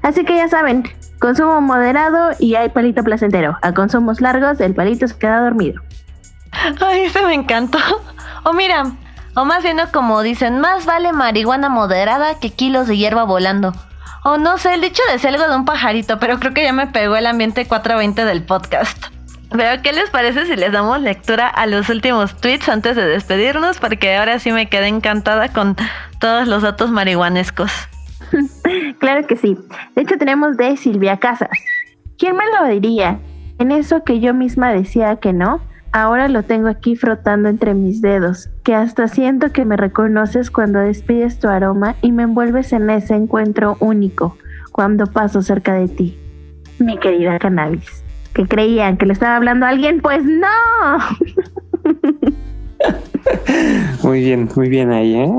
Así 0.00 0.24
que 0.24 0.34
ya 0.34 0.48
saben, 0.48 0.84
consumo 1.18 1.60
moderado 1.60 2.30
y 2.38 2.54
hay 2.54 2.70
palito 2.70 3.04
placentero. 3.04 3.58
A 3.60 3.74
consumos 3.74 4.22
largos, 4.22 4.62
el 4.62 4.74
palito 4.74 5.06
se 5.06 5.18
queda 5.18 5.40
dormido. 5.40 5.82
Ay, 6.80 7.02
ese 7.02 7.20
me 7.26 7.34
encantó. 7.34 7.78
O 8.46 8.52
mira, 8.52 8.92
o 9.34 9.44
más 9.44 9.62
bien 9.62 9.78
como 9.92 10.22
dicen, 10.22 10.60
más 10.60 10.86
vale 10.86 11.12
marihuana 11.12 11.68
moderada 11.68 12.38
que 12.38 12.50
kilos 12.50 12.86
de 12.86 12.96
hierba 12.96 13.24
volando. 13.24 13.72
O 14.24 14.38
no 14.38 14.56
sé, 14.56 14.74
el 14.74 14.80
dicho 14.80 15.02
de 15.08 15.28
algo 15.28 15.46
de 15.46 15.56
un 15.56 15.64
pajarito, 15.64 16.18
pero 16.18 16.38
creo 16.38 16.54
que 16.54 16.62
ya 16.62 16.72
me 16.72 16.86
pegó 16.86 17.16
el 17.16 17.26
ambiente 17.26 17.66
420 17.66 18.24
del 18.24 18.42
podcast. 18.42 19.06
Pero, 19.50 19.82
¿qué 19.82 19.92
les 19.92 20.10
parece 20.10 20.46
si 20.46 20.56
les 20.56 20.72
damos 20.72 21.00
lectura 21.00 21.46
a 21.46 21.66
los 21.66 21.88
últimos 21.88 22.34
tweets 22.40 22.68
antes 22.68 22.96
de 22.96 23.06
despedirnos? 23.06 23.78
Porque 23.78 24.16
ahora 24.16 24.40
sí 24.40 24.50
me 24.50 24.68
quedé 24.68 24.88
encantada 24.88 25.48
con 25.48 25.76
todos 26.18 26.48
los 26.48 26.62
datos 26.62 26.90
marihuanescos. 26.90 27.70
claro 28.98 29.24
que 29.28 29.36
sí. 29.36 29.56
De 29.94 30.02
hecho, 30.02 30.18
tenemos 30.18 30.56
de 30.56 30.76
Silvia 30.76 31.18
Casas. 31.18 31.50
¿Quién 32.18 32.36
me 32.36 32.44
lo 32.50 32.66
diría? 32.66 33.20
En 33.60 33.70
eso 33.70 34.02
que 34.02 34.18
yo 34.18 34.34
misma 34.34 34.72
decía 34.72 35.16
que 35.16 35.32
no, 35.32 35.60
Ahora 35.96 36.26
lo 36.26 36.42
tengo 36.42 36.66
aquí 36.66 36.96
frotando 36.96 37.48
entre 37.48 37.72
mis 37.72 38.02
dedos, 38.02 38.50
que 38.64 38.74
hasta 38.74 39.06
siento 39.06 39.52
que 39.52 39.64
me 39.64 39.76
reconoces 39.76 40.50
cuando 40.50 40.80
despides 40.80 41.38
tu 41.38 41.46
aroma 41.46 41.94
y 42.02 42.10
me 42.10 42.24
envuelves 42.24 42.72
en 42.72 42.90
ese 42.90 43.14
encuentro 43.14 43.76
único 43.78 44.36
cuando 44.72 45.06
paso 45.06 45.40
cerca 45.40 45.72
de 45.74 45.86
ti. 45.86 46.18
Mi 46.80 46.98
querida 46.98 47.38
cannabis. 47.38 48.02
¿Que 48.34 48.44
creían 48.44 48.96
que 48.96 49.06
le 49.06 49.12
estaba 49.12 49.36
hablando 49.36 49.66
a 49.66 49.68
alguien? 49.68 50.00
Pues 50.00 50.24
no. 50.24 50.98
muy 54.02 54.18
bien, 54.18 54.48
muy 54.56 54.68
bien 54.68 54.90
ahí, 54.90 55.14
¿eh? 55.14 55.32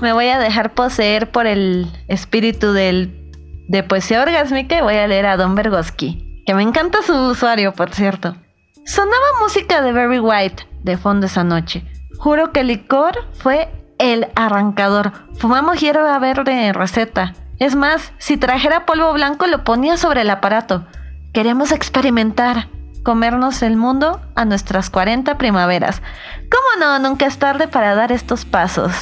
Me 0.00 0.12
voy 0.12 0.26
a 0.26 0.38
dejar 0.38 0.74
poseer 0.74 1.32
por 1.32 1.48
el 1.48 1.88
espíritu 2.06 2.72
del, 2.72 3.32
de 3.66 3.82
poesía 3.82 4.22
orgásmica 4.22 4.78
y 4.78 4.82
voy 4.82 4.94
a 4.94 5.08
leer 5.08 5.26
a 5.26 5.36
Don 5.36 5.56
Bergoski, 5.56 6.40
que 6.46 6.54
me 6.54 6.62
encanta 6.62 7.02
su 7.02 7.14
usuario, 7.14 7.72
por 7.72 7.90
cierto. 7.90 8.36
Sonaba 8.84 9.14
música 9.40 9.80
de 9.80 9.92
Very 9.92 10.18
White 10.18 10.64
de 10.82 10.96
fondo 10.96 11.26
esa 11.26 11.44
noche. 11.44 11.84
Juro 12.18 12.50
que 12.50 12.60
el 12.60 12.66
licor 12.66 13.12
fue 13.32 13.68
el 13.98 14.26
arrancador. 14.34 15.12
Fumamos 15.34 15.80
hierba 15.80 16.18
verde 16.18 16.66
en 16.66 16.74
receta. 16.74 17.32
Es 17.60 17.76
más, 17.76 18.12
si 18.18 18.36
trajera 18.36 18.84
polvo 18.84 19.12
blanco 19.12 19.46
lo 19.46 19.62
ponía 19.62 19.96
sobre 19.96 20.22
el 20.22 20.30
aparato. 20.30 20.84
Queremos 21.32 21.70
experimentar, 21.70 22.68
comernos 23.04 23.62
el 23.62 23.76
mundo 23.76 24.20
a 24.34 24.44
nuestras 24.44 24.90
40 24.90 25.38
primaveras. 25.38 26.02
¿Cómo 26.50 26.84
no? 26.84 26.98
Nunca 27.08 27.26
es 27.26 27.38
tarde 27.38 27.68
para 27.68 27.94
dar 27.94 28.10
estos 28.10 28.44
pasos. 28.44 28.92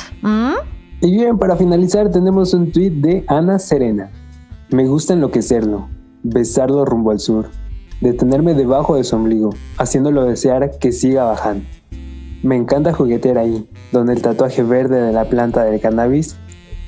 Y 1.01 1.11
bien, 1.11 1.39
para 1.39 1.57
finalizar 1.57 2.11
tenemos 2.11 2.53
un 2.53 2.71
tweet 2.71 2.91
de 2.91 3.25
Ana 3.29 3.59
Serena. 3.59 4.11
Me 4.69 4.87
gusta 4.87 5.15
enloquecerlo, 5.15 5.89
besarlo 6.23 6.85
rumbo 6.85 7.13
al 7.13 7.19
sur 7.19 7.49
detenerme 8.01 8.55
debajo 8.55 8.97
de 8.97 9.05
su 9.05 9.17
ombligo, 9.17 9.51
haciéndolo 9.79 10.25
desear 10.25 10.79
que 10.79 10.93
siga 10.93 11.25
bajando. 11.25 11.65
Me 12.43 12.57
encanta 12.57 12.93
juguetear 12.93 13.39
ahí, 13.39 13.69
donde 13.93 14.15
el 14.15 14.23
tatuaje 14.23 14.63
verde 14.63 15.01
de 15.01 15.13
la 15.13 15.27
planta 15.27 15.65
del 15.65 15.81
cannabis 15.81 16.37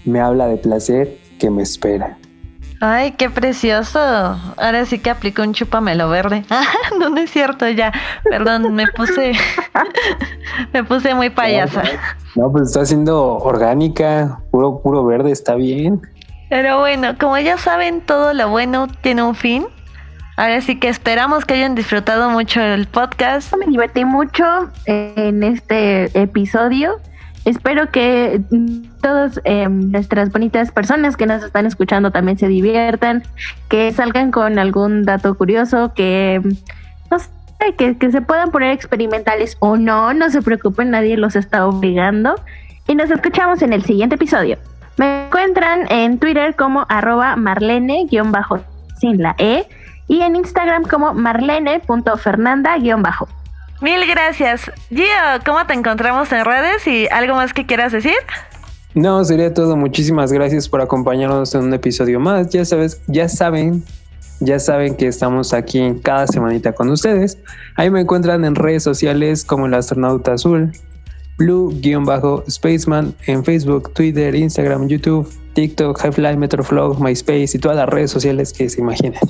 me 0.05 0.21
habla 0.21 0.47
de 0.47 0.57
placer 0.57 1.19
que 1.39 1.51
me 1.51 1.63
espera. 1.63 2.17
Ay, 2.81 3.13
qué 3.13 3.31
precioso. 3.31 4.01
Ahora 4.01 4.85
sí 4.87 4.99
que 4.99 5.11
aplico 5.11 5.43
un 5.43 5.53
chupamelo 5.53 6.09
verde. 6.09 6.45
Ah, 6.51 6.65
no, 6.99 7.11
no 7.11 7.19
es 7.19 7.31
cierto 7.31 7.69
ya. 7.69 7.93
Perdón, 8.25 8.75
me 8.75 8.87
puse 8.89 9.33
me 10.73 10.83
puse 10.83 11.15
muy 11.15 11.31
payasa. 11.31 11.85
No, 12.35 12.51
pues 12.51 12.69
está 12.69 12.85
siendo 12.85 13.37
orgánica, 13.37 14.41
puro 14.51 14.81
puro 14.83 15.05
verde, 15.05 15.31
está 15.31 15.55
bien. 15.55 16.01
Pero 16.51 16.81
bueno, 16.81 17.17
como 17.21 17.39
ya 17.39 17.57
saben, 17.57 18.01
todo 18.01 18.35
lo 18.35 18.49
bueno 18.49 18.89
tiene 19.01 19.23
un 19.23 19.35
fin. 19.37 19.67
Ahora 20.37 20.61
sí 20.63 20.79
que 20.79 20.89
esperamos 20.89 21.45
que 21.45 21.55
hayan 21.55 21.75
disfrutado 21.75 22.31
mucho 22.31 22.61
el 22.63 22.87
podcast. 22.87 23.55
Me 23.57 23.67
divertí 23.67 24.05
mucho 24.05 24.45
en 24.87 25.43
este 25.43 26.05
episodio. 26.19 27.01
Espero 27.45 27.91
que 27.91 28.41
todas 29.03 29.41
em, 29.45 29.91
nuestras 29.91 30.31
bonitas 30.31 30.71
personas 30.71 31.17
que 31.17 31.27
nos 31.27 31.43
están 31.43 31.67
escuchando 31.67 32.13
también 32.13 32.39
se 32.39 32.49
diviertan, 32.49 33.25
que 33.69 33.93
salgan 33.93 34.31
con 34.31 34.59
algún 34.59 35.03
dato 35.03 35.35
curioso, 35.35 35.93
que 35.93 36.41
no 37.11 37.19
sé, 37.19 37.29
que, 37.77 37.99
que 37.99 38.11
se 38.11 38.23
puedan 38.23 38.53
poner 38.53 38.71
experimentales 38.71 39.57
o 39.59 39.77
no, 39.77 40.15
no 40.15 40.31
se 40.31 40.41
preocupen, 40.41 40.91
nadie 40.91 41.17
los 41.17 41.37
está 41.37 41.67
obligando. 41.67 42.37
Y 42.89 42.95
nos 42.95 43.11
escuchamos 43.11 43.61
en 43.61 43.73
el 43.73 43.85
siguiente 43.85 44.15
episodio. 44.15 44.57
Me 44.97 45.27
encuentran 45.27 45.91
en 45.91 46.19
Twitter 46.19 46.55
como 46.55 46.87
arroba 46.89 47.37
marlene-sin 47.37 48.23
la 49.19 49.35
E 49.39 49.67
y 50.09 50.23
en 50.23 50.37
Instagram 50.37 50.85
como 50.85 51.13
marlene.fernanda-bajo. 51.15 53.29
Mil 53.81 54.07
gracias. 54.07 54.71
Gio, 54.91 55.05
¿cómo 55.45 55.67
te 55.67 55.75
encontramos 55.75 56.31
en 56.31 56.45
redes 56.45 56.87
y 56.87 57.09
algo 57.11 57.35
más 57.35 57.53
que 57.53 57.67
quieras 57.67 57.91
decir? 57.91 58.15
No, 58.95 59.25
sería 59.25 59.53
todo. 59.53 59.77
Muchísimas 59.77 60.33
gracias 60.33 60.69
por 60.69 60.81
acompañarnos 60.81 61.55
en 61.55 61.65
un 61.65 61.75
episodio 61.75 62.21
más. 62.21 62.51
Ya 62.51 62.65
sabes, 62.65 63.01
ya 63.09 63.29
saben, 63.29 63.83
ya 64.41 64.59
saben 64.59 64.97
que 64.97 65.09
estamos 65.09 65.53
aquí 65.53 65.95
cada 66.05 66.27
semanita 66.27 66.73
con 66.73 66.91
ustedes. 66.91 67.39
Ahí 67.77 67.91
me 67.91 68.03
encuentran 68.03 68.45
en 68.45 68.55
redes 68.55 68.83
sociales 68.83 69.45
como 69.45 69.67
el 69.67 69.75
astronauta 69.75 70.35
azul, 70.35 70.73
blue-spaceman 71.39 73.15
en 73.27 73.45
Facebook, 73.45 73.93
Twitter, 73.95 74.35
Instagram, 74.35 74.89
YouTube, 74.89 75.29
TikTok, 75.55 76.05
Highfly, 76.05 76.37
Metroflog, 76.37 77.01
MySpace 77.01 77.51
y 77.55 77.59
todas 77.59 77.79
las 77.79 77.89
redes 77.89 78.11
sociales 78.11 78.53
que 78.53 78.69
se 78.69 78.81
imaginen. 78.81 79.21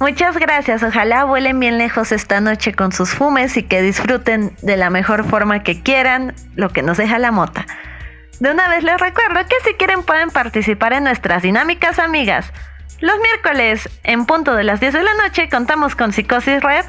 Muchas 0.00 0.38
gracias, 0.38 0.82
ojalá 0.82 1.24
vuelen 1.24 1.60
bien 1.60 1.76
lejos 1.76 2.10
esta 2.10 2.40
noche 2.40 2.72
con 2.72 2.90
sus 2.90 3.10
fumes 3.10 3.58
y 3.58 3.64
que 3.64 3.82
disfruten 3.82 4.56
de 4.62 4.78
la 4.78 4.88
mejor 4.88 5.28
forma 5.28 5.62
que 5.62 5.82
quieran 5.82 6.34
lo 6.54 6.70
que 6.70 6.82
nos 6.82 6.96
deja 6.96 7.18
la 7.18 7.30
mota. 7.30 7.66
De 8.38 8.50
una 8.50 8.66
vez 8.70 8.82
les 8.82 8.98
recuerdo 8.98 9.46
que 9.46 9.56
si 9.62 9.74
quieren 9.74 10.02
pueden 10.02 10.30
participar 10.30 10.94
en 10.94 11.04
nuestras 11.04 11.42
dinámicas 11.42 11.98
amigas. 11.98 12.50
Los 13.00 13.18
miércoles 13.18 13.90
en 14.02 14.24
punto 14.24 14.54
de 14.54 14.64
las 14.64 14.80
10 14.80 14.94
de 14.94 15.02
la 15.02 15.14
noche 15.22 15.50
contamos 15.50 15.94
con 15.94 16.14
Psicosis 16.14 16.62
Red 16.62 16.86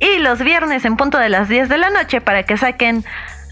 y 0.00 0.18
los 0.20 0.38
viernes 0.38 0.86
en 0.86 0.96
punto 0.96 1.18
de 1.18 1.28
las 1.28 1.50
10 1.50 1.68
de 1.68 1.76
la 1.76 1.90
noche 1.90 2.22
para 2.22 2.44
que 2.44 2.56
saquen 2.56 3.04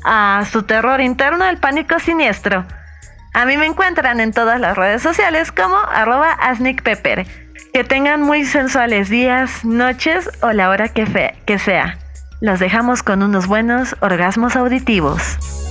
a 0.06 0.46
su 0.50 0.62
terror 0.62 1.02
interno 1.02 1.44
el 1.44 1.58
pánico 1.58 1.98
siniestro. 1.98 2.64
A 3.34 3.44
mí 3.44 3.58
me 3.58 3.66
encuentran 3.66 4.20
en 4.20 4.32
todas 4.32 4.58
las 4.58 4.78
redes 4.78 5.02
sociales 5.02 5.52
como 5.52 5.76
arroba 5.76 6.32
asnicpepper. 6.32 7.43
Que 7.74 7.82
tengan 7.82 8.22
muy 8.22 8.44
sensuales 8.44 9.10
días, 9.10 9.64
noches 9.64 10.30
o 10.42 10.52
la 10.52 10.70
hora 10.70 10.90
que, 10.90 11.34
que 11.44 11.58
sea. 11.58 11.98
Los 12.40 12.60
dejamos 12.60 13.02
con 13.02 13.20
unos 13.20 13.48
buenos 13.48 13.96
orgasmos 14.00 14.54
auditivos. 14.54 15.63